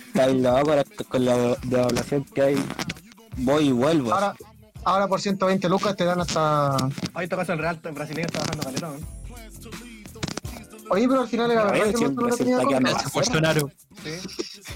Está 0.08 0.26
loco 0.28 0.70
ahora 0.70 0.84
con 1.08 1.24
la 1.24 1.56
devaluación 1.62 2.24
que 2.24 2.42
hay. 2.42 2.64
Voy 3.38 3.68
y 3.68 3.72
vuelvo. 3.72 4.12
Ahora, 4.12 4.34
ahora 4.84 5.08
por 5.08 5.22
120 5.22 5.70
lucas 5.70 5.96
te 5.96 6.04
dan 6.04 6.20
hasta. 6.20 6.76
Ahí 7.14 7.28
tocas 7.28 7.48
el 7.48 7.58
Real 7.58 7.80
brasileño 7.94 8.26
está 8.26 8.40
bajando 8.40 8.64
caleta, 8.64 8.88
¿no? 8.88 9.25
Oye, 10.90 11.08
pero 11.08 11.20
al 11.22 11.28
final 11.28 11.50
era 11.50 11.64
verdad 11.64 11.92
que 11.94 12.08
no 12.08 12.36
tenía 12.36 12.58
Bolsonaro. 13.12 13.70
Sí. 14.02 14.10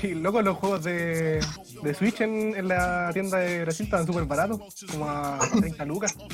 Sí, 0.01 0.15
loco, 0.15 0.41
los 0.43 0.57
juegos 0.57 0.83
de, 0.85 1.45
de 1.83 1.95
Switch 1.95 2.21
en, 2.23 2.55
en 2.57 2.69
la 2.69 3.11
tienda 3.13 3.39
de 3.39 3.63
Brasil 3.63 3.85
estaban 3.85 4.07
súper 4.07 4.25
baratos, 4.25 4.61
como 4.91 5.09
a 5.09 5.39
30 5.59 5.85
lucas. 5.85 6.15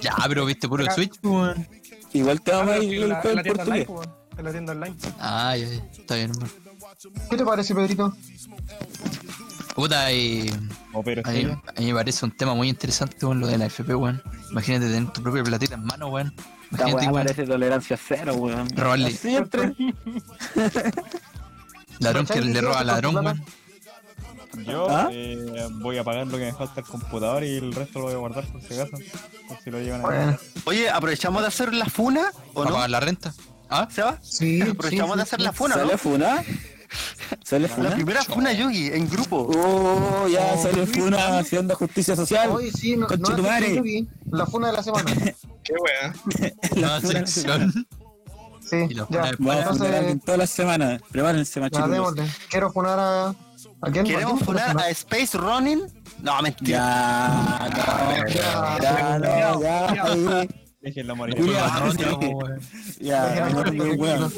Ya, 0.00 0.14
pero 0.28 0.44
viste 0.44 0.68
puro 0.68 0.84
Acá- 0.84 0.94
Switch, 0.94 1.14
weón. 1.22 1.66
Igual 2.12 2.42
te 2.42 2.50
vamos 2.52 2.74
a 2.74 2.78
ir 2.78 3.02
en 3.02 3.10
el 3.10 3.14
juego 3.16 3.34
la 3.34 3.40
en 3.40 3.44
tienda 3.44 3.62
online, 3.62 3.84
portugués. 3.86 4.14
en 4.36 4.44
la 4.44 4.50
tienda 4.52 4.72
online. 4.72 4.96
Ah, 5.18 5.56
ya, 5.56 5.66
ya, 5.68 5.74
está 5.90 6.14
bien, 6.16 6.30
hermano. 6.32 6.52
¿Qué 7.30 7.36
te 7.38 7.44
parece, 7.44 7.74
Pedrito? 7.74 8.12
Puta, 9.74 10.12
y 10.12 10.50
O 10.92 11.02
pero 11.02 11.22
a 11.24 11.30
mí, 11.30 11.44
a 11.44 11.80
mí 11.80 11.86
me 11.86 11.94
parece 11.94 12.24
un 12.26 12.30
tema 12.32 12.54
muy 12.54 12.68
interesante, 12.68 13.24
weón, 13.24 13.40
lo 13.40 13.46
de 13.46 13.56
la 13.58 13.66
FP, 13.66 13.94
weón. 13.94 14.22
Imagínate 14.50 14.86
tener 14.92 15.10
tu 15.12 15.22
propia 15.22 15.42
platita 15.42 15.74
en 15.74 15.84
mano, 15.84 16.08
weón. 16.08 16.34
La 16.70 16.86
weá 16.88 17.12
parece 17.12 17.44
tolerancia 17.44 17.96
cero, 17.96 18.34
weón. 18.34 18.68
robarle. 18.76 19.10
Siempre. 19.12 19.74
Ladrón 21.98 22.26
que 22.26 22.40
le 22.40 22.52
¿Qué 22.52 22.60
roba 22.60 22.80
a 22.80 22.84
ladrón, 22.84 23.16
weón. 23.16 23.44
Yo 24.64 24.88
¿Ah? 24.90 25.08
eh, 25.12 25.68
voy 25.72 25.98
a 25.98 26.04
pagar 26.04 26.26
lo 26.26 26.38
que 26.38 26.44
me 26.44 26.52
falta 26.52 26.80
el 26.80 26.86
computador 26.86 27.44
y 27.44 27.56
el 27.56 27.74
resto 27.74 27.98
lo 27.98 28.06
voy 28.06 28.14
a 28.14 28.18
guardar 28.18 28.44
por 28.46 28.62
si 28.62 28.74
acaso. 28.74 28.96
Por 29.48 29.58
si 29.62 29.70
lo 29.70 29.80
llegan 29.80 30.00
a 30.04 30.38
Oye, 30.64 30.88
¿aprovechamos 30.88 31.42
de 31.42 31.48
hacer 31.48 31.74
la 31.74 31.86
funa 31.86 32.30
o 32.54 32.60
¿Para 32.60 32.70
no? 32.70 32.74
pagar 32.76 32.90
la 32.90 33.00
renta? 33.00 33.34
¿Ah? 33.68 33.86
¿Seba? 33.90 34.18
sí. 34.22 34.62
Aprovechamos 34.62 35.12
sí, 35.14 35.18
de 35.18 35.24
sí, 35.24 35.28
hacer 35.28 35.38
sí. 35.40 35.44
la 35.44 35.52
funa, 35.52 35.76
¿no? 35.76 35.90
¿Sale 37.42 37.68
Funa? 37.68 37.88
¿Sale 37.88 37.90
La 37.90 37.94
primera 37.94 38.24
funa 38.24 38.52
Yugi 38.52 38.88
en 38.88 39.08
grupo. 39.08 39.50
Oh, 39.56 40.28
ya 40.28 40.56
sale 40.56 40.86
Funa 40.86 41.38
haciendo 41.38 41.74
justicia 41.76 42.16
social. 42.16 42.50
Oye, 42.50 42.70
sí, 42.72 42.96
no, 42.96 43.06
no 43.08 43.36
la 44.30 44.46
funa 44.46 44.68
de 44.68 44.72
la 44.72 44.82
semana. 44.82 45.12
Qué 45.62 45.74
wea. 45.74 46.14
La 46.76 47.00
funa. 47.00 47.26
sección. 47.26 47.86
Sí, 48.68 48.76
Y 48.90 48.94
los 48.94 49.08
ya. 49.08 49.30
Vamos 49.38 49.80
a 49.80 50.18
todas 50.24 50.38
las 50.38 50.50
semanas. 50.50 51.00
Prepárense, 51.10 51.60
ya, 51.60 51.86
machitos. 51.86 52.16
Quiero 52.50 52.72
funar 52.72 52.98
a. 52.98 53.34
¿A 53.80 53.90
quién? 53.92 54.04
¿Queremos 54.04 54.34
¿A 54.34 54.36
quién 54.36 54.46
funar 54.46 54.78
a 54.78 54.90
Space 54.90 55.38
Running? 55.38 55.82
No, 56.22 56.42
mentira. 56.42 56.78
Ya, 56.78 57.68
no, 57.70 58.28
ya, 58.28 58.78
ya, 58.80 59.18
no, 59.18 59.60
ya. 59.60 59.96
Déjenlo 59.96 60.04
morir. 60.04 60.04
Julia. 60.04 60.04
No, 60.04 60.65
no, 61.04 61.14
weón. 61.14 62.60
Ya, 63.00 63.48
no. 63.50 64.30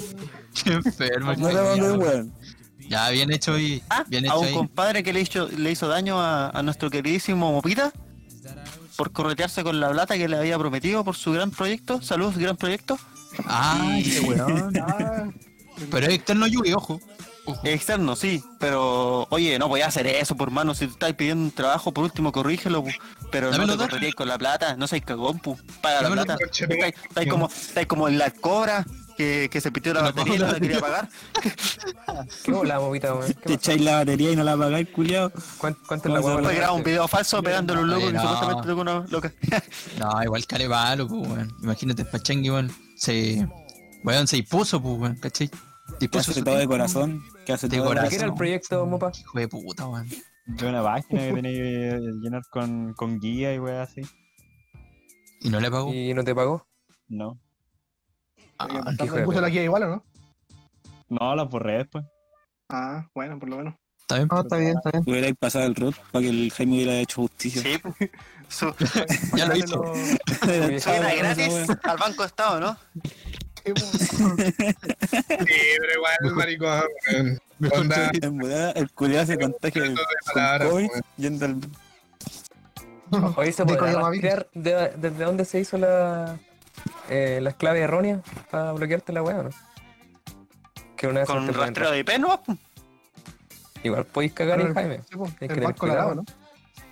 Qué 0.64 0.72
enfermo. 0.72 1.34
No 1.34 1.94
weón. 1.94 2.32
Ya, 2.88 3.10
bien 3.10 3.30
hecho 3.30 3.58
y 3.58 3.82
Ah, 3.90 4.04
bien 4.08 4.24
a 4.24 4.28
hecho 4.28 4.40
un 4.40 4.46
ahí. 4.46 4.54
compadre 4.54 5.02
que 5.02 5.12
le 5.12 5.20
hizo, 5.20 5.46
le 5.48 5.70
hizo 5.70 5.88
daño 5.88 6.20
a, 6.20 6.48
a 6.50 6.62
nuestro 6.62 6.88
queridísimo 6.90 7.52
Mopita 7.52 7.92
por 8.96 9.12
corretearse 9.12 9.62
con 9.62 9.78
la 9.78 9.90
plata 9.90 10.16
que 10.16 10.26
le 10.26 10.36
había 10.38 10.58
prometido 10.58 11.04
por 11.04 11.14
su 11.14 11.32
gran 11.32 11.50
proyecto. 11.50 12.00
Saludos, 12.02 12.38
gran 12.38 12.56
proyecto. 12.56 12.98
Ah, 13.44 13.98
weón. 14.24 14.72
Ah, 14.80 15.28
Pero 15.90 16.06
es 16.06 16.14
externo 16.14 16.46
Yugi, 16.46 16.72
ojo. 16.72 16.98
Externo, 17.64 18.16
sí, 18.16 18.42
pero 18.58 19.26
oye, 19.30 19.58
no 19.58 19.68
voy 19.68 19.80
a 19.82 19.86
hacer 19.86 20.06
eso, 20.06 20.36
por 20.36 20.50
mano. 20.50 20.74
Si 20.74 20.86
te 20.86 20.92
estáis 20.92 21.14
pidiendo 21.14 21.44
un 21.44 21.50
trabajo, 21.52 21.92
por 21.92 22.04
último, 22.04 22.32
corrígelo. 22.32 22.82
pu. 22.84 22.90
Pero 23.30 23.50
Dame 23.50 23.66
no 23.66 23.72
te 23.76 23.84
correteáis 23.86 24.14
con 24.14 24.28
la 24.28 24.38
plata, 24.38 24.76
no 24.76 24.86
seas 24.86 25.02
cagón, 25.04 25.38
pu. 25.38 25.56
Paga 25.82 25.96
la 25.96 26.02
Dame 26.08 26.16
los 26.16 26.24
plata. 26.26 26.44
Estáis 26.44 26.94
estáis 27.08 27.28
como, 27.28 27.46
estáis 27.48 27.86
como 27.86 28.08
en 28.08 28.18
la 28.18 28.30
cobra 28.30 28.84
que, 29.16 29.48
que 29.50 29.60
se 29.60 29.72
pitió 29.72 29.92
la 29.94 30.00
No 30.02 30.06
batería 30.12 30.34
y 30.36 30.38
no 30.38 30.46
la 30.46 30.60
quería 30.60 30.80
pagar. 30.80 31.08
¿Qué 32.44 32.52
bola, 32.52 32.78
bobita, 32.78 33.14
weón? 33.14 33.32
Te 33.34 33.54
echáis 33.54 33.80
la 33.80 33.96
batería 33.96 34.30
y 34.32 34.36
no 34.36 34.44
la 34.44 34.56
pagáis, 34.56 34.88
culiao. 34.90 35.32
¿Cuánto, 35.58 35.80
cuánto 35.86 36.08
es 36.08 36.14
la? 36.14 36.20
Después 36.20 36.68
un 36.70 36.82
video 36.84 37.08
falso 37.08 37.42
pegándole 37.42 37.80
un 37.80 37.90
loco 37.90 38.06
que 38.06 38.12
No. 38.12 38.20
supuestamente 38.22 38.68
tocó 38.68 38.80
una 38.80 39.04
loca. 39.08 39.32
No, 39.98 40.22
igual 40.22 40.46
care 40.46 40.68
palo, 40.68 41.08
pues, 41.08 41.28
weón. 41.28 41.52
Imagínate, 41.62 42.04
Pachangui, 42.04 42.50
weón. 42.50 42.72
Se. 42.96 43.46
Weón, 44.04 44.26
se 44.28 44.36
dispuso, 44.36 44.80
pues, 44.80 44.98
weón, 44.98 45.16
¿cachai? 45.16 45.50
Que 45.88 45.96
Dispuso 46.00 46.30
hace 46.30 46.42
todo 46.42 46.56
de 46.56 46.66
corazón. 46.66 47.22
Que 47.46 47.52
hace 47.52 47.68
De 47.68 47.76
todo 47.76 47.84
de 47.84 47.88
corazón. 47.88 48.10
¿Qué 48.10 48.16
era 48.16 48.26
el 48.26 48.34
proyecto, 48.34 48.86
Mopa? 48.86 49.12
Hijo 49.18 49.38
de 49.38 49.48
puta, 49.48 49.88
weón. 49.88 50.08
De 50.46 50.66
una 50.66 50.82
página 50.82 51.20
que 51.20 51.32
tenía 51.32 51.52
que 51.52 51.98
llenar 52.22 52.42
con, 52.50 52.94
con 52.94 53.18
guía 53.18 53.54
y 53.54 53.58
weá 53.58 53.82
así. 53.82 54.02
Y 55.40 55.50
no 55.50 55.60
le 55.60 55.70
pagó. 55.70 55.92
¿Y 55.92 56.14
no 56.14 56.24
te 56.24 56.34
pagó? 56.34 56.66
No. 57.08 57.38
Ah, 58.58 58.92
de 58.92 59.24
puso 59.24 59.40
la 59.40 59.48
guía 59.48 59.62
igual 59.62 59.84
o 59.84 59.88
no? 59.88 60.04
No, 61.08 61.34
la 61.36 61.44
borré 61.44 61.78
después. 61.78 62.04
Ah, 62.68 63.06
bueno, 63.14 63.38
por 63.38 63.48
lo 63.48 63.58
menos. 63.58 63.74
está 64.00 64.16
bien. 64.16 64.28
No, 64.30 64.40
está 64.40 64.56
bien, 64.56 64.76
está 64.76 64.90
bien. 64.90 65.04
Hubierais 65.06 65.36
pasado 65.38 65.66
el 65.66 65.74
root 65.74 65.96
para 66.10 66.22
que 66.22 66.28
el 66.30 66.52
Jaime 66.52 66.74
hubiera 66.76 66.98
hecho 66.98 67.22
justicia. 67.22 67.62
Sí, 67.62 67.78
pu. 67.78 67.94
Su, 68.48 68.74
Ya 69.36 69.46
lo 69.46 69.56
hizo. 69.56 69.92
Era 70.48 71.14
gratis 71.14 71.68
al 71.82 71.98
Banco 71.98 72.22
de 72.22 72.26
Estado, 72.26 72.60
¿no? 72.60 72.76
Sí, 73.76 75.60
pero 75.80 75.92
igual, 75.94 76.34
maricón. 76.34 76.82
Onda, 77.72 78.10
En 78.22 78.38
verdad, 78.38 78.72
el 78.76 78.90
culiao 78.92 79.26
se 79.26 79.38
contagia 79.38 79.82
de 79.82 79.96
palabras, 80.32 80.68
COVID 80.70 80.88
yendo 81.16 81.44
al... 81.46 81.60
Oye, 83.36 83.52
¿se 83.52 83.64
coronavirus. 83.64 84.02
rastrear 84.02 84.48
de- 84.54 84.92
desde 84.96 85.24
dónde 85.24 85.44
se 85.44 85.60
hizo 85.60 85.78
la, 85.78 86.38
eh, 87.08 87.40
las 87.42 87.54
claves 87.54 87.82
erróneas 87.82 88.20
para 88.50 88.72
bloquearte 88.72 89.12
la 89.12 89.22
weá 89.22 89.42
no? 89.42 89.50
Que 90.96 91.06
una 91.06 91.20
vez 91.20 91.28
Con 91.28 91.52
rastreo 91.52 91.90
de 91.90 92.00
IP, 92.00 92.18
¿no? 92.18 92.42
Igual 93.82 94.04
podéis 94.06 94.32
cagar 94.32 94.60
en 94.60 94.74
Jaime. 94.74 95.00
Sí, 95.08 95.16
Hay 95.40 95.48
que 95.48 95.54
el 95.64 95.74
cuidado. 95.74 96.14
¿no? 96.16 96.24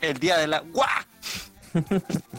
El 0.01 0.19
día 0.19 0.39
de 0.39 0.47
la... 0.47 0.61
¡Guau! 0.61 0.89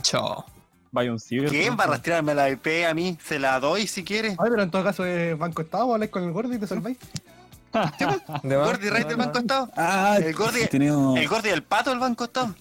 Chao. 0.01 0.45
Vaya 0.91 1.11
un 1.11 1.19
ciber. 1.19 1.49
¿Quién 1.49 1.77
va 1.79 1.83
a 1.83 1.87
rastrearme 1.87 2.33
la 2.33 2.49
IP 2.49 2.67
a 2.89 2.93
mí? 2.93 3.17
Se 3.23 3.39
la 3.39 3.59
doy 3.59 3.87
si 3.87 4.03
quiere. 4.03 4.29
Ay, 4.29 4.49
pero 4.49 4.61
en 4.63 4.71
todo 4.71 4.83
caso 4.83 5.05
es 5.05 5.37
Banco 5.37 5.61
Estado, 5.61 5.93
habláis 5.93 6.11
con 6.11 6.23
el 6.23 6.31
gordo 6.31 6.53
y 6.53 6.57
te 6.57 6.67
salváis. 6.67 6.97
Gordy 8.43 8.89
Ray 8.89 9.03
de 9.03 9.09
del 9.09 9.17
Banco 9.17 9.37
Estado. 9.39 9.69
Ah, 9.75 10.17
El 10.19 10.33
Gordi- 10.35 10.69
tenemos, 10.69 11.17
El 11.19 11.27
Gordi 11.27 11.49
del 11.49 11.63
Pato 11.63 11.89
del 11.91 11.99
Banco 11.99 12.23
Estado. 12.23 12.55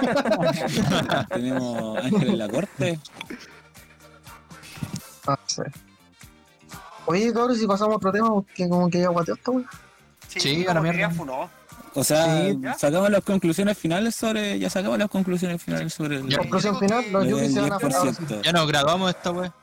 tenemos 1.28 1.98
Ángel 1.98 2.28
en 2.28 2.38
la 2.38 2.48
corte. 2.48 2.98
Ah, 5.26 5.38
sí. 5.46 5.62
Oye, 7.06 7.32
cabrón, 7.32 7.56
si 7.56 7.66
pasamos 7.66 7.94
a 7.94 7.96
otro 7.96 8.12
tema, 8.12 8.28
porque 8.32 8.68
como 8.68 8.88
que 8.90 9.00
ya 9.00 9.08
guateó 9.08 9.34
esta 9.34 9.50
weá. 9.50 9.64
Sí, 10.28 10.66
a 10.66 10.74
la 10.74 10.80
mierda. 10.80 11.10
funó. 11.10 11.50
O 11.96 12.02
sea, 12.02 12.52
sacamos 12.76 13.08
las 13.10 13.22
conclusiones 13.22 13.78
finales 13.78 14.14
sobre... 14.16 14.58
Ya 14.58 14.68
sacamos 14.68 14.98
las 14.98 15.08
conclusiones 15.08 15.62
finales 15.62 15.94
sobre 15.94 16.16
el... 16.16 16.28
Ya. 16.28 16.38
Conclusión 16.38 16.78
final, 16.78 17.04
los 17.12 17.26
Yugi 17.28 17.48
se 17.52 17.60
van 17.60 17.72
a 17.72 17.78
del 17.78 17.94
ahora 17.94 18.12
sí. 18.14 18.22
10%. 18.24 18.42
Ya 18.42 18.52
nos 18.52 18.66
graduamos 18.66 19.10
esta 19.10 19.30
weá. 19.30 19.54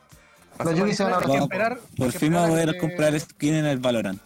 Los 0.64 0.74
Yugi 0.76 0.94
se 0.94 1.04
van 1.04 1.14
a 1.14 1.34
esperar. 1.34 1.78
Por 1.96 2.12
fin 2.12 2.32
vamos 2.32 2.48
a 2.48 2.52
poder 2.52 2.72
que- 2.72 2.78
comprar 2.78 3.20
skin 3.20 3.54
en 3.54 3.66
el 3.66 3.78
Valorant. 3.78 4.22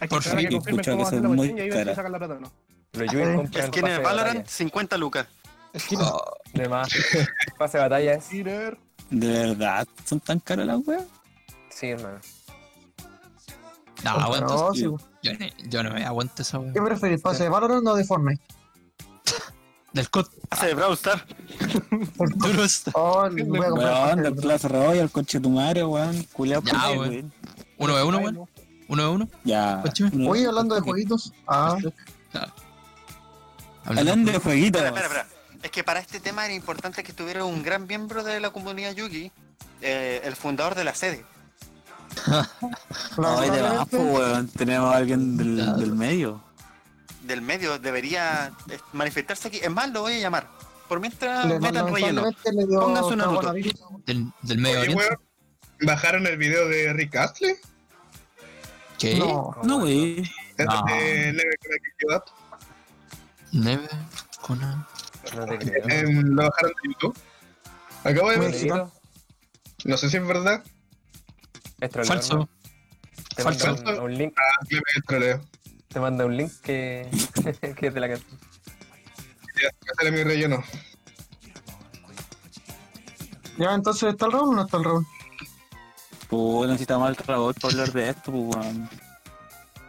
Hay 0.00 0.08
que 0.08 0.14
Por 0.14 0.22
fin. 0.22 0.48
que 0.48 0.48
cómo 0.58 1.04
que 1.04 1.10
son 1.10 1.22
la 1.22 1.28
muy 1.28 1.68
caras. 1.70 1.96
la. 1.96 2.50
Los 2.92 3.12
Yugi 3.12 3.22
Eh, 3.22 3.34
compran 3.36 3.70
que 3.70 3.80
en 3.80 3.86
el 3.86 4.00
Valorant, 4.00 4.36
batalla. 4.38 4.48
50 4.50 4.96
lucas. 4.98 5.26
Oh, 5.98 6.34
De 6.54 6.68
más. 6.68 6.88
Pase 7.58 7.78
de 7.78 7.82
batalla 7.84 8.14
es. 8.14 8.24
Killer. 8.26 8.78
¿De 9.10 9.26
verdad? 9.28 9.86
¿Son 10.06 10.20
tan 10.20 10.40
caras 10.40 10.66
las 10.66 10.78
weas? 10.86 11.04
Sí, 11.70 11.88
hermano. 11.88 12.18
no, 14.04 14.10
aguanto. 14.10 14.72
Yo, 15.22 15.32
yo, 15.32 15.38
no- 15.38 15.70
yo 15.70 15.82
no 15.84 15.90
me 15.90 16.04
aguanto 16.04 16.42
esa. 16.42 16.60
¿Qué 16.72 16.82
preferís, 16.82 17.20
pase 17.20 17.44
de 17.44 17.48
Valorant 17.48 17.86
o 17.86 17.94
de 17.94 18.04
Fortnite? 18.04 18.42
Del 19.92 20.08
COD. 20.10 20.26
Hace 20.50 20.66
de 20.68 20.74
Brawl 20.74 20.94
Stars. 20.94 21.22
Duro 22.36 22.64
está. 22.64 22.90
Oh, 22.94 23.28
le 23.28 23.44
voy 23.44 23.58
a 23.58 23.68
comprar 23.68 23.92
Weón, 23.92 24.08
pase 24.10 24.22
del 24.22 24.34
de- 24.36 24.42
Clash 24.42 24.62
Royale, 24.64 25.08
coche 25.10 25.38
tu 25.40 25.50
madre, 25.50 25.84
weón. 25.84 26.22
Culeado 26.32 26.62
Ya, 26.64 26.90
weón. 26.98 27.32
Uno 27.76 27.96
de 27.96 28.02
uno, 28.02 28.18
weón. 28.18 28.48
Uno 28.88 29.02
de 29.02 29.08
uno. 29.08 29.28
Ya. 29.44 29.82
Oye, 30.28 30.46
hablando 30.46 30.74
de 30.74 30.80
jueguitos. 30.80 31.32
Ah, 31.46 31.76
Hablando 33.84 34.32
de 34.32 34.38
jueguitos. 34.38 34.80
Espera, 34.82 35.00
espera, 35.02 35.22
espera. 35.24 35.42
Es 35.62 35.70
que 35.70 35.84
para 35.84 36.00
este 36.00 36.20
tema 36.20 36.44
era 36.44 36.54
importante 36.54 37.02
que 37.02 37.10
estuviera 37.12 37.44
un 37.44 37.62
gran 37.62 37.86
miembro 37.86 38.24
de 38.24 38.40
la 38.40 38.50
comunidad 38.50 38.92
Yugi, 38.94 39.30
eh, 39.80 40.20
el 40.24 40.34
fundador 40.36 40.74
de 40.74 40.84
la 40.84 40.94
sede. 40.94 41.24
Ay, 42.26 43.50
de 43.50 43.62
más, 43.62 43.62
lamentablemente, 43.62 43.96
pues, 43.96 44.02
weón. 44.02 44.48
Tenemos 44.48 44.94
a 44.94 44.96
alguien 44.96 45.36
del, 45.36 45.76
del 45.76 45.92
medio. 45.94 46.42
Del 47.22 47.42
medio 47.42 47.78
debería 47.78 48.52
eh, 48.68 48.78
manifestarse 48.92 49.48
aquí. 49.48 49.58
Es 49.62 49.70
más, 49.70 49.90
lo 49.90 50.02
voy 50.02 50.14
a 50.14 50.18
llamar. 50.20 50.48
Por 50.88 51.00
mientras 51.00 51.46
le- 51.46 51.58
metan 51.60 51.92
relleno. 51.92 52.22
una 52.52 53.00
nota. 53.00 53.24
coronavirus. 53.34 53.74
Del, 54.06 54.30
del 54.42 54.58
medio 54.58 54.80
Oye, 54.80 54.94
weón, 54.94 55.18
¿Bajaron 55.84 56.26
el 56.26 56.36
video 56.36 56.68
de 56.68 56.92
Rick 56.92 57.16
Astley? 57.16 57.54
¿Qué? 58.98 59.16
No, 59.18 59.56
No, 59.64 59.80
güey. 59.80 60.22
No. 60.58 60.84
de 60.84 61.32
Never 61.32 61.58
Gonna 61.62 61.76
Give 61.82 61.96
You 62.00 62.14
Up. 62.16 62.22
Neve, 63.52 63.88
Conan. 64.40 64.86
No 65.34 65.44
te 65.46 65.58
creo. 65.58 65.84
En- 65.88 66.34
lo 66.36 66.42
bajaron 66.44 66.72
de 66.82 66.88
YouTube. 66.92 67.18
Acabo 68.04 68.30
de 68.30 68.38
ver, 68.38 68.50
Negrito, 68.50 68.92
no 69.84 69.96
sé 69.96 70.10
si 70.10 70.16
es 70.18 70.26
verdad. 70.26 70.62
Es 71.84 71.90
troleo, 71.90 72.08
Falso. 72.08 72.48
Te 73.36 73.44
manda 73.44 73.58
Falso. 73.64 73.92
un, 73.98 74.00
un 74.10 74.14
link, 74.18 74.34
Ah, 74.38 74.66
troleo. 75.06 75.40
te 75.88 76.00
manda 76.00 76.24
un 76.26 76.36
link 76.36 76.52
que, 76.62 77.08
que 77.76 77.86
es 77.88 77.94
de 77.94 78.00
la 78.00 78.08
canción. 78.08 78.38
Ya, 80.02 80.10
mi 80.10 80.22
relleno. 80.24 80.62
Ya, 83.58 83.74
entonces, 83.74 84.10
¿está 84.10 84.26
el 84.26 84.32
round 84.32 84.52
o 84.52 84.56
no 84.56 84.62
está 84.64 84.76
el 84.78 84.84
round? 84.84 85.06
Pues 86.28 86.70
necesitamos 86.70 87.08
al 87.08 87.16
robot 87.16 87.60
para 87.60 87.72
hablar 87.74 87.92
de 87.92 88.08
esto, 88.08 88.32
pues 88.32 88.56
weón. 88.56 88.88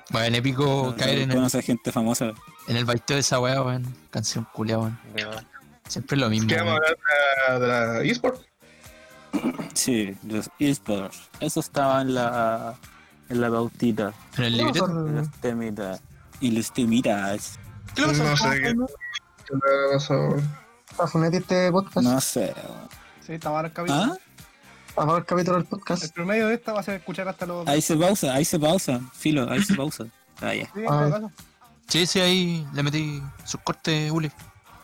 Bueno, 0.10 0.36
épico 0.38 0.94
caer 0.98 1.20
en 1.20 1.30
el, 1.32 1.38
Conocer 1.38 1.64
gente 1.64 1.92
famosa. 1.92 2.34
en 2.68 2.76
el 2.78 2.86
baiteo 2.86 3.16
de 3.16 3.22
esa 3.22 3.40
weá, 3.40 3.62
weón. 3.62 3.96
Canción 4.12 4.46
culia, 4.54 4.78
weón. 4.78 5.00
Siempre 5.88 6.16
es 6.16 6.22
lo 6.22 6.30
mismo. 6.30 6.50
¿Qué 6.50 6.58
vamos 6.58 6.74
a 6.74 7.52
hablar 7.54 7.62
de 7.62 7.68
la, 7.68 7.86
de 7.94 8.04
la 8.06 8.12
eSport? 8.12 8.43
Sí, 9.84 10.16
los 10.28 10.50
esports. 10.60 11.30
Eso 11.40 11.60
estaba 11.60 12.02
en 12.02 12.14
la 12.16 12.76
en 13.30 13.42
la 13.42 13.50
bautita. 13.50 14.14
En 14.38 14.44
el 14.46 14.58
libreto. 14.58 14.88
Los 14.88 15.32
temitas. 15.42 16.02
Y 16.40 16.52
los 16.52 16.72
temitas. 16.72 17.60
¿Qué 17.96 18.02
le? 18.08 18.14
No 18.14 18.38
sé 18.38 18.50
qué. 18.62 18.74
¿Qué 19.46 19.54
le 19.56 19.94
pasó? 19.94 20.36
¿Está 20.90 21.08
Funetti 21.08 21.38
este 21.38 21.72
podcast? 21.72 21.98
No 22.08 22.22
sé. 22.22 22.54
Sí, 23.26 23.34
estaba 23.34 23.62
el 23.62 23.74
capítulo. 23.74 24.04
¿Ah? 24.04 24.18
Apaga 24.96 25.18
el 25.18 25.26
capítulo 25.26 25.58
del 25.58 25.64
El 25.64 25.70
podcast. 25.70 26.14
promedio 26.14 26.48
de 26.48 26.54
esta 26.56 26.72
va 26.74 26.80
a 26.82 26.84
ser 26.84 26.96
escuchar 26.96 27.28
hasta 27.28 27.46
los. 27.46 27.68
Ahí 27.68 27.82
se 27.82 27.96
pausa, 27.98 28.34
ahí 28.34 28.46
se 28.46 28.60
pausa. 28.60 29.02
Filo, 29.14 29.50
ahí 29.50 29.62
se 29.64 29.76
pausa. 29.76 30.06
Ah, 30.42 30.54
ya. 30.54 30.66
Sí, 30.74 30.82
Ah. 30.88 31.22
Sí, 31.88 32.06
sí, 32.06 32.20
ahí 32.22 32.68
le 32.74 32.84
metí 32.84 33.22
sus 33.44 33.60
cortes, 33.62 34.12
Uli. 34.12 34.32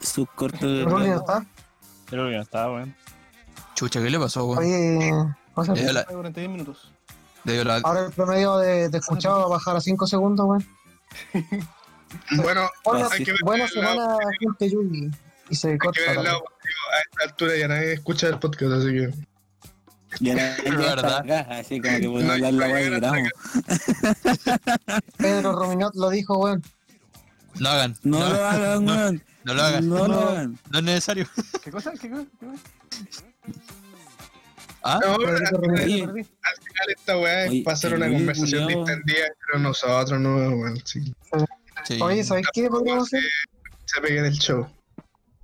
Su 0.02 0.26
corto 0.26 0.68
de. 0.68 0.84
Rolly 0.84 1.10
no 1.10 1.18
está. 1.18 1.46
Creo 2.06 2.28
que 2.30 2.36
no 2.36 2.42
estaba, 2.42 2.74
weón. 2.76 2.96
Chucha, 3.80 4.02
¿qué 4.02 4.10
le 4.10 4.20
pasó, 4.20 4.46
weón? 4.46 4.60
Oye, 4.60 5.64
sea, 5.64 5.74
Le 5.74 5.82
dio 5.84 5.94
la, 5.94 6.04
Durante 6.04 6.42
10 6.42 6.52
minutos. 6.52 6.92
le 7.46 7.54
dio 7.54 7.64
la- 7.64 7.78
ahora 7.78 8.08
el 8.08 8.12
promedio 8.12 8.58
de, 8.58 8.90
de 8.90 8.98
escuchado 8.98 9.40
va 9.40 9.46
a 9.46 9.50
bajar 9.50 9.78
a 9.78 9.80
5 9.80 10.06
segundos, 10.06 10.46
weón. 10.46 10.68
Bueno, 12.44 12.68
Buena, 12.84 13.08
hay 13.12 13.24
que 13.24 13.32
ver 13.32 13.42
buena 13.44 13.68
semana, 13.70 14.18
gente 14.40 14.70
Yugi. 14.70 15.12
Y 15.50 15.56
se 15.56 15.68
hay 15.70 15.74
que 15.76 15.78
corta. 15.86 16.02
ver 16.02 16.10
el 16.10 16.16
la 16.18 16.24
lado. 16.24 16.40
A 16.40 17.00
esta 17.00 17.24
altura 17.30 17.56
ya 17.56 17.68
nadie 17.70 17.94
escucha 17.94 18.28
el 18.28 18.40
podcast, 18.40 18.74
así 18.74 18.88
que. 18.88 19.14
Ya 20.20 20.34
no- 20.34 20.64
ya 20.64 20.72
verdad. 20.96 21.20
está 21.26 21.40
acá, 21.44 21.60
así 21.60 21.80
como 21.80 21.98
que 22.00 22.10
podemos 22.10 22.24
No, 22.24 22.34
hablar 22.34 22.54
la 22.54 22.68
no, 22.68 22.74
weá 22.74 22.90
no, 22.90 22.96
queramos. 22.96 23.30
Pedro 25.18 25.52
Rominot 25.54 25.96
lo 25.96 26.10
dijo, 26.10 26.38
weón. 26.38 26.64
No 27.60 27.70
hagan. 27.70 27.96
No 28.04 28.20
no, 28.20 28.30
lo 28.30 28.46
hagan, 28.46 28.86
no, 28.86 28.94
weón. 28.96 29.24
no 29.46 29.54
lo 29.54 29.64
hagan. 29.64 29.90
No 29.90 30.08
lo 30.08 30.30
hagan. 30.30 30.60
No 30.72 30.80
es 30.80 30.84
necesario. 30.84 31.28
¿Qué 31.64 31.72
cosa? 31.72 31.92
¿Qué 31.92 32.10
cosa? 32.10 32.26
¿Qué 32.40 32.46
cosa? 32.48 32.62
¿Ah? 34.84 35.00
No, 35.06 35.18
pero 35.18 35.32
al 35.38 35.48
final, 35.48 36.10
al 36.10 36.64
final 36.64 36.90
esta 36.96 37.18
weá 37.18 37.46
es 37.46 37.52
Oye, 37.52 37.64
pasar 37.64 37.94
una 37.94 38.08
conversación 38.10 38.64
culiao. 38.64 38.86
distendida 38.86 39.26
entre 39.28 39.60
nosotros, 39.62 40.20
no, 40.20 40.36
weón. 40.36 40.82
Sí. 40.86 41.14
Sí. 41.86 42.00
Oye, 42.02 42.24
¿sabéis 42.24 42.48
qué 42.54 42.70
podríamos 42.70 43.08
hacer? 43.08 43.24
Se 43.86 44.02
pegue 44.02 44.20
en 44.20 44.26
el 44.26 44.38
show. 44.38 44.68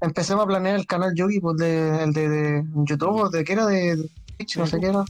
Empecemos 0.02 0.43
a 0.43 0.48
planear 0.48 0.76
el 0.76 0.86
canal 0.86 1.14
Yugi, 1.16 1.39
pues 1.39 1.58
de, 1.58 2.04
el 2.04 2.14
de, 2.14 2.30
de 2.30 2.64
YouTube, 2.86 3.16
o 3.22 3.30
de 3.30 3.43
qué 3.43 3.54
era, 3.54 3.66
de 3.66 3.96
de 3.98 4.10
Twitch, 4.38 4.58
no 4.58 4.68
sé 4.68 4.80
qué 4.80 4.88
era. 4.88 5.04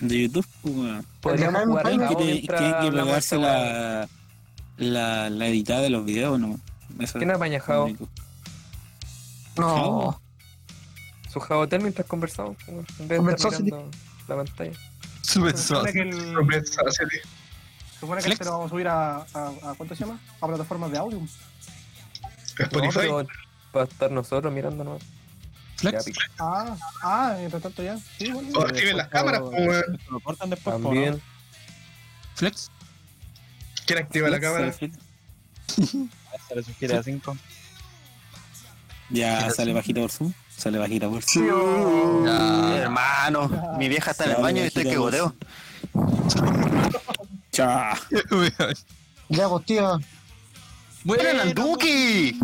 De 0.00 0.22
YouTube, 0.22 0.46
pues, 0.62 0.74
weón. 0.74 1.06
Podríamos 1.20 1.64
jugar 1.64 1.86
Que 2.08 2.90
pegarse 2.90 3.36
la, 3.38 4.08
la, 4.76 5.30
la 5.30 5.46
editada 5.48 5.80
de 5.82 5.90
los 5.90 6.04
videos, 6.04 6.38
¿no? 6.38 6.60
Eso 7.00 7.18
¿Quién 7.18 7.30
Jao? 7.60 7.84
único. 7.84 8.08
No, 9.56 10.20
Su 11.32 11.40
Javotel 11.40 11.80
mientras 11.82 12.06
conversamos. 12.06 12.56
weón, 12.66 12.86
En 12.98 13.08
vez 13.08 13.08
de 13.08 13.16
Conversó, 13.16 13.48
estar 13.48 13.62
mirando 13.62 13.90
la 14.28 14.36
pantalla. 14.36 14.72
Se 15.22 15.32
supone 15.56 15.92
que, 15.92 16.00
el, 16.00 16.12
supone 18.00 18.18
que 18.18 18.22
Flex. 18.24 18.32
este 18.32 18.44
lo 18.44 18.50
vamos 18.52 18.66
a 18.66 18.68
subir 18.70 18.88
a, 18.88 19.16
a, 19.16 19.22
a- 19.70 19.74
¿Cuánto 19.76 19.94
se 19.94 20.04
llama? 20.04 20.20
A 20.40 20.46
plataformas 20.46 20.90
de 20.90 20.98
audio. 20.98 21.18
No, 21.20 21.26
Spotify. 22.58 22.90
pero 22.94 23.26
para 23.72 23.84
estar 23.86 24.10
nosotros 24.10 24.52
mirándonos. 24.52 25.00
Ya, 25.80 25.90
Flex. 25.90 26.04
pico. 26.04 26.20
Ah, 26.38 26.76
ah, 27.02 27.34
mientras 27.38 27.62
tanto 27.62 27.82
ya. 27.82 27.96
Sí, 28.18 28.30
bueno. 28.30 28.48
O 28.58 28.62
activen 28.62 28.96
las 28.96 29.08
cámaras, 29.08 29.40
pues. 29.42 29.84
Lo 30.10 30.20
cortan 30.20 30.50
después, 30.50 30.74
po, 30.74 30.78
¿no? 30.80 30.88
También. 30.90 31.22
Flex. 32.34 32.70
¿Quién 33.86 33.98
activa 34.00 34.28
la 34.28 34.38
cámara? 34.40 34.72
Se 34.72 34.90
le 36.54 36.62
sugiere 36.62 36.96
a 36.96 37.02
5. 37.02 37.36
Ya 39.10 39.50
sale 39.50 39.72
bajita 39.72 40.00
por 40.00 40.10
Zoom. 40.10 40.32
Sale 40.62 40.78
bajita 40.78 41.08
por. 41.08 41.24
Ya. 41.24 42.76
Hermano, 42.76 43.50
mi 43.78 43.88
vieja 43.88 44.12
está 44.12 44.26
en 44.26 44.30
el 44.30 44.36
baño 44.36 44.62
y 44.62 44.66
estoy 44.66 44.84
que 44.84 44.96
goteo. 44.96 45.34
Chao. 47.50 47.96
ya, 49.28 49.48
pues 49.48 49.64
tía. 49.66 49.98
¡Buena 51.02 51.32
Nanduki! 51.32 52.38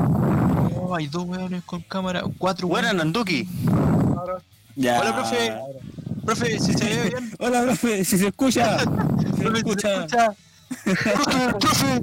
Oh, 0.74 0.96
hay 0.96 1.06
dos 1.06 1.26
weones 1.26 1.62
con 1.62 1.80
cámara. 1.82 2.24
Cuatro 2.38 2.66
¡Buena. 2.66 2.92
Nanduki! 2.92 3.48
Ya. 4.74 4.98
Hola, 4.98 5.14
profe. 5.14 5.54
Profe, 6.26 6.58
si 6.58 6.74
se 6.74 6.84
ve 6.86 7.10
bien. 7.10 7.32
Hola, 7.38 7.62
profe. 7.62 8.04
Si 8.04 8.18
se 8.18 8.26
escucha. 8.26 8.80
Si 8.80 9.42
se 9.42 9.58
escucha. 9.58 9.94
escucha. 9.94 10.34
Profe, 11.14 11.54
profe. 11.60 12.02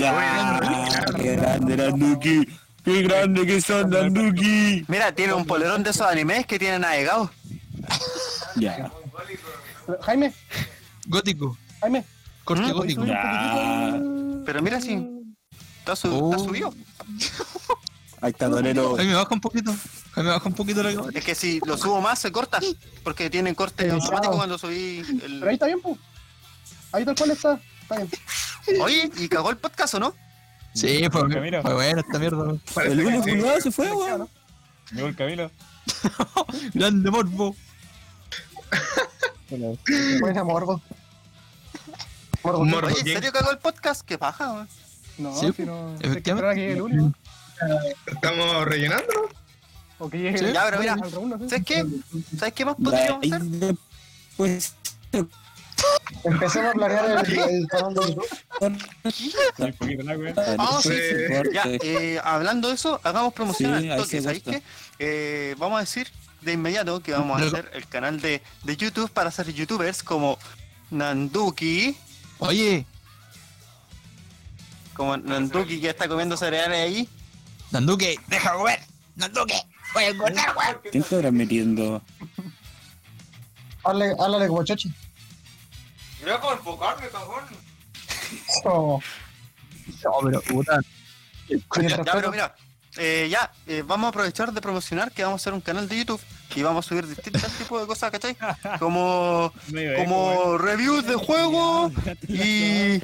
Ya. 0.00 0.60
Qué 1.16 1.36
grande, 1.36 1.76
Nanduki. 1.76 2.48
Qué 2.84 3.02
grande 3.02 3.46
que 3.46 3.60
son, 3.60 3.90
Nanduki. 3.90 4.84
Mira, 4.88 5.12
tiene 5.14 5.34
un 5.34 5.44
polerón 5.44 5.82
de 5.82 5.90
esos 5.90 6.06
animes 6.06 6.46
que 6.46 6.58
tienen 6.58 6.80
navegado. 6.80 7.30
Ya. 8.56 8.90
Jaime, 10.02 10.32
Gótico. 11.06 11.56
Jaime. 11.80 12.04
Corte 12.44 12.64
¿Mm? 12.64 12.72
gótico. 12.72 13.04
Ya. 13.04 14.00
Pero 14.46 14.62
mira 14.62 14.80
si 14.80 15.06
está, 15.80 15.94
su- 15.94 16.08
Oh. 16.12 16.38
subido. 16.38 16.72
Ahí 18.22 18.30
está 18.32 18.48
Torero. 18.50 18.96
Jaime, 18.96 19.14
baja 19.14 19.34
un 19.34 19.40
poquito. 19.40 19.74
Jaime, 20.12 20.30
baja 20.30 20.48
un 20.48 20.54
poquito 20.54 20.82
la. 20.82 20.90
Es 21.14 21.24
que 21.24 21.34
si 21.34 21.60
lo 21.66 21.76
subo 21.76 22.00
más 22.00 22.18
se 22.18 22.32
corta. 22.32 22.58
Porque 23.04 23.28
tienen 23.30 23.54
corte 23.54 23.90
automático 23.90 24.36
cuando 24.36 24.58
subí 24.58 25.02
Pero 25.06 25.18
ahí 25.26 25.48
el... 25.48 25.48
está 25.54 25.66
bien, 25.66 25.80
pues. 25.80 25.98
Ahí 26.92 27.04
tal 27.04 27.14
cual 27.14 27.30
está. 27.32 27.60
Está 27.82 27.96
bien. 27.96 28.10
Oye, 28.80 29.10
¿y 29.18 29.28
cagó 29.28 29.50
el 29.50 29.56
podcast 29.56 29.94
o 29.94 30.00
no? 30.00 30.14
Sí, 30.74 31.04
fue, 31.10 31.28
Camilo. 31.28 31.62
fue 31.62 31.74
bueno 31.74 32.00
esta 32.00 32.18
mierda. 32.18 32.54
Parece 32.74 32.92
El 32.92 32.98
que 33.24 33.32
lunes 33.36 33.54
sí. 33.56 33.62
se 33.62 33.70
fue, 33.72 33.90
weón. 33.90 34.28
Llegó 34.92 35.08
el 35.08 35.16
Camilo. 35.16 35.50
Grande 36.74 37.10
morbo. 37.10 37.56
Buena 40.20 40.44
morbo. 40.44 40.80
Morbo. 42.44 42.64
Morbo. 42.64 42.86
Oye, 42.88 42.98
¿en 43.00 43.06
serio 43.06 43.32
cagó 43.32 43.50
el 43.50 43.58
podcast? 43.58 44.02
¿Qué 44.02 44.16
paja, 44.18 44.52
weón? 44.52 44.68
No, 45.18 45.34
Sí, 45.38 45.52
si 45.56 45.64
no. 45.64 45.94
efectivamente. 46.00 46.54
Que 46.54 46.66
que 46.66 46.72
el 46.72 46.82
único. 46.82 47.12
Estamos 48.06 48.64
rellenando. 48.64 49.28
O 49.98 50.08
que 50.08 50.18
llegue 50.18 50.38
Sí. 50.38 50.44
el 50.46 50.54
Ya, 50.54 50.64
pero 50.64 50.78
mira. 50.80 50.96
¿Sabes 51.48 51.64
qué? 51.64 51.84
¿Sabes 52.38 52.54
qué 52.54 52.64
más 52.64 52.76
podríamos 52.76 53.26
hacer? 53.26 53.42
después. 53.42 54.74
Empecemos 56.24 56.70
a 56.70 56.72
planear 56.72 57.24
el, 57.26 57.38
el 57.38 57.66
canal 57.68 57.94
de 57.94 58.00
YouTube. 58.00 58.28
Un 58.60 59.72
poquito 59.72 60.02
la 60.02 60.16
wea. 60.16 60.34
Ah, 60.58 60.78
sí, 60.82 60.90
sí. 60.90 61.50
Ya, 61.52 61.62
eh, 61.66 62.20
hablando 62.22 62.68
de 62.68 62.74
eso, 62.74 63.00
hagamos 63.02 63.32
promoción 63.32 63.80
Sí, 63.80 63.88
al 63.88 63.92
ahí 63.92 63.98
toque, 63.98 64.10
se 64.10 64.22
¿sabéis 64.22 64.42
qué? 64.42 64.62
Eh, 64.98 65.54
vamos 65.58 65.78
a 65.78 65.80
decir 65.80 66.08
de 66.42 66.52
inmediato 66.52 67.00
que 67.02 67.12
vamos 67.12 67.40
a 67.40 67.46
hacer 67.46 67.70
el 67.74 67.86
canal 67.86 68.20
de, 68.20 68.42
de 68.64 68.76
YouTube 68.76 69.10
para 69.10 69.30
ser 69.30 69.52
youtubers 69.52 70.02
como 70.02 70.38
Nanduki, 70.90 71.96
Oye, 72.38 72.86
como 74.94 75.16
Nanduki 75.16 75.80
que 75.80 75.90
está 75.90 76.08
comiendo 76.08 76.36
cereales 76.36 76.78
ahí. 76.78 77.08
Nanduque, 77.70 78.18
deja 78.28 78.54
comer. 78.54 78.80
Nanduque, 79.16 79.54
voy 79.94 80.04
a 80.04 80.08
engordar, 80.08 80.56
weón. 80.56 80.76
¿Quién 80.90 81.02
está 81.02 81.18
transmitiendo? 81.20 82.02
Háblale, 83.84 84.14
háblale 84.18 84.48
como 86.24 86.56
chochi. 87.40 87.56
Oh, 88.64 89.00
No, 90.04 90.12
pero 90.24 90.40
puta. 90.42 90.80
Ya, 91.48 92.02
pero 92.12 92.30
mira, 92.30 92.54
eh, 92.96 93.28
ya, 93.30 93.50
eh, 93.66 93.82
vamos 93.86 94.06
a 94.06 94.08
aprovechar 94.10 94.52
de 94.52 94.60
promocionar 94.60 95.10
que 95.12 95.24
vamos 95.24 95.40
a 95.40 95.42
hacer 95.42 95.52
un 95.54 95.60
canal 95.60 95.88
de 95.88 95.98
YouTube 95.98 96.20
y 96.54 96.62
vamos 96.62 96.84
a 96.86 96.88
subir 96.88 97.06
distintos 97.06 97.42
tipos 97.58 97.80
de 97.80 97.86
cosas, 97.86 98.10
¿cachai? 98.10 98.36
Como, 98.78 99.52
como 99.96 100.58
reviews 100.58 101.06
de 101.06 101.14
juegos 101.14 101.92
y, 102.28 103.02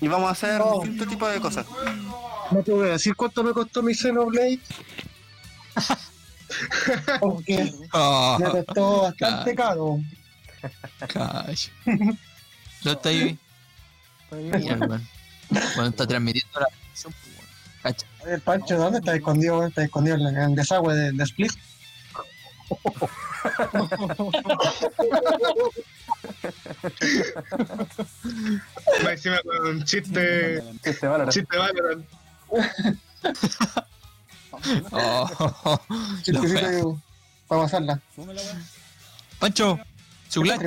y 0.00 0.08
vamos 0.08 0.28
a 0.28 0.32
hacer 0.32 0.58
No. 0.58 0.72
distintos 0.80 1.08
tipos 1.08 1.32
de 1.32 1.40
cosas. 1.40 1.66
no 2.50 2.62
te 2.62 2.72
voy 2.72 2.88
a 2.88 2.92
decir 2.92 3.14
cuánto 3.16 3.42
me 3.42 3.52
costó 3.52 3.82
mi 3.82 3.94
Xenoblade. 3.94 4.60
Porque 7.20 7.72
Ah, 7.92 8.36
me 8.40 8.64
costó 8.64 9.02
bastante 9.02 9.54
caro. 9.54 9.98
Cacho. 11.08 11.70
¿Dónde 11.86 12.16
está 12.84 13.08
ahí? 13.08 13.38
Cuando 14.28 15.88
está 15.88 16.06
transmitiendo 16.06 16.60
la 16.60 16.66
transmisión, 16.66 17.12
pues. 17.12 17.48
Cacha. 17.82 18.06
Oye, 18.22 18.34
el 18.34 18.40
Pancho, 18.40 18.76
¿dónde 18.76 18.98
está 18.98 19.14
escondido? 19.14 19.66
Está 19.66 19.84
escondido 19.84 20.16
en 20.16 20.36
el 20.36 20.54
desagüe 20.54 20.94
de, 20.94 21.12
de 21.12 21.24
Split. 21.24 21.52
Más 29.02 29.12
encima 29.12 29.40
con 29.42 29.84
chiste. 29.84 30.62
Que 30.82 30.92
se 30.92 31.06
va 31.06 31.28
Chiste 31.28 31.56
Valorant. 31.56 32.06
Oh, 34.92 35.80
Chistecito 36.22 37.00
para 37.46 37.62
pasarla. 37.62 38.00
Pancho, 39.38 39.78
su 40.30 40.40
clutch, 40.42 40.60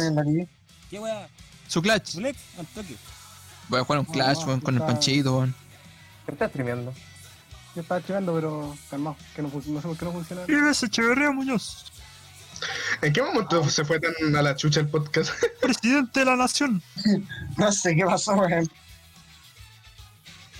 su 1.67 1.81
clutch. 1.81 2.11
Flex, 2.15 2.37
al 2.59 2.65
toque. 2.67 2.95
Voy 3.69 3.79
a 3.79 3.83
jugar 3.83 3.99
un 3.99 4.05
No, 4.05 4.11
clash, 4.13 4.39
no, 4.39 4.45
weón, 4.45 4.59
con 4.61 4.75
el 4.75 4.81
panchito, 4.81 5.37
weón. 5.37 5.55
¿Qué 6.25 6.31
estás 6.33 6.49
streameando? 6.49 6.93
Yo 7.75 7.81
estaba 7.81 8.03
chivando, 8.03 8.35
pero 8.35 8.77
calmado, 8.89 9.15
que 9.35 9.41
no, 9.41 9.49
no 9.49 9.81
sé 9.81 9.87
por 9.87 9.97
qué 9.97 10.05
no 10.05 10.11
funciona. 10.11 10.69
ese 10.69 10.85
Echeverría 10.85 11.31
Muñoz, 11.31 11.85
¿En 13.01 13.11
qué 13.11 13.21
momento 13.21 13.67
se 13.69 13.83
fue 13.83 13.99
tan 13.99 14.35
a 14.35 14.41
la 14.41 14.55
chucha 14.55 14.79
el 14.81 14.87
podcast? 14.87 15.31
presidente 15.61 16.19
de 16.19 16.25
la 16.25 16.35
nación. 16.35 16.81
No 17.57 17.71
sé 17.71 17.95
qué 17.95 18.05
pasó, 18.05 18.33
weón. 18.33 18.69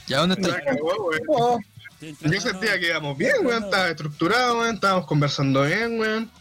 ¿Ya 0.08 0.20
dónde 0.20 0.36
está? 0.36 0.58
Oh, 1.30 1.60
Yo 2.02 2.42
sentía 2.42 2.80
que 2.80 2.88
íbamos 2.88 3.18
bien, 3.18 3.34
weón. 3.44 3.64
Estaba 3.66 3.90
estructurado, 3.90 4.60
weón. 4.60 4.76
Estábamos 4.76 5.06
conversando 5.06 5.64
bien, 5.64 6.00
weón. 6.00 6.32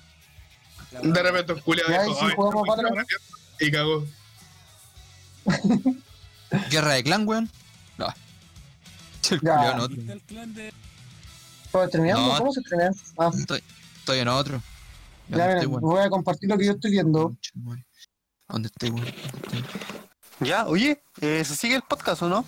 De 1.02 1.22
repente 1.22 1.54
Ya, 1.88 2.02
dijo, 2.02 2.28
¿y 3.58 3.64
si 3.64 3.66
Y 3.66 3.70
cagó. 3.70 4.04
Guerra 6.70 6.92
de 6.94 7.02
clan, 7.04 7.26
weón. 7.26 7.50
No. 7.98 8.06
El 9.30 9.40
Ya. 9.40 9.56
culiao 9.56 9.72
en 9.72 9.80
otro. 9.80 10.00
Está 10.00 10.12
el 10.12 10.20
clan 10.22 10.54
de. 10.54 10.72
¿Estás 11.64 11.88
streameando? 11.88 12.26
No. 12.32 12.38
¿Cómo 12.38 12.52
se 12.52 12.60
streamea? 12.60 12.90
Ah, 13.18 13.30
Estoy, 13.38 13.62
estoy 13.98 14.18
en 14.18 14.28
otro. 14.28 14.56
ya, 14.56 14.62
¿Dónde 15.36 15.44
mira, 15.46 15.52
estoy, 15.54 15.66
weón? 15.66 15.80
voy 15.82 16.02
a 16.04 16.10
compartir 16.10 16.48
lo 16.50 16.58
que 16.58 16.66
yo 16.66 16.72
estoy 16.72 16.90
viendo. 16.90 17.34
¿Dónde 18.48 18.66
estoy, 18.68 18.90
weón? 18.90 19.06
¿Dónde 19.06 19.58
estoy? 19.58 19.64
Ya, 20.40 20.66
oye, 20.66 21.02
eh, 21.20 21.44
¿se 21.44 21.56
sigue 21.56 21.76
el 21.76 21.82
podcast 21.82 22.22
o 22.22 22.28
no? 22.28 22.44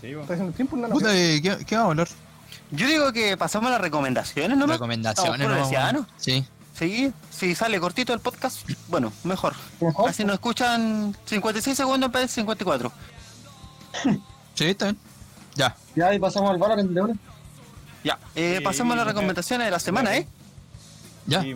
Sí, 0.00 0.08
weón. 0.08 0.22
¿Estás 0.22 0.34
haciendo 0.34 0.52
tiempo? 0.54 0.76
No, 0.76 0.88
no. 0.88 0.94
Puta, 0.94 1.16
eh, 1.16 1.40
¿qué, 1.42 1.64
¿qué 1.64 1.76
vamos 1.76 1.88
a 1.88 1.90
hablar? 1.92 2.08
Yo 2.72 2.86
digo 2.86 3.12
que 3.12 3.36
pasamos 3.36 3.68
a 3.68 3.72
las 3.72 3.80
recomendaciones, 3.80 4.56
¿no? 4.58 4.66
Recomendaciones, 4.66 5.48
¿no? 5.48 6.06
Sí. 6.18 6.44
Sí, 6.74 7.12
si 7.30 7.54
sale 7.54 7.78
cortito 7.78 8.14
el 8.14 8.20
podcast, 8.20 8.66
bueno, 8.88 9.12
mejor. 9.24 9.54
Mejor. 9.80 10.08
Así 10.08 10.24
nos 10.24 10.34
escuchan 10.34 11.14
56 11.26 11.76
segundos 11.76 12.06
en 12.06 12.12
vez 12.12 12.22
de 12.22 12.28
54. 12.28 12.92
Sí, 14.54 14.64
está 14.66 14.86
bien. 14.86 14.98
Ya. 15.54 15.74
Ya, 15.96 16.08
ahí 16.08 16.18
pasamos 16.18 16.50
al 16.50 16.58
Valorant 16.58 16.90
de 16.90 17.00
una. 17.00 17.14
Ya, 18.04 18.18
eh, 18.34 18.56
Sí, 18.58 18.64
pasamos 18.64 18.92
a 18.92 18.96
las 18.96 19.06
recomendaciones 19.06 19.66
de 19.66 19.70
la 19.70 19.78
semana, 19.78 20.16
¿eh? 20.16 20.26
Ya. 21.26 21.40
Sí. 21.40 21.54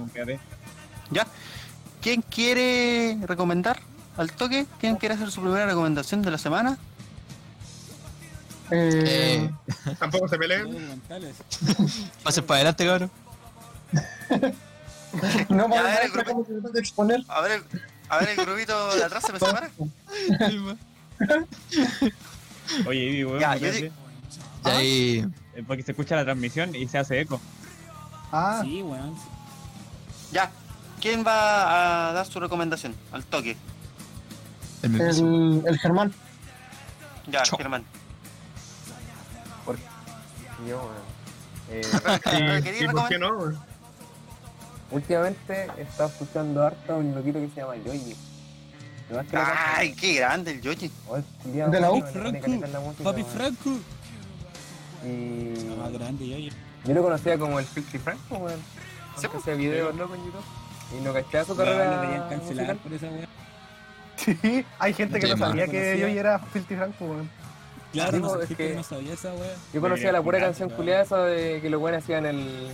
Ya. 1.10 1.26
¿Quién 2.00 2.22
quiere 2.22 3.18
recomendar 3.26 3.80
al 4.16 4.32
toque? 4.32 4.66
¿Quién 4.80 4.96
quiere 4.96 5.16
hacer 5.16 5.30
su 5.30 5.42
primera 5.42 5.66
recomendación 5.66 6.22
de 6.22 6.30
la 6.30 6.38
semana? 6.38 6.78
Eh, 8.70 9.50
Eh, 9.50 9.94
Tampoco 9.98 10.26
se 10.28 10.38
peleen. 10.38 11.02
pases 12.22 12.42
para 12.42 12.56
adelante, 12.60 12.86
cabrón. 12.86 13.10
no 15.48 15.68
dale, 15.68 16.10
ver 16.10 16.24
cómo 16.24 16.44
se 16.44 16.52
puede 16.54 16.80
exponer. 16.80 17.20
A 17.28 17.40
ver, 17.40 17.52
el, 17.52 17.62
a 18.08 18.18
ver 18.18 18.28
el 18.30 18.36
grupito 18.44 18.96
de 18.96 19.04
atrás 19.04 19.22
se 19.24 19.32
me 19.32 19.38
separa. 19.38 19.70
Oye, 22.86 23.00
Ivy, 23.00 23.24
weón, 23.24 23.40
Ya, 23.40 23.56
yo. 23.56 23.68
Y 23.68 23.92
ahí. 24.64 25.26
Eh, 25.54 25.64
Porque 25.66 25.82
se 25.82 25.92
escucha 25.92 26.16
la 26.16 26.24
transmisión 26.24 26.74
y 26.74 26.88
se 26.88 26.98
hace 26.98 27.20
eco. 27.20 27.40
Ah, 28.32 28.60
Sí, 28.64 28.82
weón. 28.82 29.14
Ya. 30.32 30.50
¿Quién 31.00 31.24
va 31.26 32.10
a 32.10 32.12
dar 32.12 32.26
su 32.26 32.40
recomendación? 32.40 32.94
Al 33.12 33.24
toque. 33.24 33.56
El. 34.82 35.00
El, 35.00 35.62
el 35.66 35.78
Germán. 35.78 36.12
Ya. 37.26 37.42
Germán. 37.44 37.84
Yo, 40.68 40.78
weón. 40.78 41.14
Eh, 41.70 42.60
¿Queréis 42.62 42.82
¿Y 42.82 42.86
por 42.88 43.08
qué 43.08 43.16
recomendar? 43.16 43.20
no, 43.20 43.36
weón? 43.36 43.58
Últimamente 44.94 45.66
he 45.78 45.82
estado 45.82 46.08
escuchando 46.08 46.62
harto 46.62 46.94
a 46.94 46.96
un 46.96 47.14
loquito 47.14 47.40
que 47.40 47.48
se 47.50 47.60
llama 47.60 47.76
Yoyi. 47.76 48.16
No 49.10 49.20
Ay, 49.76 49.94
qué 49.94 50.14
grande 50.14 50.52
el. 50.52 50.90
Oh, 51.08 51.18
culiao, 51.42 51.70
De 51.70 51.80
la 51.80 51.90
weón, 51.92 52.02
U. 52.04 52.06
Franco, 52.12 53.02
Papi 53.04 53.22
weón. 53.22 53.32
Franco. 53.34 53.70
Y 55.04 55.54
La 55.68 55.76
más 55.76 55.92
grande, 55.92 56.26
yo. 56.28 56.38
yo. 56.38 56.94
lo 56.94 57.02
conocía 57.02 57.36
como 57.38 57.58
el 57.58 57.66
Filthy 57.66 57.98
Franco, 57.98 58.36
weón. 58.36 58.60
Sí, 59.18 59.26
hacía 59.36 59.54
videos 59.54 59.94
loco 59.94 60.14
en 60.14 60.24
YouTube. 60.24 60.44
Y 60.98 61.02
no 61.04 61.12
caché 61.12 61.44
su 61.44 61.52
Weón, 61.54 61.66
carrera 61.66 61.94
lo 61.96 62.00
querían 62.02 62.28
cancelar 62.28 62.76
musical. 62.76 62.76
por 62.78 62.92
esa 62.94 63.08
sí. 64.16 64.64
Hay 64.78 64.94
gente 64.94 65.20
que 65.20 65.26
no 65.28 65.36
sabía 65.36 65.66
que 65.66 65.72
Conocía. 65.72 65.96
yo 65.96 66.20
era 66.20 66.38
Filthy 66.38 66.74
Franco, 66.76 67.04
weón. 67.04 67.30
Claro, 67.92 68.18
no 68.18 68.40
es 68.40 68.48
que- 68.56 68.74
no 68.74 68.82
sabía 68.82 69.12
esa 69.14 69.32
weá. 69.34 69.54
Yo 69.72 69.80
conocía 69.80 70.10
la 70.12 70.22
pura 70.22 70.40
canción 70.40 70.68
culiada 70.70 71.02
esa 71.02 71.18
de 71.24 71.60
que 71.60 71.70
los 71.70 71.80
buenos 71.80 72.02
hacían 72.02 72.26
el. 72.26 72.68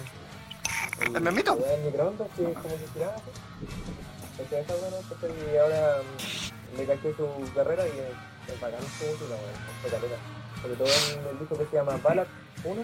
¿El 1.00 1.20
memito? 1.20 1.58
El 1.66 1.84
microondas, 1.84 2.28
que 2.36 2.42
como 2.44 2.76
se 2.76 2.86
tiraba 2.94 3.14
así. 3.14 4.42
Hacía 4.42 4.60
esa 4.60 4.74
buena, 4.76 4.96
entonces, 4.98 5.30
y 5.52 5.56
ahora 5.56 5.98
mm, 6.02 6.76
le 6.78 6.86
caché 6.86 7.14
su 7.14 7.54
carrera 7.54 7.86
y 7.86 7.90
es 7.90 8.30
es 8.52 8.60
bacán 8.60 8.80
su 8.80 9.04
música, 9.06 9.34
weón. 9.36 9.56
Es 9.84 9.90
caleta. 9.90 10.16
Sobre 10.62 10.74
todo 10.76 10.88
en 10.88 11.26
el 11.28 11.38
disco 11.38 11.58
que 11.58 11.66
se 11.66 11.76
llama 11.76 11.96
Ballad 12.02 12.26
1. 12.64 12.82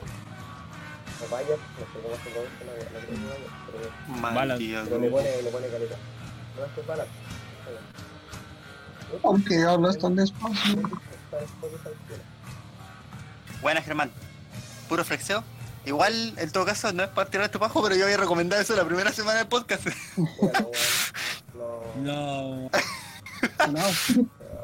O 1.18 1.28
Bayard, 1.30 1.58
no 1.58 1.86
sé 1.86 1.96
cómo 2.02 2.14
se 2.16 2.30
pronuncia 2.30 2.66
la 2.66 2.72
la 2.74 3.00
creo 3.00 3.00
que 3.00 3.16
pero, 3.72 4.22
Balas. 4.22 4.48
Maldito 4.48 4.80
pero 4.84 4.98
le 5.00 5.10
pone, 5.10 5.42
le 5.42 5.50
pone 5.50 5.68
caleta. 5.68 5.96
No 6.56 6.64
es 6.64 6.72
que 6.72 6.80
es 6.80 6.86
Ballad. 6.86 7.06
¿Por 9.22 9.44
qué 9.44 9.62
hablas 9.62 9.98
tan 9.98 10.16
despacio? 10.16 10.72
Está 10.72 11.38
en 11.38 11.44
Spotify, 11.44 11.90
sí. 12.08 12.14
Buena, 13.62 13.80
Germán. 13.80 14.10
Puro 14.88 15.04
flexeo. 15.04 15.42
Igual, 15.86 16.34
en 16.36 16.50
todo 16.50 16.64
caso, 16.66 16.92
no 16.92 17.02
es 17.04 17.08
para 17.08 17.30
tirar 17.30 17.48
tu 17.48 17.58
pajo, 17.58 17.82
pero 17.82 17.94
yo 17.96 18.04
había 18.04 18.16
recomendado 18.18 18.60
eso 18.60 18.74
la 18.76 18.84
primera 18.84 19.12
semana 19.12 19.38
del 19.38 19.48
podcast. 19.48 19.86
No. 22.02 22.70
No. 23.70 23.80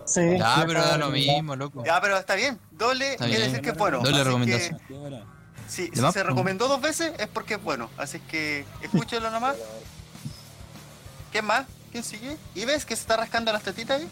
Sí. 0.06 0.38
Ya, 0.38 0.64
pero 0.66 0.80
da 0.82 0.96
lo 0.96 1.10
mismo, 1.10 1.54
loco. 1.56 1.84
ya, 1.84 2.00
pero 2.00 2.16
está 2.16 2.34
bien. 2.34 2.58
Doble 2.72 3.12
Está 3.12 3.26
quiere 3.26 3.40
bien. 3.40 3.50
decir 3.52 3.64
que 3.64 3.70
es 3.70 3.76
bueno. 3.76 3.98
Doble 3.98 4.16
que, 4.18 4.24
recomendación. 4.24 4.80
Qué 4.88 4.94
hora. 4.94 5.24
Si, 5.68 5.90
se 5.90 6.22
recomendó 6.22 6.68
dos 6.68 6.80
veces 6.80 7.12
es 7.18 7.28
porque 7.28 7.54
es 7.54 7.62
bueno. 7.62 7.90
Así 7.98 8.18
que 8.20 8.64
escúchelo 8.80 9.30
nomás. 9.30 9.56
¿Quién 11.30 11.44
más? 11.44 11.66
¿Quién 11.92 12.02
sigue? 12.02 12.36
¿Y 12.54 12.64
ves 12.64 12.84
que 12.86 12.96
se 12.96 13.02
está 13.02 13.16
rascando 13.18 13.52
las 13.52 13.62
tetitas 13.62 14.00
ahí? 14.00 14.08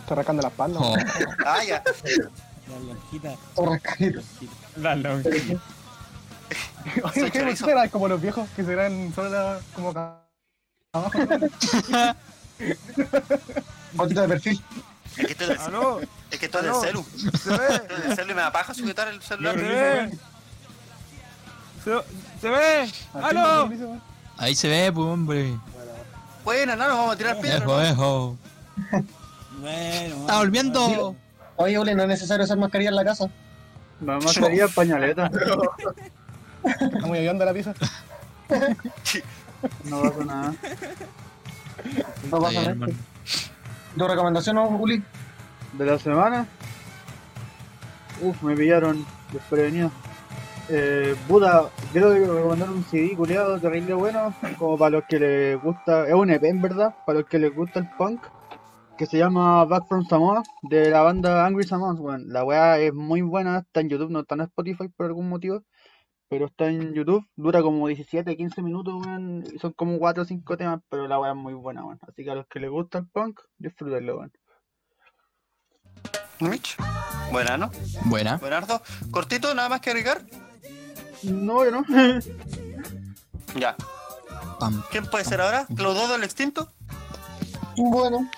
Está 0.00 0.14
rascando 0.14 0.42
las 0.42 0.52
palmas. 0.52 0.82
Oh, 0.84 0.94
Ah, 1.46 1.64
ya. 1.64 1.82
La 2.68 2.78
blanquita. 2.78 3.34
Rascadito. 3.56 4.20
La 4.76 4.94
lonja. 4.96 5.30
Soy 5.30 5.58
Oye, 7.04 7.30
¿qué 7.30 7.40
chorizo. 7.40 7.68
era 7.68 7.88
como 7.88 8.08
los 8.08 8.20
viejos 8.20 8.48
que 8.56 8.64
se 8.64 8.74
ven 8.74 9.12
solo 9.14 9.30
la- 9.30 9.60
como 9.74 9.90
acá 9.90 10.16
abajo? 10.92 11.12
Fotito 13.96 14.22
de 14.22 14.28
perfil. 14.28 14.62
Es 15.16 15.26
que 15.26 15.32
estoy 15.32 15.46
del, 15.48 15.58
¿Aló? 15.58 16.00
es 16.30 16.38
que 16.38 16.46
estoy 16.46 16.62
del 16.62 16.74
celu. 16.74 17.04
¿Se 17.42 17.50
ve? 17.50 17.66
Estoy 17.74 18.00
del 18.02 18.14
celu 18.16 18.30
y 18.32 18.34
me 18.34 18.40
da 18.42 18.52
paja 18.52 18.74
sujetar 18.74 19.08
el 19.08 19.20
celular. 19.22 19.56
¿Se 19.58 19.62
ve? 19.64 20.18
¿Se, 21.84 22.40
se 22.40 22.48
ve? 22.48 22.90
¿Aló? 23.14 23.68
ahí 24.36 24.54
se 24.54 24.68
ve, 24.68 24.92
pues, 24.92 25.06
hombre. 25.06 25.58
Buena, 26.44 26.76
no, 26.76 26.88
nos 26.88 26.96
vamos 26.98 27.14
a 27.14 27.18
tirar 27.18 27.40
piedras. 27.40 27.62
Ejo, 27.62 27.76
¿no? 27.76 27.82
ejo. 27.82 28.36
Bueno. 29.60 30.16
¡Está 30.20 30.38
volviendo! 30.38 31.16
Oye, 31.56 31.78
Ole, 31.78 31.94
no 31.94 32.02
es 32.04 32.08
necesario 32.08 32.44
usar 32.44 32.56
mascarilla 32.58 32.90
en 32.90 32.96
la 32.96 33.04
casa. 33.04 33.28
La 34.00 34.18
mascarilla 34.18 34.68
pañaleta. 34.68 35.30
Está 36.68 37.06
muy 37.06 37.18
avionda 37.18 37.44
la 37.44 37.52
pieza. 37.52 37.74
No 39.84 40.02
pasa 40.02 40.24
nada. 40.24 40.54
No 42.30 42.40
pasa 42.40 42.74
nada. 42.74 42.92
¿Tu 43.96 44.08
recomendación, 44.08 44.56
no, 44.56 44.68
Uli? 44.68 45.02
De 45.72 45.84
la 45.84 45.98
semana. 45.98 46.46
Uf, 48.20 48.42
me 48.42 48.56
pillaron 48.56 49.04
desprevenido. 49.32 49.90
Eh, 50.70 51.16
Buda, 51.26 51.70
quiero 51.92 52.12
recomendar 52.12 52.68
un 52.68 52.84
CD 52.84 53.16
culiado 53.16 53.58
terrible 53.58 53.94
bueno, 53.94 54.34
como 54.58 54.76
para 54.76 54.90
los 54.90 55.04
que 55.04 55.18
les 55.18 55.62
gusta, 55.62 56.06
es 56.06 56.12
un 56.12 56.30
EP 56.30 56.44
en 56.44 56.60
verdad, 56.60 56.94
para 57.06 57.20
los 57.20 57.28
que 57.28 57.38
les 57.38 57.54
gusta 57.54 57.80
el 57.80 57.88
punk, 57.96 58.20
que 58.98 59.06
se 59.06 59.16
llama 59.16 59.64
Back 59.64 59.88
from 59.88 60.04
Samoa, 60.04 60.42
de 60.62 60.90
la 60.90 61.00
banda 61.00 61.46
Angry 61.46 61.64
Samoans, 61.64 62.00
weón. 62.00 62.28
La 62.28 62.44
weá 62.44 62.78
es 62.78 62.92
muy 62.92 63.22
buena, 63.22 63.60
está 63.60 63.80
en 63.80 63.88
YouTube, 63.88 64.10
no 64.10 64.20
está 64.20 64.34
en 64.34 64.42
Spotify 64.42 64.88
por 64.88 65.06
algún 65.06 65.30
motivo, 65.30 65.62
pero 66.28 66.46
está 66.46 66.66
en 66.66 66.92
YouTube, 66.92 67.26
dura 67.36 67.62
como 67.62 67.86
17, 67.86 68.36
15 68.36 68.62
minutos, 68.62 68.94
weón, 69.04 69.44
y 69.52 69.58
son 69.58 69.72
como 69.72 69.98
4 69.98 70.22
o 70.22 70.26
5 70.26 70.56
temas, 70.56 70.80
pero 70.88 71.08
la 71.08 71.18
weá 71.18 71.30
es 71.30 71.36
muy 71.36 71.54
buena, 71.54 71.84
weón. 71.84 71.98
Así 72.06 72.24
que 72.24 72.30
a 72.30 72.34
los 72.34 72.46
que 72.46 72.60
les 72.60 72.70
gusta 72.70 72.98
el 72.98 73.06
punk, 73.06 73.40
disfrútenlo, 73.58 74.18
weón. 74.18 74.32
Mitch. 76.40 76.76
Buena, 77.32 77.56
¿no? 77.56 77.70
Buena. 78.04 78.36
Buenardo. 78.36 78.80
Cortito, 79.10 79.54
nada 79.54 79.68
más 79.68 79.80
que 79.80 79.90
agregar. 79.90 80.22
No, 81.22 81.64
yo 81.64 81.70
no. 81.70 81.84
Ya. 83.58 83.74
Pam. 84.60 84.82
¿Quién 84.90 85.06
puede 85.06 85.24
ser 85.24 85.40
ahora? 85.40 85.66
¿Clododo 85.74 86.16
el 86.16 86.22
extinto? 86.22 86.68
Bueno, 87.76 88.28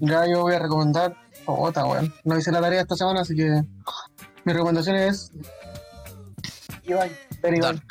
ya 0.00 0.26
yo 0.26 0.40
voy 0.40 0.54
a 0.54 0.58
recomendar. 0.58 1.14
Otra, 1.44 1.84
weón. 1.84 2.12
No 2.24 2.38
hice 2.38 2.50
la 2.50 2.62
tarea 2.62 2.80
esta 2.80 2.96
semana, 2.96 3.20
así 3.20 3.36
que 3.36 3.62
mi 4.44 4.52
recomendación 4.52 4.96
es. 4.96 5.32
Ibai, 6.86 7.10
ver 7.42 7.54
Ibai. 7.56 7.72
Dark. 7.74 7.82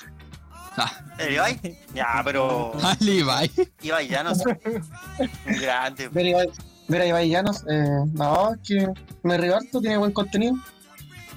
Ah, 0.78 0.92
¿El 1.20 1.34
Ibai? 1.34 1.60
Ya, 1.94 2.22
pero. 2.24 2.74
al 2.84 3.10
Ibai. 3.10 3.52
Ibai 3.82 4.08
ya 4.08 4.24
no 4.24 4.36
sé. 4.36 4.60
Un 5.46 5.56
grande. 5.62 6.08
Ver, 6.10 6.26
Ibai, 6.26 6.48
ver 6.88 7.02
a 7.02 7.06
Ibai 7.08 7.30
Llanos. 7.30 7.64
Eh, 7.70 7.88
no, 8.14 8.54
es 8.54 8.60
que 8.68 8.88
me 9.24 9.38
río 9.38 9.56
harto, 9.56 9.80
tiene 9.82 9.98
buen 9.98 10.12
contenido. 10.12 10.56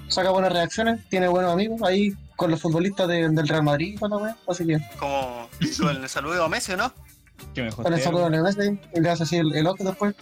Saca 0.08 0.30
buenas 0.30 0.52
reacciones, 0.52 1.06
tiene 1.08 1.28
buenos 1.28 1.52
amigos 1.52 1.82
ahí 1.82 2.14
con 2.36 2.50
los 2.50 2.60
futbolistas 2.62 3.06
de- 3.08 3.28
del 3.28 3.46
Real 3.48 3.62
Madrid 3.62 3.94
y 3.94 3.96
toda 3.96 4.20
la. 4.20 4.36
Así 4.48 4.66
que 4.66 4.78
Como 4.98 5.48
el 5.60 6.08
saludo 6.08 6.44
a 6.44 6.48
Messi, 6.48 6.72
¿no? 6.76 6.92
Que 7.54 7.62
me 7.62 7.70
con 7.72 7.92
el 7.92 8.00
saludo 8.00 8.26
a 8.26 8.30
Messi 8.30 8.80
y 8.94 9.00
le 9.00 9.10
hace 9.10 9.22
así 9.24 9.36
el, 9.36 9.54
el 9.54 9.66
otro 9.66 9.84
después. 9.84 10.14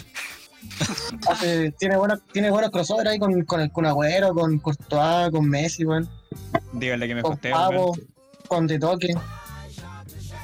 Hace- 1.28 1.72
tiene, 1.78 1.96
buena, 1.96 2.18
tiene 2.32 2.50
buenos 2.50 2.70
crossover 2.70 3.08
ahí 3.08 3.18
con, 3.18 3.44
con 3.44 3.60
el 3.60 3.70
Kun 3.70 3.86
Agüero, 3.86 4.32
con 4.34 4.58
Courtois, 4.58 5.30
con 5.30 5.48
Messi, 5.48 5.84
weón. 5.84 6.08
Dígale 6.72 7.08
que 7.08 7.14
me 7.14 7.22
con 7.22 7.36
Pavo, 7.38 7.96
con 8.48 8.66
De 8.66 8.78
Toque. 8.78 9.14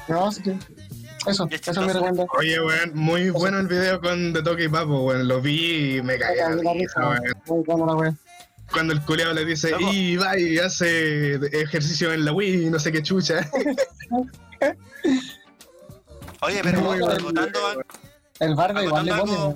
No, 0.07 0.27
así 0.27 0.41
que. 0.43 0.51
Eso, 0.51 1.45
eso 1.45 1.47
chistoso. 1.47 1.81
recomendación. 1.87 2.27
Oye, 2.37 2.59
weón, 2.61 2.91
muy 2.95 3.29
bueno 3.29 3.59
el 3.59 3.67
video 3.67 4.01
con 4.01 4.33
The 4.33 4.41
Toque 4.43 4.65
y 4.65 4.69
Papo, 4.69 5.03
weón. 5.05 5.27
Lo 5.27 5.41
vi 5.41 5.97
y 5.97 6.01
me 6.01 6.17
cagué 6.17 6.47
Me 6.49 6.55
de 6.57 6.63
la. 6.63 8.17
Cuando 8.71 8.93
el 8.93 9.01
culiao 9.01 9.33
le 9.33 9.45
dice, 9.45 9.71
y 9.91 10.15
va 10.17 10.37
y 10.37 10.57
hace 10.57 11.35
ejercicio 11.61 12.11
en 12.11 12.25
la 12.25 12.33
Wii, 12.33 12.71
no 12.71 12.79
sé 12.79 12.91
qué 12.91 13.03
chucha. 13.03 13.47
Oye, 16.41 16.59
pero 16.63 16.81
Muy 16.81 16.99
bueno. 16.99 17.13
acotando, 17.13 17.59
El 18.39 18.55
barba 18.55 18.83
igual 18.83 19.05
le 19.05 19.13
pone. 19.13 19.55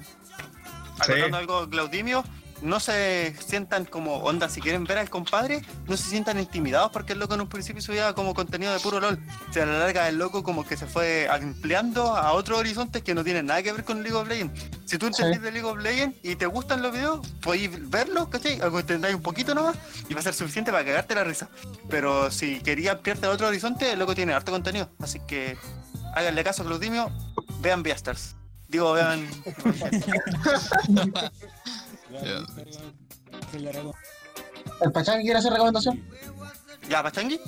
Acotando 1.00 1.38
algo, 1.38 1.70
Claudimio, 1.70 2.24
no 2.64 2.80
se 2.80 3.36
sientan 3.46 3.86
como 3.86 4.16
onda, 4.16 4.50
si 4.50 4.62
quieren 4.62 4.84
ver 4.84 4.98
al 4.98 5.12
compadre, 5.12 5.62
no 5.86 5.96
se 5.96 6.10
sientan 6.10 6.40
intimidados 6.40 6.92
porque 6.92 7.14
el 7.14 7.20
loco 7.20 7.36
en 7.36 7.42
un 7.42 7.48
principio 7.50 7.84
subía 7.84 8.14
como 8.14 8.34
contenido 8.34 8.74
de 8.74 8.80
puro 8.80 9.00
LOL. 9.00 9.20
O 9.48 9.54
sea, 9.54 9.62
a 9.62 9.66
la 9.68 9.78
larga 9.78 10.10
el 10.10 10.18
loco 10.18 10.42
como 10.44 10.66
que 10.66 10.76
se 10.76 10.88
fue 10.88 11.28
ampliando 11.30 12.16
a 12.18 12.32
otros 12.32 12.58
horizontes 12.58 13.04
que 13.04 13.14
no 13.14 13.24
tienen 13.24 13.46
nada 13.46 13.62
que 13.62 13.72
ver 13.72 13.84
con 13.84 14.02
League 14.02 14.18
of 14.18 14.28
Legends. 14.28 14.60
Si 14.86 14.98
tú 14.98 15.06
entendés 15.06 15.38
Sí. 15.38 15.44
de 15.44 15.52
League 15.52 15.68
of 15.68 15.78
Legends 15.78 16.18
y 16.24 16.36
te 16.36 16.48
gustan 16.48 16.82
los 16.82 16.92
videos, 16.94 17.28
podéis 17.42 17.90
verlos, 17.92 18.28
¿cachai? 18.30 18.60
Algo 18.60 18.80
entendáis 18.80 19.14
un 19.14 19.22
poquito 19.22 19.54
nomás 19.54 19.76
y 20.10 20.16
va 20.16 20.22
a 20.22 20.24
ser 20.24 20.34
suficiente 20.34 20.72
para 20.72 20.84
cagarte 20.84 21.14
la 21.14 21.24
risa. 21.26 21.50
Pero 21.92 22.32
si 22.32 22.60
quería 22.62 22.94
ampliarte 22.94 23.28
a 23.28 23.30
otro 23.30 23.48
horizonte, 23.48 23.92
el 23.92 24.00
loco 24.00 24.16
tiene 24.16 24.34
harto 24.34 24.52
contenido. 24.52 24.90
Así 25.00 25.20
que 25.28 25.58
háganle 26.16 26.44
caso 26.44 26.64
a 26.64 26.66
Claudimio, 26.66 27.12
vean 27.60 27.84
Beastars. 27.84 28.36
Digo, 28.68 28.94
vean... 28.94 29.28
¿El 34.82 34.92
Pachán 34.92 35.22
quiere 35.22 35.40
hacer 35.40 35.52
recomendación? 35.52 36.04
¿Ya, 36.90 37.02
Pachangui? 37.04 37.40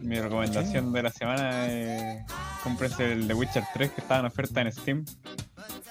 Mi 0.00 0.20
recomendación 0.20 0.92
de 0.92 1.02
la 1.02 1.10
semana 1.10 1.66
es 1.66 2.22
cómprense 2.62 3.12
el 3.12 3.26
The 3.26 3.34
Witcher 3.34 3.64
3 3.72 3.90
que 3.90 4.00
estaba 4.00 4.20
en 4.20 4.26
oferta 4.26 4.60
en 4.60 4.72
Steam. 4.72 5.04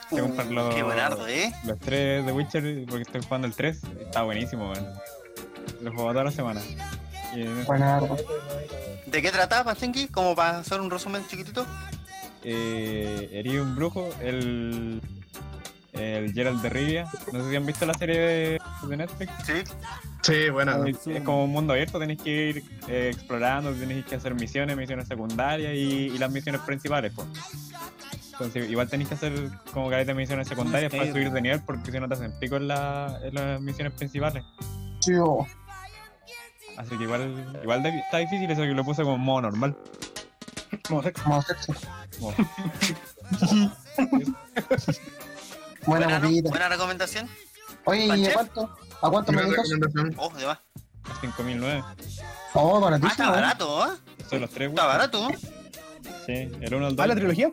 Te 0.09 0.21
compran 0.21 0.53
los, 0.53 0.75
Qué 0.75 0.83
buenardo, 0.83 1.27
¿eh? 1.27 1.51
los 1.65 1.79
3 1.79 2.25
de 2.25 2.31
Witcher 2.31 2.85
porque 2.87 3.01
estoy 3.03 3.23
jugando 3.23 3.47
el 3.47 3.55
3. 3.55 3.81
Está 4.01 4.23
buenísimo, 4.23 4.69
weón. 4.71 4.87
Lo 5.81 5.91
juego 5.93 6.11
toda 6.11 6.25
la 6.25 6.31
semana. 6.31 6.61
Y, 7.33 7.45
Bueno, 7.65 8.15
¿De 9.07 9.21
qué 9.21 9.31
trataba, 9.31 9.73
Pachangui? 9.73 10.07
Como 10.07 10.35
para 10.35 10.59
hacer 10.59 10.79
un 10.79 10.89
resumen 10.89 11.25
chiquitito. 11.27 11.65
Eh, 12.43 13.29
Herí 13.33 13.57
un 13.57 13.75
brujo, 13.75 14.09
el, 14.21 15.01
el 15.93 16.33
Gerald 16.33 16.61
de 16.61 16.69
Rivia. 16.69 17.05
No 17.31 17.43
sé 17.43 17.49
si 17.49 17.55
han 17.55 17.65
visto 17.65 17.85
la 17.85 17.93
serie 17.93 18.19
de, 18.19 18.59
de 18.87 18.97
Netflix. 18.97 19.31
Sí. 19.45 19.53
Sí, 20.21 20.49
bueno. 20.49 20.85
Es, 20.85 21.05
es 21.07 21.21
como 21.23 21.43
un 21.43 21.51
mundo 21.51 21.73
abierto, 21.73 21.99
tenéis 21.99 22.21
que 22.21 22.49
ir 22.49 22.63
eh, 22.87 23.11
explorando, 23.13 23.73
tenéis 23.73 24.05
que 24.05 24.15
hacer 24.15 24.33
misiones, 24.35 24.77
misiones 24.77 25.07
secundarias 25.07 25.73
y, 25.75 26.07
y 26.13 26.17
las 26.17 26.31
misiones 26.31 26.61
principales, 26.61 27.11
pues. 27.13 27.27
Entonces, 28.31 28.69
igual 28.69 28.87
tenéis 28.89 29.09
que 29.09 29.15
hacer 29.15 29.33
como 29.73 29.89
que 29.89 30.03
de 30.05 30.13
misiones 30.13 30.47
secundarias 30.47 30.91
para 30.91 31.11
subir 31.11 31.29
de 31.31 31.41
nivel, 31.41 31.61
porque 31.61 31.91
si 31.91 31.99
no 31.99 32.07
te 32.07 32.15
hacen 32.15 32.31
pico 32.39 32.55
en, 32.55 32.67
la- 32.67 33.19
en 33.21 33.35
las 33.35 33.61
misiones 33.61 33.93
principales. 33.93 34.43
sí, 35.01 35.13
oh. 35.15 35.45
Así 36.77 36.97
que 36.97 37.03
igual, 37.03 37.59
igual 37.61 37.85
está 37.85 38.17
difícil 38.17 38.49
eso 38.49 38.61
que 38.63 38.69
lo 38.69 38.83
puse 38.83 39.03
como 39.03 39.17
modo 39.19 39.41
normal. 39.43 39.77
Como 40.87 41.01
sexo. 41.01 41.73
Como- 42.19 42.33
Buena 45.85 46.19
Buena. 46.19 46.49
Buena 46.49 46.69
recomendación. 46.69 47.29
Oye, 47.85 48.05
¿y 48.17 48.25
a 48.27 48.33
cuánto? 48.33 48.77
¿A 49.01 49.09
cuánto 49.09 49.31
me 49.33 49.43
dijo? 49.43 49.61
Oh, 50.17 50.29
de 50.33 50.45
más. 50.45 50.59
5009. 51.21 51.83
Oh, 52.53 52.77
Ah, 52.77 52.79
baratísimo. 52.79 53.11
está 53.11 53.25
¿eh? 53.25 53.29
barato, 53.41 53.85
¿eh? 53.93 53.97
Son 54.29 54.41
los 54.41 54.49
tres, 54.49 54.69
Está 54.69 54.85
barato, 54.85 55.29
¿eh? 55.29 55.37
Sí, 56.25 56.33
el 56.61 56.73
1 56.73 56.87
al 56.87 56.95
2. 56.95 57.03
¿Ah, 57.03 57.07
la 57.07 57.15
trilogía? 57.15 57.51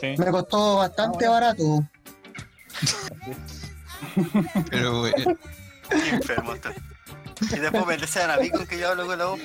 Sí. 0.00 0.14
Me 0.16 0.30
costó 0.30 0.76
bastante 0.76 1.28
barato. 1.28 1.84
Pero, 4.70 5.02
weón. 5.02 5.14
Qué 5.90 6.08
enfermo 6.10 6.54
está. 6.54 6.72
Y 7.40 7.58
después 7.60 7.86
me 7.86 7.96
desean 7.98 8.30
a 8.30 8.38
mí 8.38 8.50
con 8.50 8.66
que 8.66 8.78
yo 8.78 8.88
hablo 8.90 9.06
con 9.06 9.18
la 9.18 9.24
voz. 9.26 9.40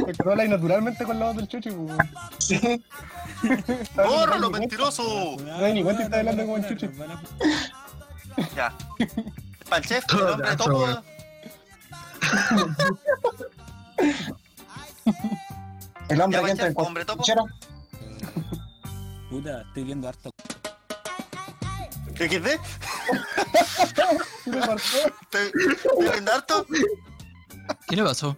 Porque 0.00 0.30
habla 0.30 0.42
ahí 0.42 0.48
naturalmente 0.48 1.04
con 1.04 1.18
la 1.18 1.26
voz 1.26 1.36
del 1.36 1.48
chuchi. 1.48 1.70
pues. 1.70 1.96
Sí. 2.38 2.84
¡Bórralo, 3.96 4.50
mentiroso! 4.50 5.36
No 5.40 5.56
hay 5.56 5.74
ni 5.74 5.82
cuenta 5.82 5.98
que 5.98 6.04
está 6.04 6.18
hablando 6.18 6.44
como 6.44 6.56
el 6.56 6.68
chuchi. 6.68 6.88
Ya. 8.54 8.72
Panchef, 9.68 10.04
el 10.04 10.18
Todo 10.18 10.32
hombre 10.32 10.48
gacho, 10.48 10.64
topo. 10.64 11.02
El 16.08 16.20
hombre 16.20 16.42
que 16.42 16.50
entra 16.50 16.66
en 16.68 16.74
hombre 16.76 17.04
topo. 17.04 17.24
Puta, 19.30 19.62
estoy 19.62 19.84
viendo 19.84 20.08
harto. 20.08 20.30
¿Qué 22.14 22.28
qué? 22.28 22.40
¿Qué 22.40 22.40
te 24.50 24.58
pasó? 24.58 24.98
¿Te 25.30 25.50
te 25.50 26.10
viendo 26.12 26.32
harto? 26.32 26.66
¿Qué 27.88 27.96
le 27.96 28.02
pasó? 28.02 28.36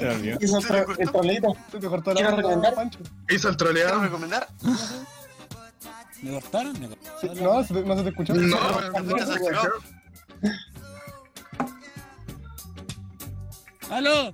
Se. 0.00 0.38
Hizo 0.40 0.58
el, 0.58 0.62
¿Se 0.64 0.72
le 0.72 0.84
tro- 0.86 0.96
el 0.98 1.10
trolito. 1.12 1.56
Se 1.70 1.78
te 1.78 1.86
cortó 1.88 2.10
la 2.10 2.14
¿Quiero 2.16 2.30
voz, 2.30 2.36
recomendar? 2.38 2.74
Pancho. 2.74 2.98
Hizo 3.28 3.48
el 3.48 3.56
¿Quiero 3.56 3.56
troleado. 3.56 4.00
recomendar? 4.02 4.48
¿Me 6.22 6.30
cortaron? 6.32 6.72
¿Me 6.80 6.88
Sí, 6.88 6.94
cortaron? 7.28 7.42
No, 7.42 7.64
se 7.64 7.74
te- 7.74 7.82
no 7.84 7.96
se 7.96 8.02
te 8.02 8.08
escuchó. 8.10 8.34
No, 8.34 9.26
se 9.26 9.32
escuchó. 9.34 9.60
¡Aló! 13.90 14.32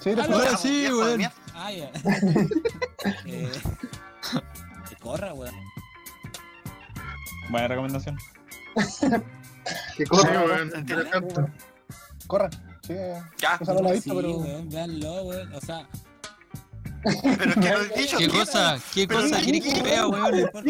Sí, 0.00 0.14
te 0.14 0.56
sí, 0.58 0.88
weón. 0.92 1.22
Ah, 1.54 1.72
ya. 1.72 1.90
eh, 3.24 3.50
que 4.88 4.96
corra, 5.00 5.32
weón. 5.32 5.54
Buena 7.50 7.68
recomendación. 7.68 8.18
Que 9.96 10.04
Sí, 10.04 10.04
corra. 10.04 10.42
weón. 10.44 11.52
Corra. 12.26 12.50
Sí, 12.86 12.94
Ya, 13.38 13.58
esa 13.60 13.74
no 13.74 13.80
la 13.82 13.90
he 13.90 14.00
Sí, 14.00 14.10
visto, 14.10 14.16
pero. 14.16 14.36
weón, 14.38 14.68
véanlo, 14.68 15.22
weón. 15.24 15.52
O 15.54 15.60
sea, 15.60 15.88
pero 17.38 17.50
es 17.50 17.54
que 17.56 17.70
lo 17.70 17.82
he 17.82 17.98
dicho. 18.00 18.18
¿Qué 18.18 18.28
cosa? 18.28 18.78
¿Qué 18.94 19.06
Pero 19.06 19.20
cosa 19.20 19.38
sí, 19.38 19.44
querés 19.46 19.74
que 19.74 19.82
vea, 19.82 20.06
weón? 20.08 20.30
pregunto, 20.30 20.60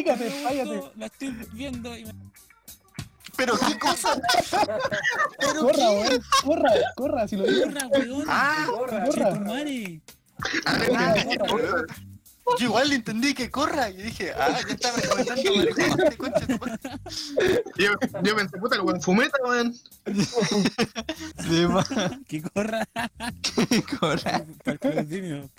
cállate. 0.44 0.82
La 0.96 1.06
estoy 1.06 1.28
viendo 1.52 1.96
y 1.96 2.04
me... 2.04 2.12
¿Pero 3.36 3.54
qué 3.58 3.78
cosa? 3.78 4.18
¿Pero 5.38 5.60
Corra, 5.60 5.74
qué? 5.74 5.82
weón. 5.86 6.22
Corra, 6.44 6.72
corra, 6.96 7.28
si 7.28 7.36
lo 7.36 7.44
digo. 7.44 7.64
¡Corra, 7.66 7.86
weón! 7.88 8.24
Ah, 8.28 8.66
Corra, 8.68 9.04
¡Che, 9.04 9.10
tu 9.10 9.16
corra. 9.20 9.40
madre! 9.40 10.00
ah, 10.96 11.14
Yo 12.58 12.66
igual 12.66 12.88
le 12.88 12.94
entendí 12.96 13.34
que 13.34 13.50
corra. 13.50 13.90
Y 13.90 13.96
dije, 13.96 14.32
ah, 14.32 14.58
ya 14.66 14.74
estaba 14.74 14.96
recomendando 14.96 15.42
tu 16.46 16.58
madre. 16.58 16.90
Yo, 17.76 17.92
yo 18.22 18.36
pensé, 18.36 18.58
puta, 18.58 18.76
el 18.76 18.82
weón 18.82 19.02
fumeta, 19.02 19.38
weón. 19.42 19.74
Sí, 19.74 21.66
ma. 21.68 21.84
¡Que 22.28 22.42
corra! 22.42 22.86
¿Qué 23.42 23.82
corra? 23.82 24.44
Para 24.64 24.72
el 24.72 24.78
Claudinio. 24.78 25.50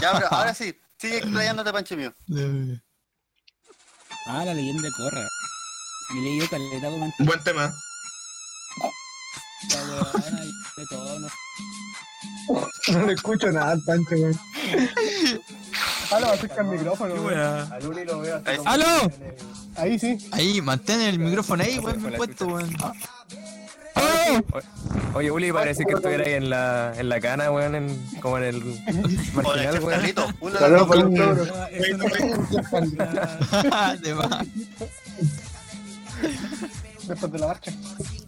Ya, 0.00 0.12
pero 0.12 0.28
ahora 0.30 0.54
sí, 0.54 0.74
sigue 0.98 1.18
explayándote, 1.18 1.72
Pancho 1.72 1.96
mío. 1.96 2.14
Ah, 4.26 4.44
la 4.44 4.54
leyenda 4.54 4.82
de 4.82 4.92
corra. 4.92 5.28
Me 6.14 6.20
leí 6.20 6.40
yo 6.40 6.48
caleta 6.48 6.88
Buen 7.18 7.42
tema. 7.42 7.72
Esta 9.62 9.82
weona 9.84 10.44
y 10.44 10.80
de 10.80 10.86
todo, 10.88 11.18
¿no? 11.20 11.28
No 12.92 13.06
le 13.06 13.12
escucho 13.14 13.50
nada 13.52 13.72
al 13.72 13.82
Pancho, 13.82 14.14
weón. 14.16 14.38
Lo 16.20 16.30
acerca 16.30 16.60
el 16.60 16.66
micrófono. 16.66 17.14
weón. 17.14 17.38
A 17.72 17.78
Luli 17.80 18.04
lo 18.04 18.20
veo 18.20 18.36
así 18.44 18.56
como 18.56 18.68
¡Aló! 18.70 18.84
en 19.02 19.10
el- 19.22 19.34
Ahí 19.76 19.98
sí. 19.98 20.18
Ahí, 20.32 20.60
mantén 20.60 21.00
el 21.00 21.18
micrófono 21.18 21.62
ahí, 21.62 21.78
weón, 21.78 22.00
bien 22.02 22.14
puesto, 22.16 22.46
weón. 22.46 22.76
Oye, 25.14 25.30
Uli, 25.30 25.52
parece 25.52 25.84
que 25.84 25.92
estuviera 25.94 26.24
ahí 26.24 26.32
en 26.34 26.48
la, 26.50 26.92
en 26.96 27.08
la 27.08 27.20
cana, 27.20 27.50
weón, 27.50 27.74
en, 27.74 28.06
como 28.20 28.38
en 28.38 28.44
el 28.44 28.56
O 28.56 28.62
de 28.62 29.32
marginal, 29.34 29.78
weón. 29.80 29.90
Carlito, 29.90 30.26
una 30.40 30.52
de 30.54 30.58
Saludos 30.58 30.80
las 30.80 30.86
por 30.88 30.96
dos. 30.96 31.04
el 31.06 31.14
logro. 31.14 31.66
Eso 31.70 31.96
no 31.98 32.04
es- 32.06 34.00
De 34.02 34.14
más. 34.14 34.46
Después 37.06 37.32
de 37.32 37.38
la 37.38 37.46
marcha. 37.48 37.72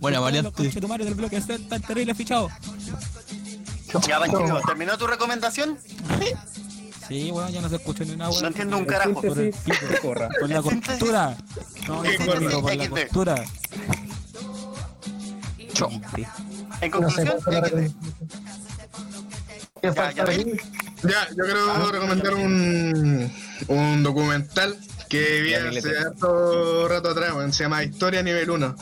Buena 0.01 0.19
Los 0.19 0.25
variante. 0.25 0.53
conchetumares 0.53 1.07
del 1.07 1.15
bloque 1.15 1.37
están 1.37 1.63
tan 1.69 1.81
terrible 1.83 2.15
fichado. 2.15 2.51
Ya, 4.07 4.19
Panchito, 4.19 4.61
¿terminó 4.67 4.99
tu 4.99 5.07
recomendación? 5.07 5.79
Sí, 7.09 7.31
weón, 7.31 7.53
ya 7.53 7.61
no 7.61 7.69
se 7.69 7.77
escucha 7.77 8.05
ni 8.05 8.13
una 8.13 8.29
No 8.29 8.47
entiendo 8.47 8.79
un 8.79 8.85
carajo. 8.87 9.21
Por 9.21 9.39
el 9.39 9.51
pico, 9.53 9.87
corra. 10.03 10.29
Con 10.41 10.51
la 10.51 10.63
costura. 10.63 11.37
No, 11.87 12.05
entiendo, 12.05 12.61
por 12.63 12.75
la 12.75 12.89
costura. 12.89 13.45
Cho. 15.75 15.89
En 16.81 16.91
No 16.91 17.11
sé 17.11 17.25
conclusión. 17.27 17.95
Ya, 21.03 21.29
yo 21.29 21.45
quiero 21.45 21.93
recomendar 21.93 22.35
un, 22.35 23.33
un 23.69 24.03
documental 24.03 24.79
que 25.09 25.43
vi 25.43 25.55
hace 25.55 25.97
harto 25.99 26.89
rato 26.89 27.11
atrás, 27.11 27.33
weón. 27.35 27.53
Se 27.53 27.65
llama 27.65 27.83
Historia 27.85 28.23
Nivel 28.23 28.51
1. 28.51 28.77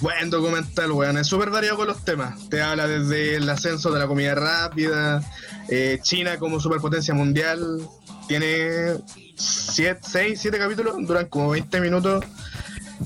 Buen 0.00 0.30
documental, 0.30 0.92
weón. 0.92 1.18
Es 1.18 1.26
súper 1.26 1.50
variado 1.50 1.76
con 1.78 1.86
los 1.86 2.04
temas. 2.04 2.48
Te 2.48 2.60
habla 2.62 2.86
desde 2.86 3.36
el 3.36 3.48
ascenso 3.48 3.90
de 3.92 3.98
la 3.98 4.06
comida 4.06 4.34
rápida, 4.34 5.22
eh, 5.68 5.98
China 6.02 6.38
como 6.38 6.60
superpotencia 6.60 7.14
mundial. 7.14 7.80
Tiene 8.28 8.96
6, 9.36 9.96
7 10.36 10.58
capítulos, 10.58 10.96
duran 11.06 11.26
como 11.26 11.50
20 11.50 11.80
minutos. 11.80 12.24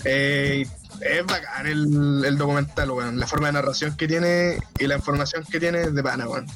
Eh, 0.05 0.67
es 1.01 1.27
bacán 1.27 1.67
el, 1.67 2.25
el 2.25 2.37
documental, 2.39 2.91
weón. 2.91 3.19
La 3.19 3.27
forma 3.27 3.47
de 3.49 3.53
narración 3.55 3.97
que 3.97 4.07
tiene 4.09 4.59
y 4.79 4.87
la 4.87 4.97
información 4.97 5.45
que 5.51 5.61
tiene 5.61 5.83
es 5.83 5.95
de 5.95 6.03
pana, 6.03 6.29
weón. 6.29 6.47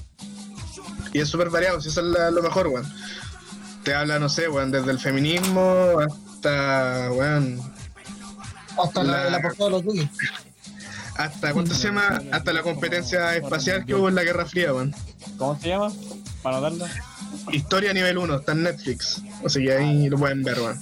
Y 1.13 1.21
es 1.21 1.29
súper 1.29 1.49
variado, 1.49 1.81
si 1.81 1.89
eso 1.91 2.01
es 2.01 2.07
la- 2.09 2.31
lo 2.33 2.43
mejor, 2.43 2.67
weón. 2.67 2.85
Te 3.85 3.95
habla, 3.95 4.19
no 4.19 4.29
sé, 4.29 4.49
weón, 4.49 4.71
desde 4.71 4.91
el 4.91 4.99
feminismo 4.99 5.99
hasta, 6.01 7.11
weón, 7.13 7.61
Hasta 8.83 9.03
la, 9.03 9.25
La- 9.25 9.31
la 9.31 9.43
portada 9.43 9.65
de 9.67 9.71
los 9.71 9.85
Duques. 9.85 10.09
hasta, 11.17 11.53
¿cuánto 11.53 11.75
se 11.75 11.89
llama? 11.89 12.23
Hasta 12.33 12.53
la 12.53 12.63
competencia 12.63 13.37
espacial 13.37 13.85
que 13.85 13.95
hubo 13.95 14.09
en 14.09 14.15
la 14.15 14.23
Guerra 14.25 14.47
Fría, 14.47 14.73
weón. 14.73 14.95
¿Cómo 15.37 15.59
se 15.61 15.69
llama? 15.69 15.93
Para 16.43 16.57
anotarlo. 16.59 16.87
Historia 17.53 17.93
nivel 17.93 18.17
1, 18.19 18.37
está 18.37 18.53
en 18.53 18.63
Netflix. 18.63 19.21
Así 19.45 19.63
que 19.65 19.77
ahí 19.77 20.09
lo 20.09 20.17
pueden 20.19 20.43
ver, 20.43 20.59
weón. 20.61 20.81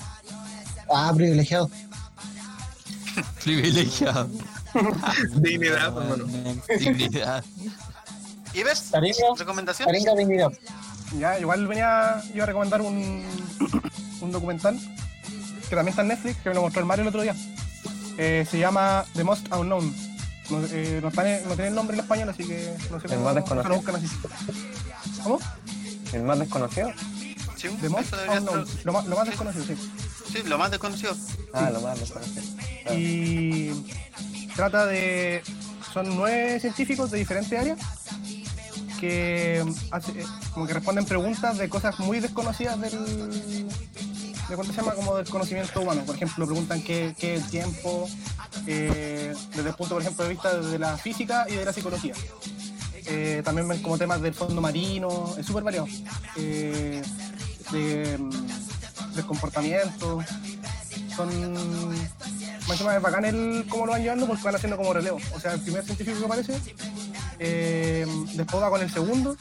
Ah, 0.94 1.12
privilegiado. 1.14 1.70
Privilegiado. 3.44 4.28
Dignidad, 5.34 5.88
hermano. 5.98 6.24
Dignidad. 6.78 7.44
¿Y 8.54 8.62
ves? 8.62 8.88
Cariño. 8.92 9.34
¿Recomendación? 9.36 9.86
Caringa 9.86 10.14
dignidad. 10.14 10.50
Ya, 11.18 11.38
igual 11.38 11.66
venía 11.66 12.22
yo 12.34 12.42
a 12.42 12.46
recomendar 12.46 12.80
un, 12.80 13.24
un 14.20 14.32
documental 14.32 14.78
que 15.68 15.76
también 15.76 15.88
está 15.88 16.02
en 16.02 16.08
Netflix, 16.08 16.36
que 16.38 16.48
me 16.48 16.54
lo 16.54 16.62
mostró 16.62 16.80
el 16.80 16.86
Mario 16.86 17.02
el 17.02 17.08
otro 17.08 17.22
día. 17.22 17.34
Eh, 18.18 18.46
se 18.50 18.58
llama 18.58 19.04
The 19.14 19.24
Most 19.24 19.52
Unknown. 19.52 19.94
No, 20.50 20.60
eh, 20.70 20.98
no, 21.00 21.08
está 21.08 21.38
en- 21.38 21.48
no 21.48 21.54
tiene 21.54 21.68
el 21.68 21.74
nombre 21.74 21.96
en 21.96 22.00
español, 22.02 22.28
así 22.28 22.44
que 22.44 22.74
no 22.90 23.00
sé 23.00 23.06
El 23.06 23.12
cómo 23.14 23.24
más 23.24 23.34
desconocido. 23.36 23.68
lo 23.70 23.76
buscan 23.76 23.96
así. 23.96 24.06
¿Cómo? 25.22 25.38
El 26.12 26.22
más 26.24 26.38
desconocido. 26.38 26.90
Sí, 27.56 27.68
The 27.80 27.88
Most 27.88 28.12
Unknown. 28.28 28.66
ser- 28.66 28.84
Lo 28.86 28.92
más, 28.92 29.06
lo 29.06 29.16
más 29.16 29.24
sí, 29.24 29.30
desconocido, 29.30 29.64
sí. 29.64 29.76
Sí, 30.32 30.42
lo 30.46 30.58
más 30.58 30.70
desconocido. 30.70 31.16
Ah, 31.54 31.70
lo 31.72 31.80
más 31.80 32.00
desconocido. 32.00 32.42
Claro. 32.82 32.98
Y 32.98 33.84
trata 34.56 34.86
de. 34.86 35.42
Son 35.92 36.16
nueve 36.16 36.58
científicos 36.58 37.10
de 37.10 37.18
diferentes 37.18 37.58
áreas 37.58 37.78
que 39.02 39.64
hace- 39.90 40.12
eh, 40.20 40.24
como 40.54 40.64
que 40.64 40.74
responden 40.74 41.04
preguntas 41.04 41.58
de 41.58 41.68
cosas 41.68 41.98
muy 41.98 42.20
desconocidas 42.20 42.80
del. 42.80 42.92
de 44.48 44.54
cuánto 44.56 44.72
se 44.72 44.80
llama 44.80 44.94
como 44.94 45.16
del 45.16 45.28
conocimiento 45.28 45.80
humano. 45.80 46.02
Por 46.04 46.14
ejemplo, 46.14 46.46
preguntan 46.46 46.82
qué, 46.82 47.08
es 47.18 47.24
el 47.24 47.50
tiempo, 47.50 48.08
eh, 48.68 49.34
desde 49.56 49.68
el 49.70 49.74
punto, 49.74 49.94
por 49.94 50.02
ejemplo, 50.02 50.22
de 50.24 50.30
vista 50.30 50.56
de 50.56 50.78
la 50.78 50.96
física 50.96 51.46
y 51.48 51.54
de 51.56 51.64
la 51.64 51.72
psicología. 51.72 52.14
Eh, 53.06 53.42
también 53.44 53.66
ven 53.66 53.82
como 53.82 53.98
temas 53.98 54.20
del 54.22 54.34
fondo 54.34 54.60
marino, 54.60 55.34
es 55.36 55.46
súper 55.46 55.64
variado. 55.64 55.88
Eh, 56.36 57.02
de, 57.72 58.18
mm, 58.18 59.14
del 59.16 59.26
comportamiento. 59.26 60.22
Son 61.16 61.28
más 62.68 62.80
es 62.80 63.02
bacán 63.02 63.24
el 63.24 63.66
cómo 63.68 63.86
lo 63.86 63.92
van 63.92 64.02
llevando 64.02 64.26
porque 64.26 64.42
van 64.44 64.54
haciendo 64.54 64.76
como 64.76 64.92
relevo. 64.92 65.18
O 65.34 65.40
sea, 65.40 65.54
el 65.54 65.60
primer 65.60 65.84
científico 65.84 66.18
que 66.20 66.24
aparece, 66.24 66.54
eh, 67.44 68.06
después 68.34 68.62
va 68.62 68.70
con 68.70 68.80
el 68.80 68.90
segundo, 68.90 69.36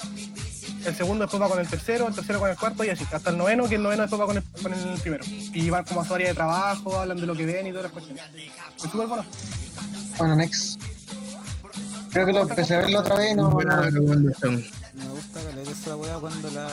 el 0.86 0.96
segundo 0.96 1.24
después 1.24 1.42
va 1.42 1.50
con 1.50 1.60
el 1.60 1.68
tercero, 1.68 2.08
el 2.08 2.16
tercero 2.16 2.40
con 2.40 2.50
el 2.50 2.58
cuarto 2.58 2.84
y 2.84 2.90
así, 2.90 3.06
hasta 3.12 3.30
el 3.30 3.38
noveno, 3.38 3.70
que 3.70 3.76
el 3.76 3.84
noveno 3.84 4.02
después 4.02 4.20
va 4.20 4.26
con 4.26 4.38
el, 4.38 4.44
con 4.44 4.74
el 4.74 5.00
primero. 5.00 5.24
Y 5.28 5.70
van 5.70 5.84
como 5.86 6.02
a 6.02 6.06
su 6.06 6.16
área 6.16 6.30
de 6.30 6.34
trabajo, 6.34 7.00
hablan 7.00 7.20
de 7.20 7.28
lo 7.28 7.36
que 7.36 7.46
ven 7.46 7.68
y 7.68 7.70
todas 7.70 7.84
las 7.84 7.92
cuestiones. 7.92 8.24
Es 8.84 8.92
súper 8.92 9.08
bueno. 9.08 9.26
Bueno, 10.18 10.36
next. 10.36 10.82
Creo 12.12 12.26
que 12.26 12.34
lo 12.34 12.42
empecé 12.42 12.76
a 12.76 12.80
verlo 12.80 13.00
otra 13.00 13.16
vez, 13.16 13.36
no, 13.36 13.52
Buena 13.52 13.76
no, 13.76 13.82
recomendación. 13.84 14.66
Me 14.96 15.08
gusta 15.08 15.44
caleta 15.44 15.72
esa 15.72 15.96
weá 15.96 16.16
cuando 16.16 16.50
la, 16.52 16.68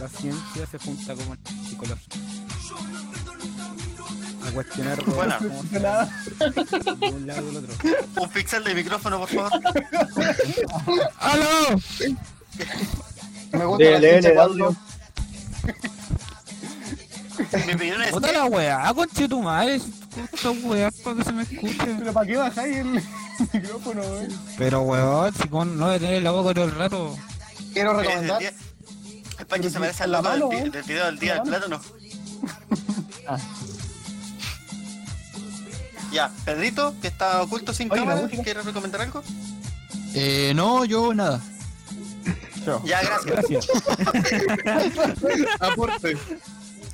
la 0.00 0.08
ciencia 0.08 0.66
se 0.66 0.78
junta 0.78 1.14
con 1.14 1.28
la 1.28 1.68
psicología. 1.68 2.20
Cuestionar 4.56 4.96
de 5.04 5.10
un 7.10 7.26
lado 7.26 7.46
del 7.52 7.56
otro. 7.58 7.74
Un 8.22 8.28
pixel 8.30 8.64
de 8.64 8.74
micrófono, 8.74 9.18
por 9.20 9.28
favor. 9.28 9.52
¡Aló! 11.20 11.78
me 13.52 13.64
gusta 13.66 13.84
la 13.90 14.00
de 14.00 14.38
audio. 14.40 14.74
Es 17.38 18.10
Puta 18.12 18.28
que 18.28 18.32
la 18.32 18.46
weá, 18.46 18.94
conche 18.94 19.28
tu 19.28 19.42
madre. 19.42 19.78
Esta 20.32 20.50
weá 20.52 20.90
para 21.04 21.16
que 21.18 21.24
se 21.24 21.32
me 21.32 21.42
escuche. 21.42 21.96
Pero 21.98 22.12
¿para 22.14 22.26
qué 22.26 22.36
bajáis 22.38 22.76
el 22.78 22.86
micrófono? 23.52 24.02
Pero 24.56 24.80
weón, 24.82 25.34
si 25.34 25.48
con 25.48 25.76
no 25.78 25.90
de 25.90 26.00
tener 26.00 26.22
la 26.22 26.30
boca 26.30 26.54
todo 26.54 26.64
el 26.64 26.74
rato. 26.74 27.14
Quiero 27.74 28.00
es 28.00 28.06
recomendar. 28.06 28.38
día- 28.38 28.54
el 29.38 29.44
Pancho 29.46 29.68
Pero 29.70 29.92
se 29.92 30.02
al 30.04 30.12
la 30.12 30.22
mano, 30.22 30.50
¿eh? 30.50 30.70
del 30.70 30.82
video 30.84 31.04
del 31.04 31.18
día 31.18 31.34
del 31.34 31.42
plátano. 31.42 31.78
Ya, 36.12 36.30
Pedrito, 36.44 36.94
que 37.00 37.08
está 37.08 37.42
oculto 37.42 37.72
sin 37.74 37.90
Oye, 37.90 38.00
cámara. 38.00 38.28
¿quieres 38.28 38.64
recomendar 38.64 39.00
algo? 39.02 39.22
Eh, 40.14 40.52
no, 40.54 40.84
yo 40.84 41.12
nada. 41.14 41.40
Ya, 42.84 43.00
gracias. 43.02 43.66
Gracias. 44.64 45.52
Aporte. 45.60 46.16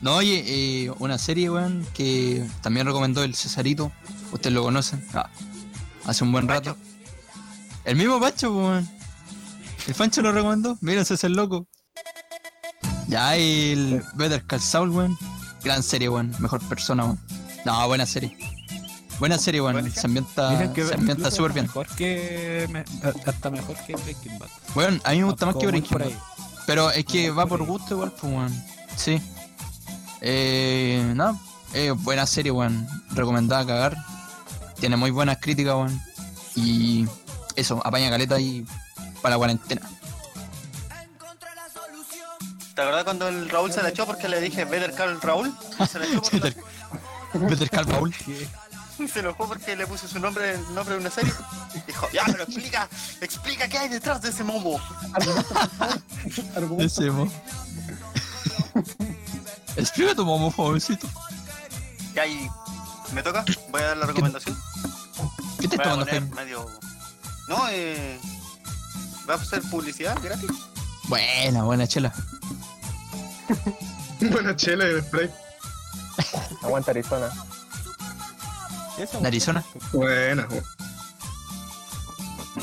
No, 0.01 0.17
oye, 0.17 0.43
eh, 0.47 0.91
una 0.99 1.17
serie, 1.17 1.49
weón, 1.49 1.87
que 1.95 2.45
también 2.61 2.87
recomendó 2.87 3.23
el 3.23 3.35
Cesarito. 3.35 3.93
Ustedes 4.33 4.53
lo 4.53 4.65
conocen. 4.65 5.07
Ah, 5.15 5.31
hace 6.05 6.25
un 6.25 6.33
buen 6.33 6.49
rato. 6.49 6.77
El 7.85 7.97
mismo 7.97 8.21
Pancho, 8.21 8.53
weón. 8.55 8.89
El 9.87 9.95
Pancho 9.95 10.21
lo 10.23 10.33
recomendó. 10.33 10.77
Mira, 10.81 11.03
ese 11.03 11.15
es 11.15 11.25
el 11.25 11.33
loco. 11.33 11.67
Ya, 13.09 13.37
el 13.37 14.03
Better 14.15 14.45
Call 14.45 14.61
Saul, 14.61 14.91
weón. 14.91 15.19
Gran 15.63 15.83
serie, 15.83 16.09
weón. 16.09 16.35
Mejor 16.39 16.61
persona, 16.69 17.05
weón. 17.05 17.21
No, 17.65 17.87
buena 17.87 18.07
serie. 18.07 18.37
Buena 19.23 19.39
serie, 19.39 19.61
weón. 19.61 19.75
Buenísima. 19.75 20.01
Se 20.01 20.07
ambienta, 20.09 20.75
se 20.89 20.95
ambienta 20.95 21.31
súper 21.31 21.53
bien. 21.53 21.67
Mejor 21.67 21.87
que. 21.95 22.67
me- 22.73 22.85
hasta 23.25 23.51
mejor 23.51 23.77
que 23.87 23.95
Breaking 23.95 24.37
Bad. 24.37 24.49
Weón, 24.75 25.01
a 25.05 25.13
mí 25.13 25.19
me 25.19 25.25
gusta 25.27 25.47
más 25.47 25.55
que 25.55 25.67
Breaking 25.69 25.97
Bad. 25.97 26.09
Pero 26.67 26.91
es 26.91 27.05
que 27.05 27.31
va 27.31 27.47
por 27.47 27.65
gusto 27.65 27.95
igual, 27.95 28.11
pues, 28.11 28.33
weón. 28.33 28.65
Sí. 28.97 29.23
Eh, 30.23 31.13
nada, 31.15 31.39
eh, 31.73 31.93
buena 31.93 32.27
serie, 32.27 32.51
weón. 32.51 32.85
Recomendada 33.11 33.63
a 33.63 33.67
cagar. 33.67 33.97
Tiene 34.81 34.97
muy 34.97 35.13
buenas 35.13 35.39
críticas, 35.41 35.77
weón. 35.77 36.03
Y 36.57 37.07
eso, 37.55 37.81
apaña 37.85 38.11
caleta 38.11 38.41
y 38.41 38.67
para 39.23 39.37
la 39.37 39.39
cuarentena. 39.39 39.83
¿Te 42.75 42.81
acuerdas 42.83 43.05
cuando 43.05 43.29
el 43.29 43.49
Raúl 43.49 43.71
se 43.73 43.85
la 43.85 43.91
echó 43.91 44.05
porque 44.05 44.29
le 44.29 44.41
dije 44.41 44.65
Better 44.65 44.93
Call 44.95 45.21
Raúl? 45.21 45.55
Se 45.89 46.01
la 46.01 46.07
echó 46.07 46.23
por 47.33 47.49
Better, 47.49 47.71
Call 47.71 47.87
Se 49.13 49.21
enojó 49.21 49.49
porque 49.49 49.77
le 49.77 49.87
puse 49.87 50.09
su 50.09 50.19
nombre, 50.19 50.55
el 50.55 50.75
nombre 50.75 50.95
de 50.95 51.01
una 51.01 51.11
serie. 51.11 51.33
Dijo, 51.87 52.09
ya, 52.13 52.23
pero 52.27 52.45
explica, 52.45 52.89
explica 53.21 53.69
qué 53.69 53.79
hay 53.79 53.89
detrás 53.89 54.23
de 54.23 54.31
ese 54.31 54.45
momo. 54.45 54.81
Argumento. 56.55 56.85
Ese, 56.85 57.11
mo. 57.11 57.31
Explica 59.77 60.15
tu 60.15 60.25
momo, 60.25 60.51
jovencito. 60.51 61.09
Y 62.15 62.19
ahí, 62.19 62.51
¿me 63.15 63.23
toca? 63.23 63.45
Voy 63.71 63.83
a 63.83 63.89
dar 63.89 63.97
la 63.97 64.07
recomendación. 64.07 64.59
¿Qué 65.61 65.69
te 65.69 65.77
Voy 65.77 65.87
a 65.87 65.91
tomando, 65.91 66.35
medio... 66.37 66.67
No, 67.49 67.69
eh... 67.71 68.21
¿Va 69.29 69.35
a 69.35 69.37
hacer 69.37 69.63
publicidad 69.63 70.19
gratis? 70.23 70.51
Buena, 71.05 71.63
buena 71.65 71.87
chela. 71.87 72.13
Buena 74.21 74.55
chela 74.57 74.89
y 74.89 75.01
spray. 75.01 75.31
Aguanta 76.63 76.91
Arizona. 76.93 77.31
¿De 78.97 79.27
Arizona? 79.27 79.65
Buena, 79.93 80.47
weón. 80.51 80.65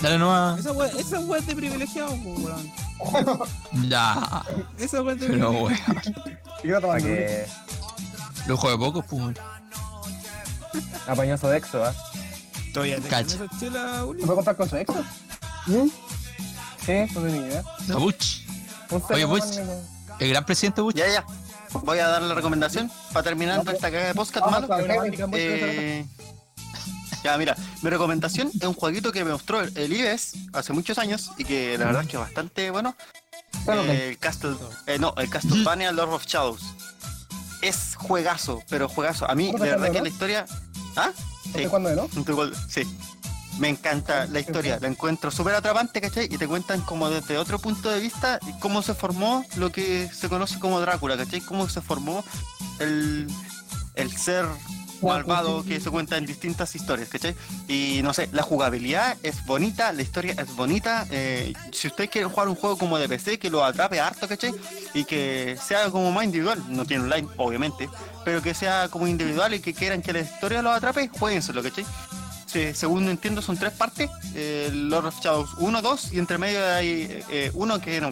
Dale 0.02 0.18
nomás. 0.20 0.60
Esa 0.60 0.72
wea, 0.72 0.88
esa 0.98 1.20
wea 1.22 1.40
es 1.40 1.48
de 1.48 1.56
privilegiado, 1.56 2.12
weón. 2.12 2.72
Ya. 3.90 4.44
Esa 4.78 5.02
wea 5.02 5.16
es 5.16 5.22
de 5.22 5.28
Pero 5.28 5.50
privilegiado. 5.52 5.64
weón. 5.64 6.40
Yo 6.64 6.82
tomando. 6.82 7.06
que 7.06 7.46
Lujo 8.48 8.70
de 8.70 8.78
pocos, 8.78 9.06
pues. 9.10 9.22
weón. 9.22 9.38
apañoso 11.08 11.50
de 11.50 11.58
exo, 11.58 11.84
¿ah? 11.84 11.94
Todavía 12.74 12.98
te 13.02 13.10
Cacha. 13.10 13.36
esa 13.36 13.60
chela, 13.60 14.06
Uli. 14.06 14.20
¿Se 14.22 14.26
puede 14.28 14.36
contar 14.38 14.56
con 14.56 14.70
su 14.70 14.78
ex? 14.78 14.94
¿Mm? 15.66 15.88
Sí, 16.86 16.94
no 17.16 17.22
tenía 17.22 17.48
idea. 17.48 17.64
La 17.88 17.96
Buch. 17.96 18.16
Un 18.92 18.98
Oye, 18.98 19.06
cero, 19.08 19.28
Buch. 19.28 19.44
man, 19.66 19.80
El 20.20 20.30
gran 20.30 20.46
presidente 20.46 20.82
Buch. 20.82 20.94
Ya, 20.96 21.08
ya. 21.08 21.26
Voy 21.84 22.00
a 22.00 22.08
dar 22.08 22.22
la 22.22 22.34
recomendación 22.34 22.92
para 23.14 23.24
terminar 23.24 23.60
esta 23.60 23.74
cagada 23.92 24.08
de 24.08 24.14
podcast, 24.16 24.46
Vamos 24.46 24.68
malo. 24.70 25.04
Eh, 25.34 26.06
ya, 27.32 27.38
mira, 27.38 27.56
mi 27.82 27.90
recomendación 27.90 28.50
es 28.60 28.68
un 28.68 28.74
jueguito 28.74 29.12
que 29.12 29.24
me 29.24 29.32
mostró 29.32 29.62
el 29.62 29.94
IBES 29.94 30.34
hace 30.54 30.74
muchos 30.74 30.98
años 30.98 31.32
y 31.38 31.46
que 31.46 31.78
la 31.78 31.86
verdad 31.86 32.02
es 32.04 32.08
que 32.08 32.16
es 32.18 32.22
bastante 32.22 32.72
bueno. 32.72 32.96
Claro, 33.66 33.84
Eh, 33.86 34.10
el 34.10 34.18
Castle, 34.18 34.56
eh, 34.88 34.98
no, 35.00 35.14
el 35.18 35.30
Castlevania 35.30 35.92
Lord 35.92 36.14
of 36.14 36.26
Shadows. 36.26 36.62
Es 37.62 37.96
juegazo, 37.96 38.64
pero 38.70 38.88
juegazo. 38.88 39.30
A 39.30 39.36
mí, 39.36 39.52
¿No 39.52 39.64
de 39.64 39.72
verdad 39.72 39.92
que 39.92 40.02
la 40.02 40.08
historia. 40.10 40.46
¿Ah? 40.96 41.12
¿Desde 41.46 41.64
Sí. 41.64 41.68
cuándo, 41.68 41.94
no? 41.96 42.08
Sí. 42.70 42.84
Me 43.58 43.68
encanta 43.68 44.26
la 44.28 44.40
historia, 44.40 44.78
la 44.80 44.88
encuentro 44.88 45.32
súper 45.32 45.54
atrapante, 45.56 46.00
¿cachai? 46.00 46.26
Y 46.32 46.38
te 46.38 46.48
cuentan 46.48 46.80
como 46.82 47.10
desde 47.10 47.38
otro 47.38 47.60
punto 47.60 47.90
de 47.90 48.00
vista 48.00 48.40
cómo 48.62 48.82
se 48.82 48.94
formó 48.94 49.46
lo 49.58 49.70
que 49.72 50.10
se 50.14 50.30
conoce 50.30 50.58
como 50.60 50.80
Drácula, 50.80 51.18
¿cachai? 51.18 51.42
Cómo 51.42 51.68
se 51.68 51.82
formó 51.82 52.24
el, 52.80 53.28
el 53.96 54.16
ser 54.16 54.46
malvado 55.02 55.64
que 55.64 55.80
se 55.80 55.90
cuenta 55.90 56.18
en 56.18 56.26
distintas 56.26 56.76
historias, 56.76 57.10
¿cachai? 57.10 57.36
Y 57.68 58.02
no 58.04 58.14
sé, 58.14 58.30
la 58.32 58.44
jugabilidad 58.44 59.18
es 59.24 59.46
bonita, 59.46 59.92
la 59.94 60.02
historia 60.02 60.34
es 60.38 60.56
bonita. 60.56 61.06
eh, 61.12 61.54
si 61.72 61.88
ustedes 61.88 62.10
quieren 62.10 62.30
jugar 62.30 62.48
un 62.50 62.56
juego 62.56 62.78
como 62.78 62.98
de 62.98 63.08
PC 63.08 63.40
que 63.40 63.50
lo 63.50 63.64
atrape 63.64 64.00
harto, 64.00 64.28
¿cachai? 64.28 64.52
Y 64.94 65.06
que 65.06 65.58
sea 65.66 65.90
como 65.90 66.12
más 66.12 66.24
individual, 66.26 66.64
no 66.70 66.86
tiene 66.86 67.04
online, 67.04 67.28
obviamente, 67.38 67.90
pero 68.26 68.42
que 68.42 68.54
sea 68.54 68.88
como 68.90 69.08
individual 69.08 69.54
y 69.54 69.60
que 69.60 69.74
quieran 69.74 70.02
que 70.02 70.14
la 70.14 70.20
historia 70.20 70.62
los 70.62 70.76
atrape, 70.76 71.08
jueguenselo, 71.10 71.64
¿cachai? 71.64 71.86
Sí, 72.46 72.74
según 72.74 73.08
entiendo 73.10 73.44
son 73.44 73.58
tres 73.58 73.74
partes, 73.74 74.10
eh, 74.34 74.72
Lord 74.74 75.06
of 75.06 75.20
Shadows 75.22 75.52
1, 75.60 75.82
2 75.84 76.14
y 76.14 76.18
entre 76.18 76.40
medio 76.40 76.66
hay 76.66 77.24
eh, 77.30 77.52
uno 77.54 77.80
que 77.80 78.02
no 78.02 78.12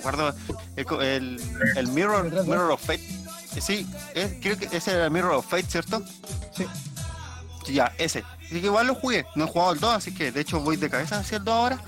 el, 0.76 0.86
co- 0.86 1.02
el, 1.02 1.42
el 1.76 1.88
Mirror, 1.88 2.46
Mirror 2.46 2.72
of 2.72 2.82
Fate. 2.86 3.02
Eh, 3.56 3.62
Sí, 3.62 3.88
es- 4.14 4.34
creo 4.41 4.58
que 4.58 4.70
ese 4.72 4.91
era 4.91 5.06
el 5.06 5.12
Mirror 5.12 5.34
of 5.36 5.48
Fate, 5.48 5.66
¿cierto? 5.70 6.04
Sí. 6.56 6.66
Ya, 7.74 7.91
ese. 7.98 8.24
Así 8.45 8.62
que 8.62 8.68
igual 8.68 8.88
lo 8.88 8.95
jugué, 8.95 9.26
no 9.36 9.45
he 9.45 9.48
jugado 9.48 9.74
el 9.74 9.80
2, 9.80 9.93
así 9.93 10.14
que 10.14 10.32
de 10.32 10.39
hecho 10.41 10.60
voy 10.62 10.78
de 10.78 10.89
cabeza 10.89 11.20
hacia 11.20 11.38
el 11.38 11.43
2 11.43 11.54
ahora. 11.54 11.80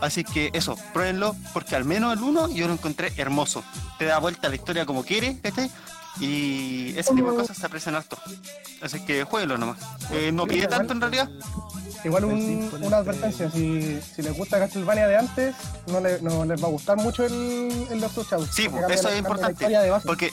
Así 0.00 0.24
que 0.24 0.50
eso, 0.52 0.76
pruébenlo, 0.92 1.34
porque 1.52 1.76
al 1.76 1.84
menos 1.84 2.12
el 2.16 2.22
1 2.22 2.48
yo 2.48 2.66
lo 2.66 2.72
encontré 2.72 3.12
hermoso. 3.16 3.62
Te 3.98 4.04
da 4.06 4.18
vuelta 4.18 4.48
la 4.48 4.54
historia 4.56 4.84
como 4.86 5.04
quiere, 5.04 5.38
¿cachai? 5.40 5.70
Y 6.20 6.94
ese 6.98 7.14
tipo 7.14 7.30
de 7.30 7.36
cosas 7.36 7.56
se 7.56 7.66
aprecian 7.66 7.94
harto. 7.94 8.18
Así 8.82 9.00
que 9.04 9.22
jueguenlo 9.24 9.58
nomás. 9.58 9.78
Eh, 10.10 10.32
no 10.32 10.46
pide 10.46 10.66
tanto 10.66 10.92
en 10.92 11.00
realidad. 11.00 11.28
Igual 12.04 12.24
un- 12.26 12.70
una 12.80 12.98
advertencia, 12.98 13.50
si, 13.50 14.00
si 14.14 14.22
les 14.22 14.36
gusta 14.36 14.58
Castlevania 14.58 15.06
de 15.08 15.16
antes, 15.16 15.54
no, 15.88 16.00
le- 16.00 16.20
no 16.20 16.44
les 16.44 16.62
va 16.62 16.66
a 16.66 16.70
gustar 16.70 16.96
mucho 16.96 17.24
el, 17.24 17.86
el 17.90 18.02
of 18.04 18.16
Shadows. 18.16 18.50
Sí, 18.52 18.66
eso 18.90 19.08
la- 19.08 19.12
es 19.14 19.18
importante. 19.18 19.64
Porque, 20.04 20.32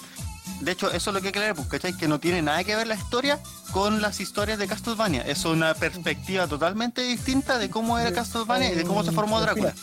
de 0.61 0.71
hecho, 0.71 0.91
eso 0.91 1.09
es 1.09 1.13
lo 1.13 1.21
que 1.21 1.27
hay 1.27 1.33
que 1.33 1.39
leer, 1.39 1.55
pues, 1.55 1.67
¿cachai? 1.67 1.95
Que 1.95 2.07
no 2.07 2.19
tiene 2.19 2.41
nada 2.41 2.63
que 2.63 2.75
ver 2.75 2.87
la 2.87 2.95
historia 2.95 3.39
con 3.71 4.01
las 4.01 4.19
historias 4.19 4.57
de 4.57 4.67
Castlevania. 4.67 5.21
Es 5.21 5.45
una 5.45 5.73
perspectiva 5.73 6.47
totalmente 6.47 7.01
distinta 7.01 7.57
de 7.57 7.69
cómo 7.69 7.99
era 7.99 8.11
Castlevania 8.11 8.71
y 8.71 8.75
de 8.75 8.83
cómo 8.83 9.03
se 9.03 9.11
formó 9.11 9.37
Un 9.37 9.43
Drácula. 9.43 9.73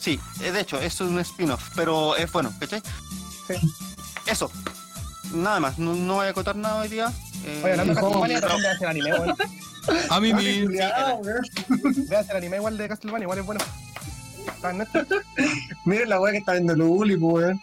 Sí, 0.00 0.20
eh, 0.42 0.50
de 0.52 0.60
hecho, 0.60 0.78
eso 0.80 1.04
es 1.04 1.10
un 1.10 1.18
spin-off, 1.20 1.70
pero 1.74 2.16
es 2.16 2.30
bueno, 2.30 2.52
¿cachai? 2.60 2.82
Sí. 3.46 3.54
Eso. 4.26 4.50
Nada 5.32 5.60
más, 5.60 5.78
no, 5.78 5.94
no 5.94 6.14
voy 6.16 6.26
a 6.26 6.30
acotar 6.30 6.56
nada 6.56 6.82
hoy 6.82 6.88
día. 6.88 7.12
Eh, 7.44 7.62
Oye, 7.64 7.72
hablando 7.72 7.94
de 7.94 8.00
Castlevania, 8.00 8.40
no. 8.40 8.46
también 8.46 8.62
veas 8.62 8.80
el 8.80 8.88
anime, 8.88 9.12
weón. 9.12 9.36
A 10.10 10.20
mí 10.20 10.32
mi. 10.32 10.66
Veas 12.08 12.30
el 12.30 12.36
anime 12.36 12.56
igual 12.56 12.76
de 12.76 12.88
Castlevania, 12.88 13.24
igual 13.24 13.38
es 13.38 13.46
bueno. 13.46 13.60
Miren 15.84 16.08
la 16.08 16.20
weá 16.20 16.32
que 16.32 16.38
está 16.38 16.52
viendo 16.52 16.74
Luli, 16.74 17.16
pues, 17.16 17.44
weón. 17.44 17.60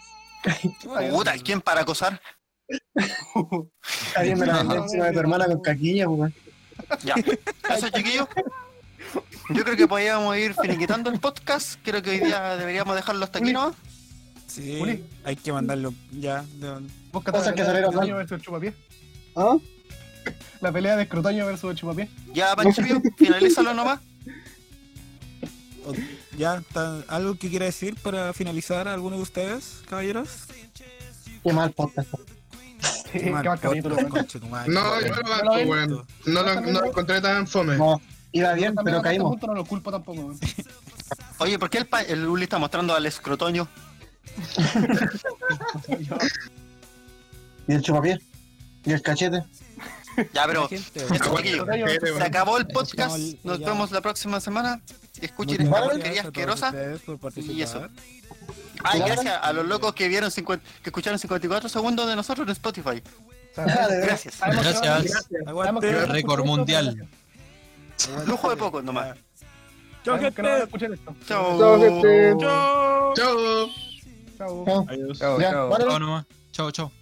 Puta, 1.10 1.34
¿quién 1.38 1.60
para 1.60 1.82
acosar? 1.82 2.20
Está 2.68 4.22
viendo 4.22 4.44
la 4.46 4.60
encima 4.60 5.06
de 5.06 5.12
tu 5.12 5.18
hermana 5.20 5.46
con 5.46 5.60
caquilla, 5.60 6.08
weón. 6.08 6.34
Ya, 7.04 7.14
eso 7.74 7.88
chiquillos. 7.90 8.26
Yo 9.50 9.64
creo 9.64 9.76
que 9.76 9.86
podríamos 9.88 10.36
ir 10.36 10.54
finiquitando 10.54 11.10
el 11.10 11.20
podcast. 11.20 11.78
Creo 11.82 12.02
que 12.02 12.10
hoy 12.10 12.18
día 12.20 12.56
deberíamos 12.56 12.94
dejarlo 12.96 13.24
hasta 13.24 13.38
aquí, 13.40 13.52
¿no? 13.52 13.74
Sí, 14.46 14.78
Uli. 14.80 15.04
hay 15.24 15.36
que 15.36 15.52
mandarlo 15.52 15.94
ya. 16.12 16.44
de- 16.56 16.80
Búscate 17.12 17.38
Cosas 17.38 17.54
que 17.54 17.64
salieron 17.64 17.94
mal. 17.94 18.12
versus 18.12 18.40
Chupapié. 18.42 18.74
¿Ah? 19.36 19.56
La 20.60 20.70
pelea 20.72 20.96
de 20.96 21.02
Escrotoño 21.04 21.46
versus 21.46 21.74
Chupapié. 21.74 22.08
Ya, 22.34 22.54
Panchillo, 22.54 23.00
finalízalo 23.16 23.74
nomás. 23.74 24.00
Ya, 26.36 26.56
está- 26.56 27.02
¿algo 27.08 27.34
que 27.36 27.50
quiera 27.50 27.66
decir 27.66 27.94
para 28.02 28.32
finalizar 28.32 28.88
alguno 28.88 29.16
de 29.16 29.22
ustedes, 29.22 29.82
caballeros? 29.88 30.28
Qué 31.42 31.52
mal 31.52 31.72
podcast. 31.72 32.08
Sí, 33.12 33.18
qué 33.18 33.30
mal 33.30 33.44
capítulo. 33.60 33.96
No, 33.96 35.00
yo 35.00 35.14
lo 35.14 35.28
banco, 35.28 35.54
ven? 35.54 35.68
weón. 35.68 36.06
No 36.26 36.42
lo, 36.42 36.60
no 36.60 36.80
lo 36.80 36.86
encontré 36.86 37.20
tan 37.20 37.46
fome. 37.46 37.76
No, 37.76 38.00
iba 38.32 38.52
bien, 38.54 38.74
pero 38.82 38.96
este 38.98 39.08
caímos. 39.08 39.36
no 39.42 39.54
lo 39.54 39.64
culpo 39.64 39.90
tampoco. 39.90 40.34
Oye, 41.38 41.58
¿por 41.58 41.68
qué 41.68 41.78
el, 41.78 41.86
pa- 41.86 42.02
el 42.02 42.26
Uli 42.26 42.44
está 42.44 42.58
mostrando 42.58 42.94
al 42.94 43.04
escrotoño? 43.06 43.68
Y 47.68 47.74
el 47.74 47.82
chupapié. 47.82 48.18
Y 48.84 48.92
el 48.92 49.02
cachete. 49.02 49.44
Ya, 50.32 50.46
pero 50.46 50.68
Gente, 50.68 51.00
Se 51.06 52.22
acabó 52.22 52.58
el 52.58 52.66
podcast. 52.66 53.16
Nos 53.44 53.58
ya. 53.58 53.68
vemos 53.68 53.90
la 53.90 54.00
próxima 54.00 54.40
semana. 54.40 54.80
Escuchen 55.20 55.62
esta 55.62 55.80
porquería 55.80 56.22
gracias 56.22 56.26
asquerosa. 56.26 56.74
Y 57.36 57.62
eso. 57.62 57.88
Ay, 58.84 59.00
gracias 59.00 59.38
a 59.40 59.52
los 59.52 59.66
locos 59.66 59.94
que 59.94 60.08
vieron 60.08 60.30
50 60.30 60.64
que 60.82 60.90
escucharon 60.90 61.18
54 61.18 61.68
segundos 61.68 62.08
de 62.08 62.16
nosotros 62.16 62.46
en 62.46 62.52
Spotify. 62.52 63.02
Gracias. 63.56 64.40
Gracias. 64.40 65.26
a 65.46 66.06
Récord 66.06 66.44
mundial. 66.44 67.08
Lujo 68.26 68.50
de 68.50 68.56
poco 68.56 68.82
nomás. 68.82 69.16
Chao, 70.04 70.18
gente. 70.18 70.42
Chao. 70.42 70.66
Chao, 71.28 71.80
gente. 71.80 72.34
Chao. 72.40 73.14
Chao. 73.14 73.68
Chao. 74.38 74.64
Chao. 74.66 74.86
Adiós. 74.88 75.18
Chao, 75.18 75.40
chao. 75.40 75.78
Chao 75.78 75.98
nomás. 75.98 76.24
Chao, 76.52 76.70
chao. 76.70 77.01